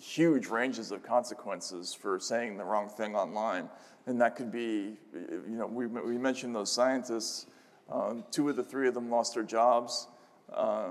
huge 0.00 0.46
ranges 0.46 0.92
of 0.92 1.02
consequences 1.02 1.92
for 1.92 2.20
saying 2.20 2.56
the 2.56 2.64
wrong 2.64 2.88
thing 2.88 3.16
online. 3.16 3.68
And 4.06 4.20
that 4.20 4.36
could 4.36 4.50
be, 4.50 4.96
you 5.12 5.42
know, 5.48 5.66
we, 5.66 5.86
we 5.86 6.16
mentioned 6.16 6.54
those 6.54 6.72
scientists. 6.72 7.46
Um, 7.90 8.24
two 8.30 8.48
of 8.48 8.56
the 8.56 8.64
three 8.64 8.88
of 8.88 8.94
them 8.94 9.10
lost 9.10 9.34
their 9.34 9.42
jobs. 9.42 10.08
Uh, 10.52 10.88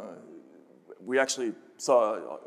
we 1.04 1.20
actually 1.20 1.54
saw 1.78 2.14
uh, 2.14 2.38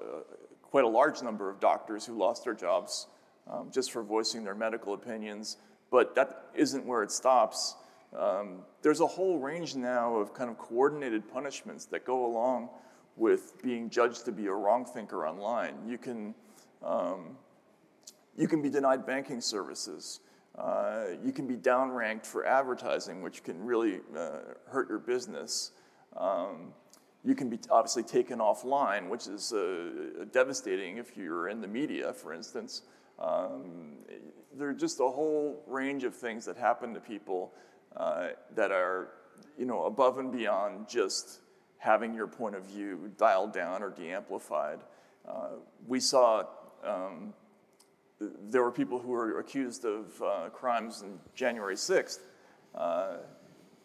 quite 0.62 0.84
a 0.84 0.88
large 0.88 1.22
number 1.22 1.48
of 1.48 1.60
doctors 1.60 2.04
who 2.04 2.16
lost 2.16 2.44
their 2.44 2.54
jobs 2.54 3.06
um, 3.50 3.70
just 3.72 3.90
for 3.90 4.02
voicing 4.02 4.44
their 4.44 4.54
medical 4.54 4.94
opinions. 4.94 5.56
But 5.90 6.14
that 6.14 6.46
isn't 6.54 6.84
where 6.84 7.02
it 7.02 7.10
stops. 7.10 7.74
Um, 8.16 8.62
there's 8.82 9.00
a 9.00 9.06
whole 9.06 9.38
range 9.38 9.74
now 9.74 10.16
of 10.16 10.34
kind 10.34 10.50
of 10.50 10.58
coordinated 10.58 11.28
punishments 11.32 11.86
that 11.86 12.04
go 12.04 12.26
along 12.26 12.68
with 13.20 13.62
being 13.62 13.90
judged 13.90 14.24
to 14.24 14.32
be 14.32 14.46
a 14.46 14.52
wrong 14.52 14.84
thinker 14.84 15.26
online. 15.28 15.74
You 15.86 15.98
can, 15.98 16.34
um, 16.82 17.36
you 18.34 18.48
can 18.48 18.62
be 18.62 18.70
denied 18.70 19.04
banking 19.06 19.42
services. 19.42 20.20
Uh, 20.58 21.04
you 21.22 21.30
can 21.30 21.46
be 21.46 21.56
downranked 21.56 22.24
for 22.24 22.46
advertising, 22.46 23.20
which 23.20 23.44
can 23.44 23.62
really 23.62 24.00
uh, 24.16 24.38
hurt 24.70 24.88
your 24.88 24.98
business. 24.98 25.72
Um, 26.16 26.72
you 27.22 27.34
can 27.34 27.50
be 27.50 27.58
obviously 27.70 28.02
taken 28.02 28.38
offline, 28.38 29.10
which 29.10 29.26
is 29.26 29.52
uh, 29.52 30.24
devastating 30.32 30.96
if 30.96 31.14
you're 31.14 31.50
in 31.50 31.60
the 31.60 31.68
media, 31.68 32.14
for 32.14 32.32
instance. 32.32 32.82
Um, 33.18 33.98
there 34.56 34.70
are 34.70 34.74
just 34.74 34.98
a 34.98 35.08
whole 35.08 35.62
range 35.66 36.04
of 36.04 36.14
things 36.14 36.46
that 36.46 36.56
happen 36.56 36.94
to 36.94 37.00
people 37.00 37.52
uh, 37.94 38.28
that 38.54 38.72
are, 38.72 39.10
you 39.58 39.66
know, 39.66 39.84
above 39.84 40.16
and 40.18 40.32
beyond 40.32 40.88
just 40.88 41.40
having 41.80 42.14
your 42.14 42.26
point 42.26 42.54
of 42.54 42.62
view 42.64 43.10
dialed 43.16 43.52
down 43.52 43.82
or 43.82 43.90
de-amplified. 43.90 44.80
Uh, 45.26 45.48
we 45.86 45.98
saw 45.98 46.44
um, 46.84 47.32
there 48.50 48.62
were 48.62 48.70
people 48.70 48.98
who 48.98 49.08
were 49.08 49.38
accused 49.38 49.86
of 49.86 50.22
uh, 50.22 50.50
crimes 50.50 51.02
on 51.02 51.18
January 51.34 51.74
6th, 51.74 52.20
uh, 52.74 53.16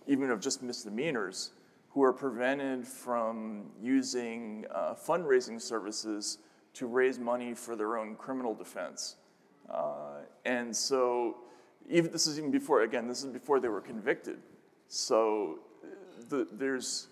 even 0.08 0.30
of 0.30 0.42
just 0.42 0.62
misdemeanors, 0.62 1.52
who 1.90 2.02
were 2.02 2.12
prevented 2.12 2.86
from 2.86 3.72
using 3.82 4.66
uh, 4.76 4.94
fundraising 4.94 5.62
services 5.62 6.40
to 6.74 6.88
raise 6.88 7.18
money 7.18 7.54
for 7.54 7.78
their 7.78 7.98
own 7.98 8.16
criminal 8.16 8.54
defense. 8.54 9.16
Uh, 9.70 10.20
and 10.44 10.76
so, 10.76 11.38
even 11.90 12.12
this 12.12 12.28
is 12.28 12.38
even 12.38 12.52
before, 12.52 12.82
again, 12.82 13.08
this 13.08 13.24
is 13.24 13.32
before 13.32 13.62
they 13.62 13.70
were 13.70 13.80
convicted. 13.80 14.40
So, 14.90 15.60
the, 16.28 16.46
there's 16.52 17.08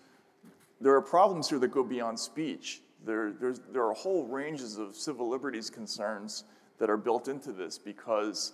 there 0.83 0.93
are 0.95 1.01
problems 1.01 1.49
here 1.49 1.59
that 1.59 1.69
go 1.69 1.83
beyond 1.83 2.19
speech. 2.19 2.81
There, 3.05 3.31
there 3.71 3.85
are 3.85 3.93
whole 3.93 4.25
ranges 4.25 4.77
of 4.77 4.95
civil 4.95 5.29
liberties 5.29 5.69
concerns 5.69 6.43
that 6.77 6.89
are 6.89 6.97
built 6.97 7.27
into 7.27 7.53
this 7.53 7.77
because 7.77 8.53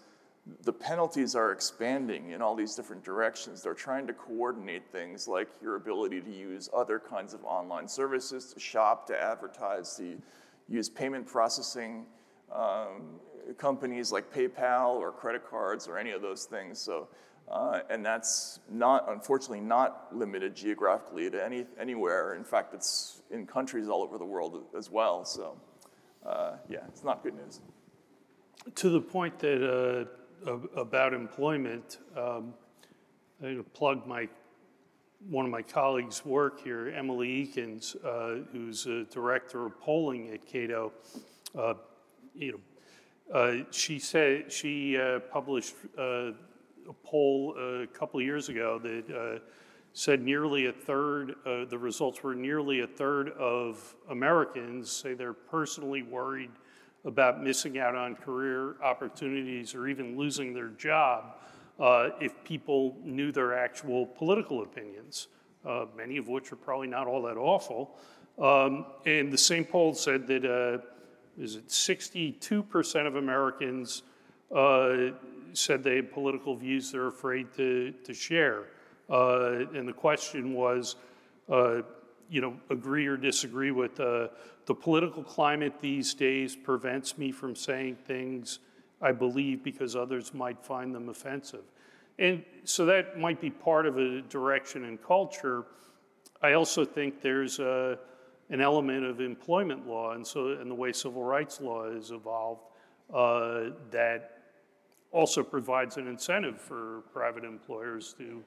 the 0.64 0.74
penalties 0.74 1.36
are 1.36 1.52
expanding 1.52 2.32
in 2.32 2.42
all 2.42 2.56
these 2.56 2.76
different 2.76 3.04
directions. 3.04 3.64
They're 3.64 3.74
trying 3.74 4.08
to 4.08 4.14
coordinate 4.14 4.84
things 4.92 5.28
like 5.28 5.48
your 5.62 5.76
ability 5.76 6.22
to 6.22 6.32
use 6.32 6.70
other 6.76 7.00
kinds 7.00 7.34
of 7.34 7.44
online 7.44 7.88
services, 7.88 8.54
to 8.54 8.60
shop, 8.60 9.08
to 9.08 9.22
advertise, 9.22 9.96
to 9.98 10.22
use 10.68 10.90
payment 10.90 11.28
processing 11.28 12.06
um, 12.54 13.20
companies 13.58 14.12
like 14.12 14.32
PayPal 14.34 14.96
or 14.96 15.12
credit 15.12 15.50
cards 15.50 15.88
or 15.88 15.98
any 15.98 16.12
of 16.12 16.22
those 16.22 16.46
things. 16.46 16.80
So, 16.80 17.08
uh, 17.50 17.80
and 17.90 18.06
that's 18.06 18.60
not, 18.70 19.12
unfortunately, 19.12 19.62
not 19.62 20.16
limited 20.16 20.56
geographically 20.56 21.30
to 21.32 21.44
any 21.44 21.66
anywhere. 21.80 22.36
In 22.36 22.44
fact, 22.44 22.74
it's 22.74 23.24
in 23.32 23.48
countries 23.48 23.90
all 23.90 24.04
over 24.04 24.18
the 24.20 24.26
world 24.26 24.66
as 24.78 24.92
well. 24.92 25.26
So, 25.26 25.60
uh, 26.26 26.54
yeah, 26.70 26.80
it's 26.88 27.04
not 27.04 27.24
good 27.24 27.36
news. 27.36 27.60
To 28.76 28.90
the 28.90 29.02
point 29.02 29.40
that 29.40 30.08
uh, 30.46 30.52
about 30.80 31.14
employment, 31.14 31.98
um, 32.16 32.54
I 33.44 33.58
plug 33.74 34.06
my 34.06 34.30
one 35.28 35.44
of 35.44 35.52
my 35.52 35.64
colleagues' 35.64 36.24
work 36.24 36.64
here, 36.64 36.94
Emily 36.96 37.46
Ekins, 37.46 37.96
uh, 38.06 38.46
who's 38.52 38.86
a 38.86 39.04
director 39.06 39.66
of 39.66 39.80
polling 39.82 40.30
at 40.30 40.46
Cato. 40.46 40.94
Uh, 41.58 41.74
you 42.36 42.52
know, 42.54 43.38
uh, 43.38 43.64
she 43.72 43.98
said 43.98 44.52
she 44.52 44.98
published 45.32 45.74
a 46.90 46.94
poll 47.06 47.56
a 47.58 47.88
couple 47.88 48.20
years 48.22 48.50
ago 48.50 48.80
that 48.80 49.42
said 49.94 50.22
nearly 50.22 50.66
a 50.66 50.72
third, 50.72 51.36
the 51.46 51.78
results 51.78 52.24
were 52.24 52.36
nearly 52.36 52.82
a 52.82 52.88
third 52.88 53.30
of 53.30 53.96
Americans 54.10 54.92
say 54.92 55.14
they're 55.14 55.34
personally 55.34 56.02
worried 56.04 56.52
about 57.06 57.42
missing 57.42 57.80
out 57.80 57.96
on 57.96 58.16
career 58.16 58.76
opportunities 58.82 59.74
or 59.74 59.88
even 59.88 60.18
losing 60.18 60.54
their 60.54 60.70
job 60.70 61.38
uh, 61.80 62.10
if 62.20 62.44
people 62.44 62.98
knew 63.04 63.32
their 63.32 63.58
actual 63.58 64.06
political 64.06 64.64
opinions, 64.64 65.28
uh, 65.66 65.86
many 65.96 66.18
of 66.18 66.28
which 66.28 66.52
are 66.52 66.58
probably 66.58 66.88
not 66.88 67.08
all 67.08 67.22
that 67.22 67.38
awful. 67.38 67.98
Um, 68.38 68.86
and 69.06 69.32
the 69.32 69.38
same 69.38 69.66
poll 69.66 69.94
said 69.94 70.28
that 70.28 70.46
uh, 70.46 70.80
is 71.42 71.56
it 71.56 71.68
62% 71.68 73.08
of 73.08 73.16
Americans 73.16 74.04
uh, 74.56 75.12
said 75.54 75.84
they 75.84 75.98
had 75.98 76.12
political 76.12 76.56
views 76.56 76.92
they're 76.92 77.08
afraid 77.08 77.52
to, 77.54 77.92
to 78.04 78.14
share. 78.14 78.66
Uh, 79.10 79.66
and 79.74 79.88
the 79.88 79.94
question 79.94 80.54
was, 80.54 80.96
uh, 81.50 81.82
you 82.30 82.42
know, 82.42 82.56
agree 82.70 83.08
or 83.08 83.18
disagree 83.18 83.72
with 83.72 83.96
the 83.96 84.76
political 84.76 85.24
climate 85.24 85.74
these 85.82 86.14
days 86.14 86.56
prevents 86.56 87.18
me 87.18 87.32
from 87.32 87.56
saying 87.56 87.96
things 88.06 88.60
I 89.02 89.12
believe 89.12 89.64
because 89.64 89.96
others 89.96 90.34
might 90.34 90.64
find 90.64 90.94
them 90.94 91.10
offensive. 91.10 91.64
And 92.20 92.44
so 92.66 92.86
that 92.86 93.18
might 93.18 93.40
be 93.40 93.50
part 93.50 93.86
of 93.86 93.98
a 93.98 94.22
direction 94.22 94.84
in 94.84 94.98
culture. 94.98 95.66
I 96.42 96.54
also 96.54 96.84
think 96.86 97.22
there's 97.22 97.60
a, 97.60 97.98
an 98.50 98.62
element 98.62 99.06
of 99.06 99.22
employment 99.22 99.88
law 99.88 100.12
and 100.12 100.26
so 100.26 100.50
and 100.50 100.70
the 100.70 100.76
way 100.76 100.92
civil 100.92 101.24
rights 101.24 101.62
law 101.62 101.92
has 101.92 102.12
evolved 102.12 102.62
uh, 103.14 103.72
that 103.90 104.39
also 105.12 105.44
provides 105.44 105.98
an 105.98 106.08
incentive 106.08 106.60
for 106.62 107.04
private 107.14 107.44
employers 107.44 108.16
to 108.18 108.44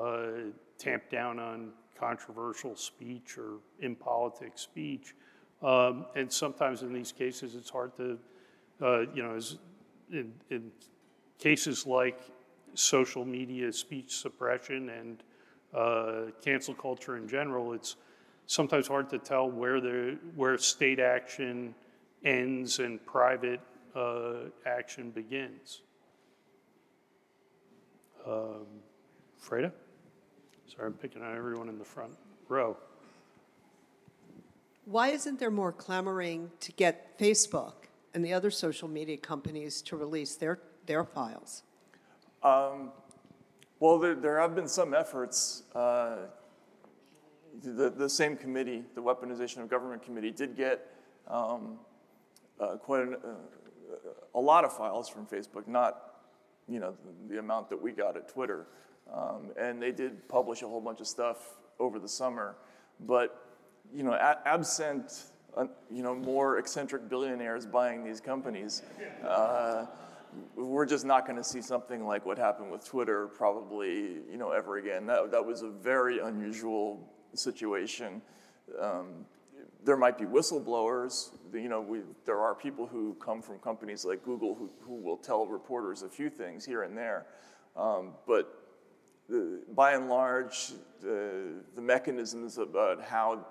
uh, 0.00 0.50
tamp 0.78 1.08
down 1.10 1.38
on 1.38 1.70
controversial 1.98 2.74
speech 2.74 3.36
or 3.36 3.58
impolitic 3.80 4.58
speech. 4.58 5.14
Um, 5.62 6.06
and 6.16 6.32
sometimes 6.32 6.82
in 6.82 6.92
these 6.92 7.12
cases, 7.12 7.54
it's 7.54 7.68
hard 7.68 7.94
to, 7.96 8.18
uh, 8.80 9.00
you 9.14 9.22
know, 9.22 9.38
in, 10.10 10.32
in 10.48 10.70
cases 11.38 11.86
like 11.86 12.20
social 12.74 13.24
media 13.24 13.72
speech 13.72 14.16
suppression 14.16 14.88
and 14.88 15.22
uh, 15.74 16.30
cancel 16.42 16.74
culture 16.74 17.16
in 17.16 17.28
general, 17.28 17.74
it's 17.74 17.96
sometimes 18.46 18.88
hard 18.88 19.10
to 19.10 19.18
tell 19.18 19.50
where 19.50 19.80
the 19.80 20.18
where 20.34 20.56
state 20.58 20.98
action 20.98 21.74
ends 22.24 22.78
and 22.78 23.04
private 23.06 23.60
uh, 23.94 24.48
action 24.66 25.10
begins. 25.10 25.82
Um, 28.26 28.66
Freda? 29.42 29.72
Sorry, 30.66 30.86
I'm 30.86 30.92
picking 30.94 31.22
on 31.22 31.36
everyone 31.36 31.68
in 31.68 31.78
the 31.78 31.84
front 31.84 32.12
row. 32.48 32.76
Why 34.84 35.08
isn't 35.08 35.38
there 35.38 35.50
more 35.50 35.72
clamoring 35.72 36.50
to 36.60 36.72
get 36.72 37.18
Facebook 37.18 37.74
and 38.14 38.24
the 38.24 38.32
other 38.32 38.50
social 38.50 38.88
media 38.88 39.16
companies 39.16 39.82
to 39.82 39.96
release 39.96 40.36
their, 40.36 40.60
their 40.86 41.04
files? 41.04 41.62
Um, 42.42 42.90
well, 43.78 43.98
there, 43.98 44.14
there, 44.14 44.38
have 44.40 44.54
been 44.54 44.68
some 44.68 44.94
efforts. 44.94 45.64
Uh, 45.74 46.16
the, 47.62 47.90
the 47.90 48.08
same 48.08 48.36
committee, 48.36 48.84
the 48.94 49.02
Weaponization 49.02 49.58
of 49.58 49.68
Government 49.68 50.02
Committee, 50.02 50.30
did 50.30 50.56
get 50.56 50.86
um, 51.28 51.78
uh, 52.58 52.76
quite 52.76 53.02
an, 53.02 53.16
uh, 53.24 53.98
a 54.34 54.40
lot 54.40 54.64
of 54.64 54.76
files 54.76 55.08
from 55.08 55.26
Facebook, 55.26 55.66
not 55.66 56.09
you 56.70 56.78
know 56.80 56.94
the, 57.28 57.38
amount 57.38 57.68
that 57.70 57.80
we 57.80 57.92
got 57.92 58.16
at 58.16 58.28
Twitter. 58.28 58.66
Um, 59.12 59.50
and 59.58 59.82
they 59.82 59.90
did 59.90 60.28
publish 60.28 60.62
a 60.62 60.68
whole 60.68 60.80
bunch 60.80 61.00
of 61.00 61.06
stuff 61.06 61.58
over 61.80 61.98
the 61.98 62.08
summer. 62.08 62.56
But 63.00 63.44
you 63.92 64.04
know, 64.04 64.12
a- 64.12 64.38
absent 64.46 65.24
uh, 65.56 65.66
you 65.90 66.02
know 66.02 66.14
more 66.14 66.58
eccentric 66.58 67.08
billionaires 67.08 67.66
buying 67.66 68.04
these 68.04 68.20
companies, 68.20 68.82
uh, 69.26 69.86
we're 70.54 70.86
just 70.86 71.04
not 71.04 71.26
going 71.26 71.36
to 71.36 71.44
see 71.44 71.60
something 71.60 72.06
like 72.06 72.24
what 72.24 72.38
happened 72.38 72.70
with 72.70 72.84
Twitter 72.84 73.26
probably 73.26 74.18
you 74.30 74.36
know 74.36 74.52
ever 74.52 74.78
again. 74.78 75.06
That 75.06 75.32
that 75.32 75.44
was 75.44 75.62
a 75.62 75.70
very 75.70 76.20
unusual 76.20 77.12
situation. 77.34 78.22
Um, 78.80 79.26
there 79.84 79.96
might 79.96 80.18
be 80.18 80.24
whistleblowers. 80.24 81.30
You 81.52 81.68
know, 81.68 81.80
we, 81.80 82.00
there 82.24 82.38
are 82.38 82.54
people 82.54 82.86
who 82.86 83.14
come 83.14 83.42
from 83.42 83.58
companies 83.58 84.04
like 84.04 84.24
Google 84.24 84.54
who, 84.54 84.70
who 84.80 84.94
will 84.94 85.16
tell 85.16 85.46
reporters 85.46 86.02
a 86.02 86.08
few 86.08 86.30
things 86.30 86.64
here 86.64 86.82
and 86.82 86.96
there. 86.96 87.26
Um, 87.76 88.12
but 88.26 88.60
the, 89.28 89.62
by 89.74 89.92
and 89.92 90.08
large, 90.08 90.72
the, 91.00 91.62
the 91.74 91.80
mechanisms 91.80 92.58
about 92.58 93.02
how 93.02 93.46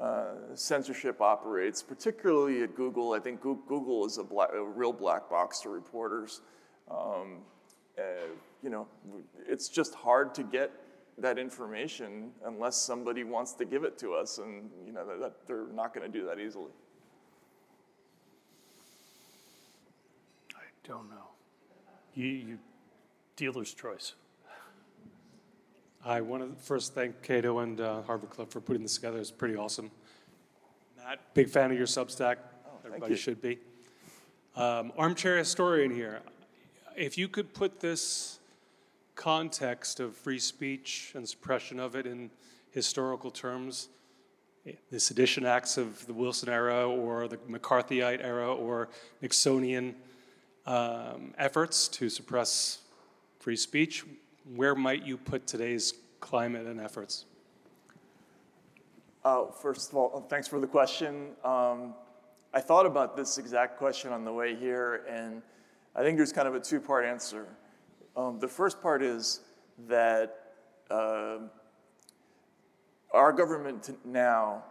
uh, 0.00 0.54
censorship 0.54 1.20
operates, 1.20 1.82
particularly 1.82 2.62
at 2.62 2.74
Google. 2.74 3.12
I 3.12 3.20
think 3.20 3.40
Google 3.40 4.06
is 4.06 4.18
a, 4.18 4.24
black, 4.24 4.50
a 4.52 4.64
real 4.64 4.92
black 4.92 5.30
box 5.30 5.60
to 5.60 5.68
reporters. 5.68 6.40
Um, 6.90 7.38
uh, 7.98 8.02
you 8.62 8.70
know, 8.70 8.88
it's 9.48 9.68
just 9.68 9.94
hard 9.94 10.34
to 10.34 10.42
get 10.42 10.72
that 11.18 11.38
information 11.38 12.30
unless 12.44 12.76
somebody 12.76 13.24
wants 13.24 13.52
to 13.54 13.64
give 13.64 13.84
it 13.84 13.98
to 13.98 14.14
us, 14.14 14.38
and 14.38 14.70
you 14.86 14.92
know 14.92 15.06
that, 15.06 15.20
that 15.20 15.46
they're 15.46 15.66
not 15.74 15.94
going 15.94 16.10
to 16.10 16.18
do 16.18 16.26
that 16.26 16.40
easily. 16.40 16.70
I 20.54 20.62
don't 20.86 21.08
know. 21.08 21.28
You, 22.14 22.26
you 22.26 22.58
dealer's 23.36 23.72
choice. 23.72 24.14
I 26.04 26.20
want 26.20 26.42
to 26.42 26.62
first 26.62 26.94
thank 26.94 27.22
Cato 27.22 27.60
and 27.60 27.80
uh, 27.80 28.02
Harvard 28.02 28.30
Club 28.30 28.50
for 28.50 28.60
putting 28.60 28.82
this 28.82 28.96
together. 28.96 29.18
It's 29.18 29.30
pretty 29.30 29.56
awesome. 29.56 29.90
Matt, 30.98 31.18
big 31.32 31.48
fan 31.48 31.70
of 31.70 31.78
your 31.78 31.86
Substack. 31.86 32.36
Oh, 32.66 32.70
Everybody 32.84 33.12
you. 33.12 33.16
should 33.16 33.40
be. 33.40 33.58
Um, 34.54 34.92
armchair 34.98 35.38
historian 35.38 35.90
here. 35.90 36.20
If 36.94 37.16
you 37.16 37.26
could 37.26 37.54
put 37.54 37.80
this 37.80 38.38
context 39.14 40.00
of 40.00 40.16
free 40.16 40.38
speech 40.38 41.12
and 41.14 41.28
suppression 41.28 41.78
of 41.78 41.94
it 41.94 42.06
in 42.06 42.30
historical 42.70 43.30
terms, 43.30 43.88
the 44.90 44.98
sedition 44.98 45.44
acts 45.44 45.76
of 45.76 46.06
the 46.06 46.12
Wilson 46.12 46.48
era 46.48 46.88
or 46.88 47.28
the 47.28 47.36
McCarthyite 47.36 48.22
era 48.22 48.52
or 48.52 48.88
Nixonian 49.22 49.94
um, 50.66 51.34
efforts 51.36 51.88
to 51.88 52.08
suppress 52.08 52.80
free 53.38 53.56
speech, 53.56 54.04
where 54.54 54.74
might 54.74 55.04
you 55.04 55.18
put 55.18 55.46
today's 55.46 55.94
climate 56.20 56.66
and 56.66 56.80
efforts? 56.80 57.26
Uh, 59.24 59.46
first 59.46 59.90
of 59.90 59.96
all, 59.96 60.26
thanks 60.28 60.48
for 60.48 60.58
the 60.58 60.66
question. 60.66 61.28
Um, 61.44 61.94
I 62.52 62.60
thought 62.60 62.86
about 62.86 63.16
this 63.16 63.38
exact 63.38 63.78
question 63.78 64.12
on 64.12 64.24
the 64.24 64.32
way 64.32 64.54
here, 64.54 65.04
and 65.08 65.42
I 65.94 66.02
think 66.02 66.16
there's 66.16 66.32
kind 66.32 66.48
of 66.48 66.54
a 66.54 66.60
two 66.60 66.80
part 66.80 67.04
answer. 67.04 67.46
Um, 68.16 68.38
the 68.38 68.48
first 68.48 68.80
part 68.80 69.02
is 69.02 69.40
that 69.88 70.52
uh, 70.90 71.38
our 73.12 73.32
government 73.32 73.96
now 74.04 74.62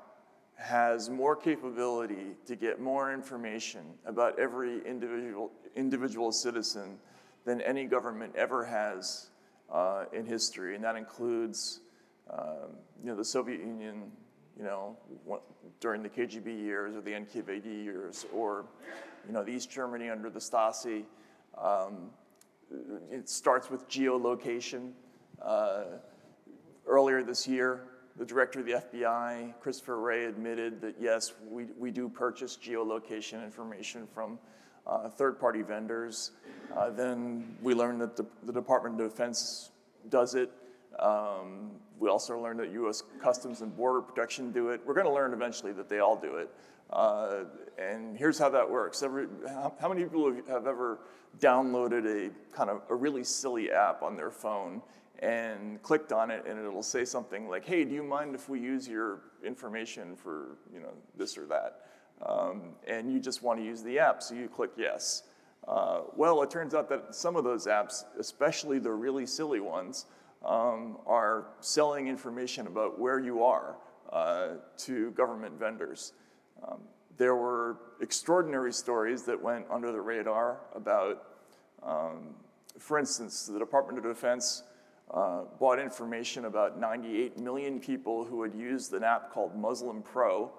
has 0.55 1.09
more 1.09 1.35
capability 1.35 2.37
to 2.45 2.55
get 2.55 2.79
more 2.79 3.13
information 3.13 3.81
about 4.05 4.39
every 4.39 4.85
individual, 4.87 5.51
individual 5.75 6.31
citizen 6.31 6.97
than 7.45 7.59
any 7.61 7.85
government 7.85 8.33
ever 8.37 8.63
has 8.63 9.29
uh, 9.71 10.05
in 10.13 10.25
history, 10.25 10.75
and 10.75 10.83
that 10.83 10.95
includes 10.95 11.81
um, 12.31 12.77
you 13.01 13.09
know, 13.09 13.15
the 13.15 13.25
Soviet 13.25 13.59
Union, 13.59 14.03
you 14.57 14.63
know, 14.63 14.97
during 15.81 16.01
the 16.01 16.09
KGB 16.09 16.57
years 16.57 16.95
or 16.95 17.01
the 17.01 17.11
NKVD 17.11 17.83
years, 17.83 18.25
or 18.33 18.65
you 19.27 19.33
know, 19.33 19.43
the 19.43 19.51
East 19.51 19.69
Germany 19.69 20.09
under 20.09 20.29
the 20.29 20.39
Stasi. 20.39 21.03
Um, 21.57 22.11
it 23.11 23.29
starts 23.29 23.69
with 23.69 23.87
geolocation. 23.89 24.91
Uh, 25.41 25.83
earlier 26.87 27.23
this 27.23 27.47
year, 27.47 27.83
the 28.15 28.25
director 28.25 28.59
of 28.59 28.65
the 28.65 28.73
FBI, 28.73 29.53
Christopher 29.59 29.99
Wray, 29.99 30.25
admitted 30.25 30.81
that 30.81 30.95
yes, 30.99 31.33
we, 31.49 31.65
we 31.77 31.91
do 31.91 32.07
purchase 32.07 32.57
geolocation 32.57 33.43
information 33.43 34.07
from 34.13 34.37
uh, 34.85 35.09
third-party 35.09 35.61
vendors. 35.61 36.31
Uh, 36.75 36.89
then 36.89 37.55
we 37.61 37.73
learned 37.73 38.01
that 38.01 38.15
the, 38.15 38.25
the 38.43 38.53
Department 38.53 38.99
of 38.99 39.09
Defense 39.09 39.71
does 40.09 40.35
it. 40.35 40.51
Um, 40.99 41.71
we 41.99 42.09
also 42.09 42.37
learned 42.39 42.59
that 42.59 42.71
U.S. 42.71 43.03
Customs 43.21 43.61
and 43.61 43.75
Border 43.75 44.01
Protection 44.01 44.51
do 44.51 44.69
it. 44.69 44.81
We're 44.85 44.93
going 44.93 45.07
to 45.07 45.13
learn 45.13 45.33
eventually 45.33 45.71
that 45.73 45.89
they 45.89 45.99
all 45.99 46.15
do 46.15 46.35
it. 46.35 46.49
Uh, 46.93 47.45
and 47.79 48.15
here's 48.15 48.37
how 48.37 48.49
that 48.49 48.69
works. 48.69 49.01
Every, 49.01 49.25
how, 49.47 49.73
how, 49.81 49.89
many 49.89 50.03
people 50.03 50.31
have, 50.47 50.67
ever 50.67 50.99
downloaded 51.39 52.05
a 52.05 52.55
kind 52.55 52.69
of 52.69 52.83
a 52.89 52.95
really 52.95 53.23
silly 53.23 53.71
app 53.71 54.03
on 54.03 54.15
their 54.15 54.29
phone 54.29 54.79
and 55.19 55.81
clicked 55.81 56.11
on 56.11 56.29
it 56.29 56.45
and 56.47 56.59
it'll 56.59 56.83
say 56.83 57.03
something 57.03 57.49
like, 57.49 57.65
hey, 57.65 57.83
do 57.83 57.95
you 57.95 58.03
mind 58.03 58.35
if 58.35 58.47
we 58.47 58.59
use 58.59 58.87
your 58.87 59.21
information 59.43 60.15
for 60.15 60.57
you 60.71 60.79
know, 60.79 60.93
this 61.17 61.35
or 61.35 61.47
that? 61.47 61.81
Um, 62.21 62.75
and 62.87 63.11
you 63.11 63.19
just 63.19 63.41
want 63.41 63.59
to 63.59 63.65
use 63.65 63.81
the 63.81 63.97
app, 63.97 64.21
so 64.21 64.35
you 64.35 64.47
click 64.47 64.71
yes. 64.77 65.23
Uh, 65.67 66.01
well, 66.15 66.43
it 66.43 66.51
turns 66.51 66.75
out 66.75 66.89
that 66.89 67.15
some 67.15 67.35
of 67.35 67.43
those 67.43 67.65
apps, 67.65 68.03
especially 68.19 68.77
the 68.77 68.91
really 68.91 69.25
silly 69.25 69.59
ones, 69.59 70.05
um, 70.45 70.97
are 71.07 71.47
selling 71.59 72.07
information 72.07 72.67
about 72.67 72.99
where 72.99 73.19
you 73.19 73.43
are 73.43 73.77
uh, 74.11 74.49
to 74.77 75.09
government 75.11 75.57
vendors. 75.57 76.13
Um, 76.67 76.79
there 77.17 77.35
were 77.35 77.77
extraordinary 78.01 78.73
stories 78.73 79.23
that 79.23 79.41
went 79.41 79.65
under 79.69 79.91
the 79.91 80.01
radar 80.01 80.59
about, 80.75 81.23
um, 81.83 82.35
for 82.79 82.97
instance, 82.97 83.45
the 83.45 83.59
Department 83.59 83.97
of 83.97 84.03
Defense 84.03 84.63
uh, 85.13 85.43
bought 85.59 85.79
information 85.79 86.45
about 86.45 86.79
98 86.79 87.37
million 87.37 87.79
people 87.79 88.25
who 88.25 88.41
had 88.41 88.53
used 88.55 88.93
an 88.93 89.03
app 89.03 89.31
called 89.31 89.55
Muslim 89.55 90.01
Pro, 90.01 90.51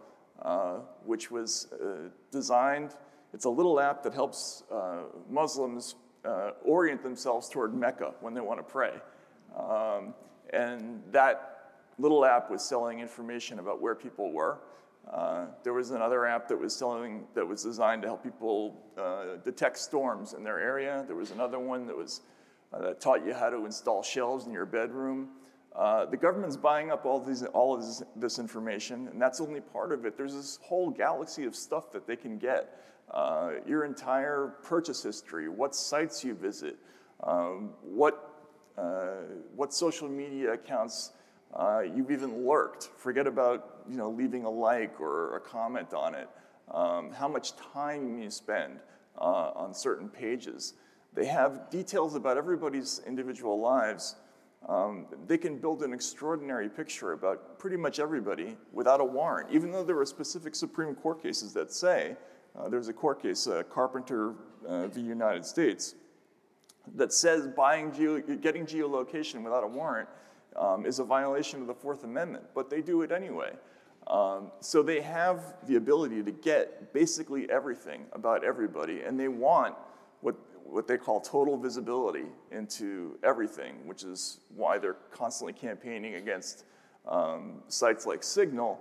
uh, 0.43 0.77
which 1.05 1.31
was 1.31 1.73
uh, 1.73 2.09
designed. 2.31 2.95
It's 3.33 3.47
a 3.47 3.51
little 3.51 3.81
app 3.81 4.03
that 4.05 4.15
helps 4.15 4.63
uh, 4.71 5.03
Muslims 5.29 5.97
uh, 6.25 6.53
orient 6.65 7.03
themselves 7.03 7.49
toward 7.49 7.75
Mecca 7.75 8.15
when 8.21 8.33
they 8.33 8.41
want 8.41 8.61
to 8.61 8.65
pray. 8.65 8.93
Um, 9.59 10.15
and 10.53 11.03
that 11.11 11.73
little 11.99 12.25
app 12.25 12.51
was 12.51 12.65
selling 12.65 13.01
information 13.01 13.59
about 13.59 13.81
where 13.81 13.95
people 13.95 14.33
were. 14.33 14.59
Uh, 15.13 15.47
there 15.63 15.73
was 15.73 15.91
another 15.91 16.27
app 16.27 16.49
that 16.49 16.59
was 16.59 16.75
selling 16.75 17.25
that 17.35 17.47
was 17.47 17.63
designed 17.63 18.03
to 18.03 18.09
help 18.09 18.23
people 18.23 18.83
uh, 18.99 19.37
detect 19.45 19.79
storms 19.79 20.33
in 20.33 20.43
their 20.43 20.59
area. 20.59 21.05
There 21.07 21.17
was 21.17 21.31
another 21.31 21.59
one 21.59 21.87
that 21.87 21.97
was 21.97 22.23
uh, 22.73 22.81
that 22.81 23.01
taught 23.01 23.25
you 23.25 23.35
how 23.35 23.51
to 23.51 23.65
install 23.67 24.03
shelves 24.03 24.47
in 24.47 24.53
your 24.53 24.67
bedroom. 24.67 25.29
Uh, 25.77 26.07
the 26.07 26.17
government's 26.17 26.57
buying 26.57 26.91
up 26.91 27.05
all 27.05 27.21
these 27.21 27.43
all 27.43 27.75
of 27.75 27.83
this, 27.83 28.03
this, 28.17 28.39
information, 28.39 29.09
and 29.09 29.21
that's 29.21 29.41
only 29.41 29.61
part 29.61 29.93
of 29.93 30.07
it. 30.07 30.17
There's 30.17 30.35
this 30.35 30.59
whole 30.63 30.91
galaxy 30.91 31.45
of 31.45 31.55
stuff 31.55 31.93
that 31.93 32.07
they 32.07 32.17
can 32.17 32.39
get. 32.39 32.81
Uh, 33.11 33.53
your 33.67 33.85
entire 33.85 34.55
purchase 34.63 35.03
history, 35.03 35.49
what 35.49 35.75
sites 35.75 36.25
you 36.25 36.35
visit, 36.35 36.79
um, 37.23 37.71
what 37.83 38.31
what 39.55 39.73
social 39.73 40.09
media 40.09 40.53
accounts 40.53 41.13
uh, 41.55 41.83
you've 41.95 42.11
even 42.11 42.47
lurked. 42.47 42.91
Forget 42.97 43.27
about 43.27 43.85
you 43.89 43.97
know, 43.97 44.11
leaving 44.11 44.45
a 44.45 44.51
like 44.51 45.01
or 45.01 45.37
a 45.37 45.41
comment 45.41 45.95
on 45.95 46.15
it. 46.15 46.29
Um, 46.71 47.13
how 47.13 47.29
much 47.29 47.55
time 47.57 48.19
you 48.19 48.31
spend 48.31 48.81
uh, 49.19 49.53
on 49.55 49.75
certain 49.75 50.09
pages. 50.09 50.75
They 51.15 51.27
have 51.27 51.71
details 51.71 52.15
about 52.15 52.37
everybody's 52.37 53.01
individual 53.07 53.61
lives. 53.61 54.17
Um, 54.69 55.07
they 55.27 55.39
can 55.39 55.59
build 55.59 55.83
an 55.83 55.93
extraordinary 55.93 56.69
picture 56.69 57.13
about 57.13 57.59
pretty 57.59 57.77
much 57.77 58.01
everybody 58.01 58.57
without 58.73 59.01
a 59.01 59.05
warrant, 59.05 59.51
even 59.53 59.71
though 59.71 59.85
there 59.85 59.99
are 59.99 60.07
specific 60.07 60.55
Supreme 60.55 60.95
Court 60.95 61.23
cases 61.23 61.53
that 61.53 61.73
say, 61.73 62.17
uh, 62.59 62.69
there's 62.69 62.89
a 62.89 62.93
court 62.93 63.21
case, 63.21 63.47
uh, 63.47 63.63
Carpenter 63.65 64.35
uh, 64.67 64.87
v. 64.89 65.01
United 65.01 65.45
States, 65.45 65.95
that 66.95 67.13
says 67.13 67.47
buying 67.47 67.93
geo- 67.93 68.21
getting 68.21 68.65
geolocation 68.67 69.43
without 69.43 69.65
a 69.65 69.67
warrant 69.67 70.09
um, 70.57 70.87
is 70.87 70.99
a 70.99 71.05
violation 71.05 71.61
of 71.61 71.67
the 71.67 71.75
Fourth 71.75 72.05
Amendment, 72.05 72.45
but 72.55 72.71
they 72.71 72.81
do 72.81 73.03
it 73.03 73.13
anyway. 73.13 73.53
Um, 74.07 74.51
so 74.61 74.83
they 74.83 75.01
have 75.01 75.55
the 75.67 75.77
ability 75.77 76.23
to 76.23 76.31
get 76.31 76.93
basically 76.93 77.51
everything 77.51 78.05
about 78.13 78.45
everybody, 78.45 79.01
and 79.01 79.19
they 79.19 79.29
want 79.29 79.75
what, 80.21 80.37
what 80.65 80.87
they 80.87 80.99
call 80.99 81.21
total 81.21 81.57
visibility 81.57 82.27
into 82.51 83.19
everything, 83.23 83.87
which 83.87 84.05
is 84.05 84.41
why 84.55 84.79
they're 84.79 84.97
constantly 85.11 85.55
campaigning 85.55 86.17
against 86.17 86.65
um, 87.09 87.63
sites 87.69 88.07
like 88.07 88.23
Signal 88.23 88.79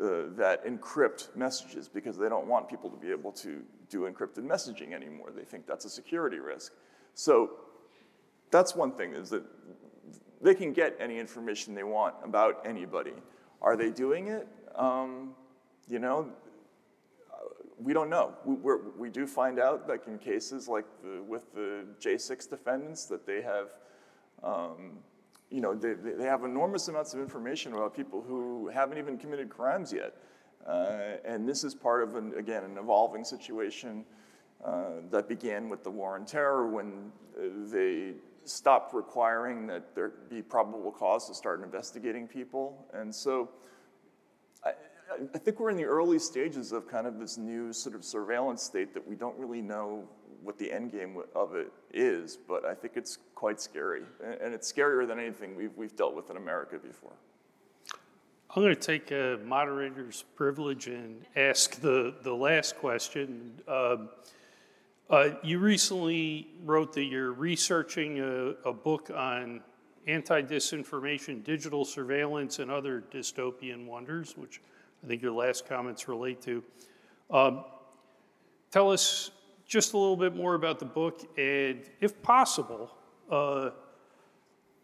uh, 0.00 0.22
that 0.36 0.64
encrypt 0.66 1.36
messages 1.36 1.88
because 1.88 2.16
they 2.16 2.28
don't 2.28 2.46
want 2.46 2.68
people 2.68 2.88
to 2.88 2.96
be 2.96 3.10
able 3.10 3.32
to 3.32 3.62
do 3.90 4.10
encrypted 4.10 4.38
messaging 4.38 4.92
anymore. 4.92 5.30
They 5.36 5.44
think 5.44 5.66
that's 5.66 5.84
a 5.84 5.90
security 5.90 6.38
risk. 6.38 6.72
So 7.14 7.50
that's 8.50 8.74
one 8.74 8.92
thing 8.92 9.14
is 9.14 9.28
that 9.30 9.42
they 10.42 10.54
can 10.54 10.72
get 10.72 10.96
any 10.98 11.18
information 11.18 11.74
they 11.74 11.84
want 11.84 12.14
about 12.24 12.66
anybody. 12.66 13.14
Are 13.60 13.76
they 13.76 13.90
doing 13.90 14.28
it? 14.28 14.48
Um, 14.74 15.34
you 15.88 15.98
know, 15.98 16.32
we 17.82 17.92
don't 17.92 18.10
know. 18.10 18.34
We, 18.44 18.74
we, 18.96 19.10
do 19.10 19.26
find 19.26 19.58
out 19.58 19.88
like 19.88 20.06
in 20.06 20.18
cases 20.18 20.68
like 20.68 20.84
the, 21.02 21.22
with 21.22 21.52
the 21.54 21.84
J6 22.00 22.48
defendants 22.48 23.06
that 23.06 23.26
they 23.26 23.42
have, 23.42 23.68
um, 24.42 24.98
you 25.50 25.60
know, 25.60 25.74
they, 25.74 25.94
they 25.94 26.24
have 26.24 26.44
enormous 26.44 26.88
amounts 26.88 27.14
of 27.14 27.20
information 27.20 27.72
about 27.72 27.94
people 27.94 28.22
who 28.22 28.68
haven't 28.68 28.98
even 28.98 29.18
committed 29.18 29.48
crimes 29.48 29.92
yet. 29.92 30.14
Uh, 30.66 31.16
and 31.24 31.48
this 31.48 31.64
is 31.64 31.74
part 31.74 32.02
of, 32.02 32.14
an, 32.14 32.32
again, 32.36 32.62
an 32.64 32.78
evolving 32.78 33.24
situation 33.24 34.04
uh, 34.64 35.00
that 35.10 35.28
began 35.28 35.68
with 35.68 35.82
the 35.82 35.90
war 35.90 36.14
on 36.14 36.24
terror 36.24 36.68
when 36.68 37.10
uh, 37.36 37.42
they 37.66 38.12
stopped 38.44 38.94
requiring 38.94 39.66
that 39.66 39.94
there 39.94 40.12
be 40.28 40.42
probable 40.42 40.92
cause 40.92 41.26
to 41.28 41.34
start 41.34 41.62
investigating 41.62 42.26
people. 42.26 42.86
And 42.92 43.14
so 43.14 43.50
I, 44.64 44.72
I, 45.34 45.38
think 45.38 45.60
we're 45.60 45.70
in 45.70 45.76
the 45.76 45.84
early 45.84 46.18
stages 46.18 46.72
of 46.72 46.88
kind 46.88 47.06
of 47.06 47.18
this 47.18 47.38
new 47.38 47.72
sort 47.72 47.94
of 47.94 48.04
surveillance 48.04 48.62
state 48.62 48.94
that 48.94 49.06
we 49.06 49.14
don't 49.14 49.38
really 49.38 49.62
know 49.62 50.08
what 50.42 50.58
the 50.58 50.72
end 50.72 50.92
game 50.92 51.16
of 51.34 51.54
it 51.54 51.72
is, 51.92 52.36
but 52.48 52.64
I 52.64 52.74
think 52.74 52.94
it's 52.96 53.18
quite 53.34 53.60
scary. 53.60 54.02
And 54.42 54.52
it's 54.52 54.72
scarier 54.72 55.06
than 55.06 55.18
anything 55.18 55.54
we've, 55.56 55.76
we've 55.76 55.94
dealt 55.94 56.14
with 56.14 56.30
in 56.30 56.36
America 56.36 56.78
before. 56.78 57.12
I'm 58.54 58.62
going 58.62 58.74
to 58.74 58.80
take 58.80 59.10
a 59.12 59.38
moderator's 59.44 60.24
privilege 60.36 60.86
and 60.86 61.24
ask 61.36 61.80
the, 61.80 62.14
the 62.22 62.34
last 62.34 62.76
question. 62.76 63.60
Um, 63.66 64.10
uh, 65.12 65.34
you 65.42 65.58
recently 65.58 66.48
wrote 66.64 66.94
that 66.94 67.04
you're 67.04 67.32
researching 67.32 68.20
a, 68.20 68.68
a 68.68 68.72
book 68.72 69.10
on 69.14 69.60
anti 70.06 70.40
disinformation, 70.40 71.44
digital 71.44 71.84
surveillance, 71.84 72.60
and 72.60 72.70
other 72.70 73.04
dystopian 73.12 73.86
wonders, 73.86 74.38
which 74.38 74.62
I 75.04 75.06
think 75.06 75.20
your 75.20 75.32
last 75.32 75.68
comments 75.68 76.08
relate 76.08 76.40
to. 76.42 76.64
Um, 77.30 77.64
tell 78.70 78.90
us 78.90 79.32
just 79.66 79.92
a 79.92 79.98
little 79.98 80.16
bit 80.16 80.34
more 80.34 80.54
about 80.54 80.78
the 80.78 80.86
book, 80.86 81.28
and 81.36 81.82
if 82.00 82.22
possible, 82.22 82.90
uh, 83.30 83.68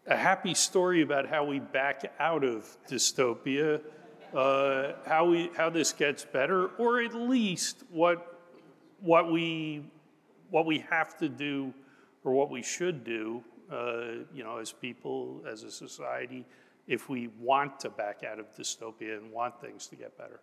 a 0.05 0.15
happy 0.15 0.53
story 0.53 1.01
about 1.01 1.27
how 1.27 1.43
we 1.43 1.57
back 1.57 2.13
out 2.19 2.43
of 2.43 2.77
dystopia, 2.87 3.81
uh, 4.35 4.91
how 5.07 5.25
we 5.25 5.49
how 5.57 5.71
this 5.71 5.91
gets 5.91 6.23
better, 6.23 6.67
or 6.77 7.01
at 7.01 7.15
least 7.15 7.83
what 7.89 8.39
what 9.01 9.31
we 9.31 9.83
what 10.49 10.65
we 10.65 10.79
have 10.89 11.17
to 11.17 11.29
do 11.29 11.73
or 12.23 12.33
what 12.33 12.49
we 12.49 12.61
should 12.61 13.03
do, 13.03 13.43
uh, 13.71 14.23
you 14.33 14.43
know, 14.43 14.57
as 14.57 14.71
people, 14.71 15.41
as 15.49 15.63
a 15.63 15.71
society, 15.71 16.45
if 16.87 17.07
we 17.07 17.29
want 17.39 17.79
to 17.79 17.89
back 17.89 18.23
out 18.23 18.39
of 18.39 18.51
dystopia 18.55 19.17
and 19.17 19.31
want 19.31 19.59
things 19.61 19.87
to 19.87 19.95
get 19.95 20.17
better? 20.17 20.39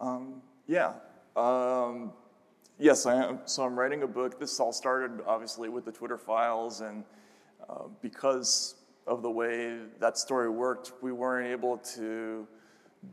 Um, 0.00 0.42
yeah. 0.66 0.94
Um, 1.36 2.12
yes, 2.78 3.06
I 3.06 3.24
am. 3.24 3.40
So 3.44 3.62
I'm 3.62 3.78
writing 3.78 4.02
a 4.02 4.06
book. 4.06 4.38
This 4.38 4.58
all 4.58 4.72
started 4.72 5.22
obviously 5.26 5.68
with 5.68 5.84
the 5.84 5.92
Twitter 5.92 6.18
files, 6.18 6.80
and 6.80 7.04
uh, 7.68 7.84
because 8.02 8.76
of 9.06 9.22
the 9.22 9.30
way 9.30 9.78
that 9.98 10.18
story 10.18 10.48
worked, 10.48 10.92
we 11.02 11.12
weren't 11.12 11.48
able 11.48 11.78
to 11.78 12.46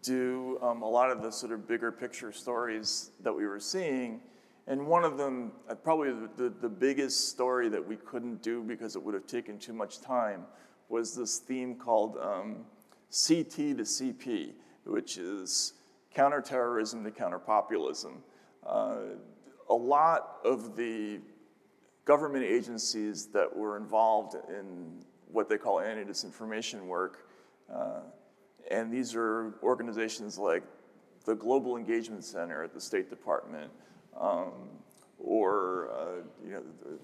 do 0.01 0.59
um, 0.61 0.81
a 0.81 0.89
lot 0.89 1.11
of 1.11 1.21
the 1.21 1.31
sort 1.31 1.51
of 1.51 1.67
bigger 1.67 1.91
picture 1.91 2.31
stories 2.31 3.11
that 3.21 3.33
we 3.33 3.45
were 3.45 3.59
seeing. 3.59 4.21
And 4.67 4.85
one 4.85 5.05
of 5.05 5.17
them, 5.17 5.53
uh, 5.69 5.75
probably 5.75 6.11
the, 6.35 6.49
the, 6.49 6.67
biggest 6.67 7.29
story 7.29 7.69
that 7.69 7.85
we 7.85 7.95
couldn't 7.95 8.41
do 8.41 8.61
because 8.61 8.97
it 8.97 9.03
would 9.03 9.13
have 9.13 9.25
taken 9.25 9.57
too 9.57 9.71
much 9.71 10.01
time, 10.01 10.43
was 10.89 11.15
this 11.15 11.37
theme 11.39 11.75
called 11.75 12.17
um, 12.21 12.65
CT 13.09 13.55
to 13.55 13.83
CP, 13.83 14.51
which 14.85 15.17
is 15.17 15.73
counterterrorism 16.13 17.03
to 17.05 17.11
counterpopulism. 17.11 18.21
Uh, 18.65 18.97
a 19.69 19.73
lot 19.73 20.37
of 20.43 20.75
the 20.75 21.19
government 22.03 22.43
agencies 22.43 23.27
that 23.27 23.53
were 23.53 23.77
involved 23.77 24.35
in 24.49 25.03
what 25.31 25.47
they 25.47 25.57
call 25.57 25.79
anti 25.79 26.03
disinformation 26.03 26.85
work, 26.87 27.29
uh, 27.73 28.01
and 28.69 28.91
these 28.91 29.15
are 29.15 29.53
organizations 29.63 30.37
like 30.37 30.63
the 31.25 31.35
Global 31.35 31.77
Engagement 31.77 32.23
Center 32.23 32.63
at 32.63 32.73
the 32.73 32.81
State 32.81 33.09
Department, 33.09 33.71
um, 34.19 34.51
or 35.19 35.89
uh, 35.91 36.23
you 36.45 36.51
know, 36.51 36.61
the, 36.83 36.99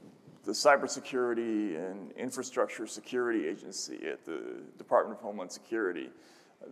the 0.45 0.51
Cybersecurity 0.51 1.77
and 1.77 2.11
Infrastructure 2.13 2.85
Security 2.85 3.47
Agency 3.47 3.99
at 4.11 4.25
the 4.25 4.61
Department 4.77 5.19
of 5.19 5.23
Homeland 5.23 5.51
Security. 5.51 6.09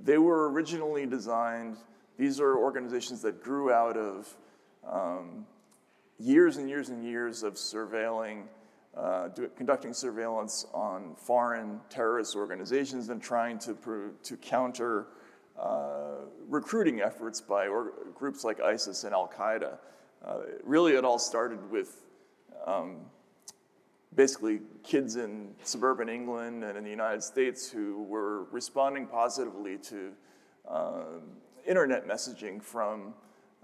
They 0.04 0.18
were 0.18 0.50
originally 0.52 1.06
designed, 1.06 1.78
these 2.18 2.40
are 2.40 2.58
organizations 2.58 3.22
that 3.22 3.42
grew 3.44 3.72
out 3.72 3.98
of 3.98 4.36
um, 4.88 5.46
years 6.20 6.58
and 6.58 6.70
years 6.70 6.90
and 6.90 7.04
years 7.04 7.44
of 7.44 7.56
surveilling, 7.56 8.44
uh, 8.96 9.30
do, 9.30 9.50
conducting 9.56 9.94
surveillance 9.94 10.66
on 10.74 11.16
foreign 11.16 11.80
terrorist 11.90 12.36
organizations 12.36 13.10
and 13.10 13.22
trying 13.22 13.58
to, 13.60 13.76
to 14.24 14.38
counter 14.38 15.08
uh, 15.60 16.16
recruiting 16.48 17.02
efforts 17.02 17.42
by 17.42 17.68
or, 17.68 17.94
groups 18.16 18.44
like 18.44 18.60
ISIS 18.60 19.04
and 19.04 19.14
Al 19.14 19.28
Qaeda. 19.28 19.78
Uh, 20.24 20.38
really, 20.64 20.94
it 20.94 21.04
all 21.04 21.18
started 21.18 21.72
with 21.72 22.04
um, 22.66 22.98
basically 24.16 24.60
kids 24.84 25.16
in 25.16 25.54
suburban 25.64 26.10
England 26.10 26.64
and 26.64 26.78
in 26.78 26.84
the 26.84 26.90
United 26.90 27.24
States 27.24 27.70
who 27.70 28.04
were 28.04 28.44
responding 28.46 29.08
positively 29.08 29.78
to 29.78 30.12
uh, 30.68 31.04
internet 31.66 32.08
messaging 32.08 32.62
from, 32.62 33.14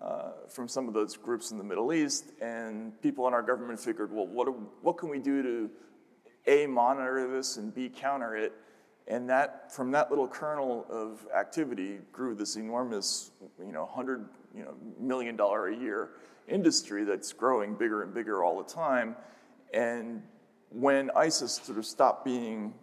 uh, 0.01 0.31
from 0.49 0.67
some 0.67 0.87
of 0.87 0.93
those 0.93 1.15
groups 1.15 1.51
in 1.51 1.57
the 1.57 1.63
Middle 1.63 1.93
East. 1.93 2.31
And 2.41 2.99
people 3.01 3.27
in 3.27 3.33
our 3.33 3.43
government 3.43 3.79
figured, 3.79 4.11
well, 4.11 4.27
what, 4.27 4.47
what 4.81 4.97
can 4.97 5.09
we 5.09 5.19
do 5.19 5.43
to 5.43 5.69
A, 6.47 6.65
monitor 6.65 7.27
this 7.27 7.57
and 7.57 7.73
B, 7.73 7.89
counter 7.89 8.35
it? 8.35 8.53
And 9.07 9.29
that, 9.29 9.71
from 9.73 9.91
that 9.91 10.09
little 10.09 10.27
kernel 10.27 10.85
of 10.89 11.25
activity 11.33 11.99
grew 12.11 12.35
this 12.35 12.57
enormous, 12.57 13.31
you 13.57 13.71
know, 13.71 13.85
hundred, 13.85 14.25
you 14.53 14.63
know, 14.63 14.73
million 14.99 15.37
dollar 15.37 15.67
a 15.67 15.75
year 15.75 16.09
industry 16.47 17.05
that's 17.05 17.31
growing 17.31 17.73
bigger 17.75 18.03
and 18.03 18.13
bigger 18.13 18.43
all 18.43 18.61
the 18.61 18.69
time. 18.69 19.15
And 19.73 20.23
when 20.69 21.09
ISIS 21.15 21.53
sort 21.63 21.77
of 21.77 21.85
stopped 21.85 22.25
being 22.25 22.73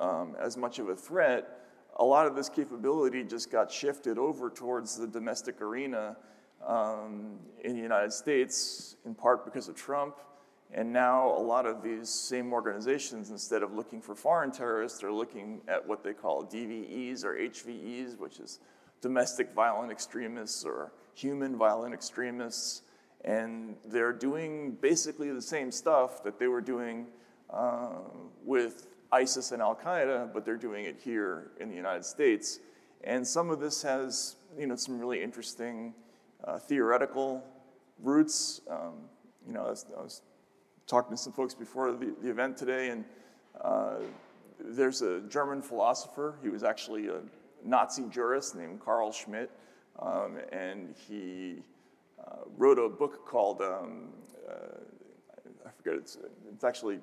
um, 0.00 0.36
as 0.40 0.56
much 0.56 0.78
of 0.78 0.88
a 0.88 0.96
threat, 0.96 1.60
a 1.96 2.04
lot 2.04 2.26
of 2.26 2.34
this 2.34 2.48
capability 2.48 3.22
just 3.22 3.50
got 3.50 3.70
shifted 3.70 4.18
over 4.18 4.50
towards 4.50 4.96
the 4.96 5.06
domestic 5.06 5.60
arena 5.60 6.16
um, 6.66 7.38
in 7.62 7.74
the 7.74 7.82
United 7.82 8.12
States, 8.12 8.96
in 9.04 9.14
part 9.14 9.44
because 9.44 9.68
of 9.68 9.76
Trump. 9.76 10.16
And 10.72 10.92
now 10.92 11.28
a 11.28 11.38
lot 11.38 11.66
of 11.66 11.82
these 11.82 12.08
same 12.08 12.52
organizations, 12.52 13.30
instead 13.30 13.62
of 13.62 13.72
looking 13.72 14.00
for 14.00 14.14
foreign 14.14 14.50
terrorists, 14.50 14.98
they're 15.00 15.12
looking 15.12 15.60
at 15.68 15.86
what 15.86 16.02
they 16.02 16.12
call 16.12 16.44
DVEs 16.44 17.24
or 17.24 17.34
HVEs, 17.36 18.18
which 18.18 18.40
is 18.40 18.58
domestic 19.00 19.52
violent 19.54 19.92
extremists 19.92 20.64
or 20.64 20.92
human 21.14 21.56
violent 21.56 21.94
extremists. 21.94 22.82
And 23.24 23.76
they're 23.86 24.12
doing 24.12 24.72
basically 24.80 25.30
the 25.30 25.42
same 25.42 25.70
stuff 25.70 26.24
that 26.24 26.38
they 26.38 26.48
were 26.48 26.60
doing 26.60 27.06
uh, 27.50 28.00
with 28.44 28.88
ISIS 29.12 29.52
and 29.52 29.62
Al 29.62 29.76
Qaeda, 29.76 30.32
but 30.32 30.44
they're 30.44 30.56
doing 30.56 30.86
it 30.86 30.98
here 31.02 31.52
in 31.60 31.68
the 31.68 31.76
United 31.76 32.04
States. 32.04 32.58
And 33.04 33.26
some 33.26 33.50
of 33.50 33.60
this 33.60 33.82
has, 33.82 34.36
you 34.58 34.66
know, 34.66 34.76
some 34.76 34.98
really 34.98 35.22
interesting 35.22 35.94
uh, 36.42 36.58
theoretical 36.58 37.44
roots. 38.02 38.60
Um, 38.68 38.94
you 39.46 39.52
know, 39.52 39.66
I 39.66 39.70
was, 39.70 39.86
I 39.96 40.02
was, 40.02 40.22
talking 40.86 41.16
to 41.16 41.22
some 41.22 41.32
folks 41.32 41.54
before 41.54 41.92
the, 41.92 42.14
the 42.22 42.30
event 42.30 42.56
today, 42.56 42.90
and 42.90 43.04
uh, 43.60 43.96
there's 44.60 45.02
a 45.02 45.20
German 45.22 45.62
philosopher. 45.62 46.36
He 46.42 46.48
was 46.48 46.62
actually 46.62 47.08
a 47.08 47.20
Nazi 47.64 48.04
jurist 48.10 48.54
named 48.54 48.80
Carl 48.84 49.12
Schmitt, 49.12 49.50
um, 49.98 50.38
and 50.52 50.94
he 51.08 51.62
uh, 52.20 52.36
wrote 52.56 52.78
a 52.78 52.88
book 52.88 53.26
called 53.26 53.60
um, 53.60 54.10
uh, 54.48 54.78
I 55.66 55.70
forget 55.70 55.94
it's 55.94 56.18
it's 56.52 56.64
actually 56.64 57.00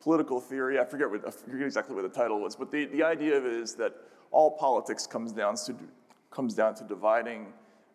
political 0.00 0.40
theory. 0.40 0.78
I 0.78 0.84
forget, 0.84 1.10
what, 1.10 1.26
I 1.26 1.30
forget 1.30 1.66
exactly 1.66 1.94
what 1.94 2.02
the 2.02 2.08
title 2.08 2.40
was, 2.40 2.56
but 2.56 2.70
the, 2.70 2.86
the 2.86 3.02
idea 3.02 3.36
of 3.36 3.44
it 3.44 3.52
is 3.52 3.74
that 3.74 3.94
all 4.30 4.50
politics 4.50 5.06
comes 5.06 5.32
down 5.32 5.56
to, 5.66 5.76
comes 6.30 6.54
down 6.54 6.74
to 6.76 6.84
dividing 6.84 7.52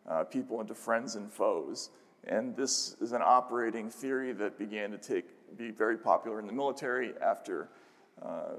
uh, 0.07 0.23
people 0.23 0.61
into 0.61 0.75
friends 0.75 1.15
and 1.15 1.31
foes. 1.31 1.89
And 2.27 2.55
this 2.55 2.95
is 3.01 3.11
an 3.11 3.21
operating 3.23 3.89
theory 3.89 4.33
that 4.33 4.57
began 4.57 4.91
to 4.91 4.97
take, 4.97 5.25
be 5.57 5.71
very 5.71 5.97
popular 5.97 6.39
in 6.39 6.47
the 6.47 6.53
military 6.53 7.13
after 7.21 7.69
uh, 8.21 8.55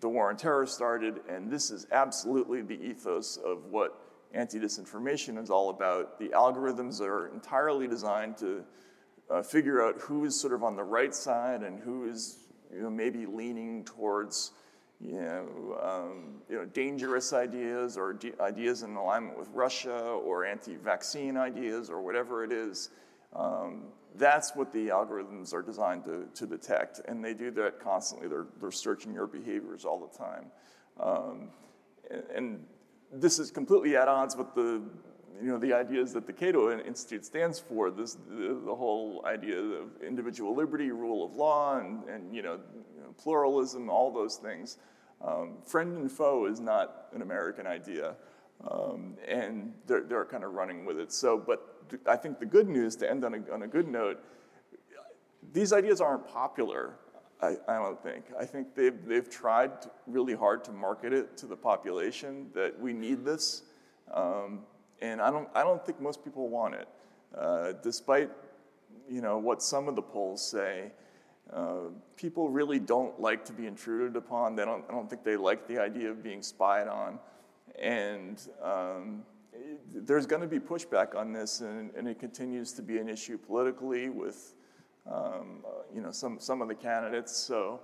the 0.00 0.08
war 0.08 0.30
on 0.30 0.36
terror 0.36 0.66
started. 0.66 1.20
And 1.28 1.50
this 1.50 1.70
is 1.70 1.86
absolutely 1.92 2.62
the 2.62 2.74
ethos 2.74 3.36
of 3.36 3.66
what 3.66 4.00
anti 4.32 4.58
disinformation 4.58 5.40
is 5.40 5.50
all 5.50 5.70
about. 5.70 6.18
The 6.18 6.28
algorithms 6.28 7.00
are 7.00 7.28
entirely 7.28 7.86
designed 7.86 8.36
to 8.38 8.64
uh, 9.30 9.42
figure 9.42 9.84
out 9.84 10.00
who 10.00 10.24
is 10.24 10.40
sort 10.40 10.52
of 10.52 10.64
on 10.64 10.74
the 10.74 10.84
right 10.84 11.14
side 11.14 11.62
and 11.62 11.78
who 11.78 12.08
is 12.08 12.38
you 12.74 12.82
know, 12.82 12.90
maybe 12.90 13.26
leaning 13.26 13.84
towards 13.84 14.52
you 15.04 15.20
know, 15.20 15.78
um, 15.82 16.42
you 16.48 16.56
know, 16.56 16.64
dangerous 16.66 17.32
ideas 17.32 17.96
or 17.96 18.12
de- 18.12 18.40
ideas 18.40 18.82
in 18.82 18.94
alignment 18.96 19.38
with 19.38 19.48
Russia 19.48 19.98
or 19.98 20.44
anti-vaccine 20.44 21.36
ideas 21.36 21.88
or 21.88 22.02
whatever 22.02 22.44
it 22.44 22.52
is. 22.52 22.90
Um, 23.34 23.84
that's 24.16 24.54
what 24.56 24.72
the 24.72 24.88
algorithms 24.88 25.54
are 25.54 25.62
designed 25.62 26.04
to, 26.04 26.26
to 26.34 26.46
detect, 26.46 27.00
and 27.06 27.24
they 27.24 27.32
do 27.32 27.50
that 27.52 27.80
constantly. 27.80 28.28
They're, 28.28 28.46
they're 28.60 28.72
searching 28.72 29.14
your 29.14 29.26
behaviors 29.26 29.84
all 29.84 30.00
the 30.00 30.18
time. 30.18 30.46
Um, 30.98 31.48
and, 32.10 32.24
and 32.34 32.66
this 33.12 33.38
is 33.38 33.50
completely 33.50 33.96
at 33.96 34.08
odds 34.08 34.36
with 34.36 34.52
the 34.54 34.82
you 35.42 35.48
know, 35.48 35.58
the 35.58 35.72
ideas 35.72 36.12
that 36.12 36.26
the 36.26 36.32
Cato 36.32 36.78
Institute 36.78 37.24
stands 37.24 37.58
for, 37.58 37.90
this, 37.90 38.16
the, 38.28 38.60
the, 38.64 38.74
whole 38.74 39.24
idea 39.26 39.58
of 39.58 40.02
individual 40.06 40.54
liberty, 40.54 40.90
rule 40.90 41.24
of 41.24 41.34
law, 41.34 41.78
and, 41.78 42.04
and 42.08 42.34
you, 42.34 42.42
know, 42.42 42.60
pluralism, 43.16 43.88
all 43.88 44.12
those 44.12 44.36
things. 44.36 44.78
Um, 45.22 45.58
friend 45.66 45.96
and 45.98 46.10
foe 46.10 46.46
is 46.46 46.60
not 46.60 47.08
an 47.12 47.22
American 47.22 47.66
idea, 47.66 48.14
um, 48.68 49.16
and 49.26 49.72
they're, 49.86 50.02
they're 50.02 50.24
kind 50.24 50.44
of 50.44 50.52
running 50.52 50.84
with 50.84 50.98
it. 50.98 51.12
So, 51.12 51.38
but 51.38 51.90
th- 51.90 52.02
I 52.06 52.16
think 52.16 52.38
the 52.38 52.46
good 52.46 52.68
news, 52.68 52.96
to 52.96 53.10
end 53.10 53.24
on 53.24 53.34
a, 53.34 53.52
on 53.52 53.62
a 53.62 53.66
good 53.66 53.88
note, 53.88 54.22
these 55.52 55.72
ideas 55.72 56.00
aren't 56.00 56.26
popular. 56.26 56.94
I, 57.42 57.56
I, 57.68 57.76
don't 57.76 58.02
think. 58.02 58.24
I 58.38 58.44
think 58.44 58.74
they've, 58.74 59.04
they've 59.06 59.28
tried 59.28 59.72
really 60.06 60.34
hard 60.34 60.62
to 60.64 60.72
market 60.72 61.12
it 61.12 61.36
to 61.38 61.46
the 61.46 61.56
population 61.56 62.48
that 62.54 62.78
we 62.78 62.92
need 62.92 63.24
this. 63.24 63.62
Um, 64.12 64.60
and 65.00 65.20
I 65.20 65.30
don't, 65.30 65.48
I 65.54 65.62
don't 65.62 65.84
think 65.84 66.00
most 66.00 66.24
people 66.24 66.48
want 66.48 66.74
it. 66.74 66.88
Uh, 67.36 67.72
despite 67.82 68.30
you 69.08 69.20
know, 69.20 69.38
what 69.38 69.62
some 69.62 69.88
of 69.88 69.96
the 69.96 70.02
polls 70.02 70.46
say, 70.48 70.92
uh, 71.52 71.90
people 72.16 72.48
really 72.48 72.78
don't 72.78 73.20
like 73.20 73.44
to 73.44 73.52
be 73.52 73.66
intruded 73.66 74.16
upon. 74.16 74.54
They 74.54 74.64
don't, 74.64 74.84
I 74.88 74.92
don't 74.92 75.10
think 75.10 75.24
they 75.24 75.36
like 75.36 75.66
the 75.66 75.78
idea 75.78 76.10
of 76.10 76.22
being 76.22 76.42
spied 76.42 76.86
on. 76.86 77.18
And 77.80 78.40
um, 78.62 79.22
it, 79.52 80.06
there's 80.06 80.26
going 80.26 80.42
to 80.42 80.48
be 80.48 80.60
pushback 80.60 81.16
on 81.16 81.32
this, 81.32 81.60
and, 81.60 81.90
and, 81.96 82.06
it 82.06 82.20
continues 82.20 82.72
to 82.72 82.82
be 82.82 82.98
an 82.98 83.08
issue 83.08 83.36
politically 83.36 84.10
with 84.10 84.54
um, 85.10 85.64
uh, 85.64 85.82
you 85.92 86.00
know, 86.00 86.12
some, 86.12 86.38
some 86.38 86.62
of 86.62 86.68
the 86.68 86.74
candidates. 86.74 87.34
So, 87.34 87.80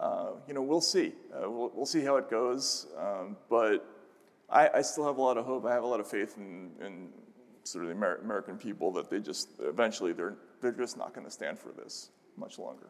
uh, 0.00 0.30
you 0.48 0.54
know, 0.54 0.62
we'll 0.62 0.80
see. 0.80 1.12
Uh, 1.34 1.50
we'll, 1.50 1.70
we'll 1.74 1.86
see 1.86 2.02
how 2.02 2.16
it 2.16 2.30
goes. 2.30 2.86
Um, 2.98 3.36
but 3.50 3.91
I, 4.52 4.70
I, 4.74 4.82
still 4.82 5.06
have 5.06 5.16
a 5.16 5.22
lot 5.22 5.38
of 5.38 5.46
hope. 5.46 5.64
I 5.64 5.72
have 5.72 5.82
a 5.82 5.86
lot 5.86 6.00
of 6.00 6.06
faith 6.06 6.36
in, 6.36 6.72
in 6.84 7.08
sort 7.64 7.84
of 7.84 7.90
the 7.90 7.96
Amer- 7.96 8.20
American 8.22 8.58
people 8.58 8.92
that 8.92 9.08
they 9.08 9.18
just 9.18 9.48
eventually 9.60 10.12
they're 10.12 10.36
they're 10.60 10.72
just 10.72 10.96
not 10.96 11.14
going 11.14 11.26
to 11.26 11.30
stand 11.30 11.58
for 11.58 11.72
this 11.72 12.10
much 12.36 12.58
longer. 12.58 12.88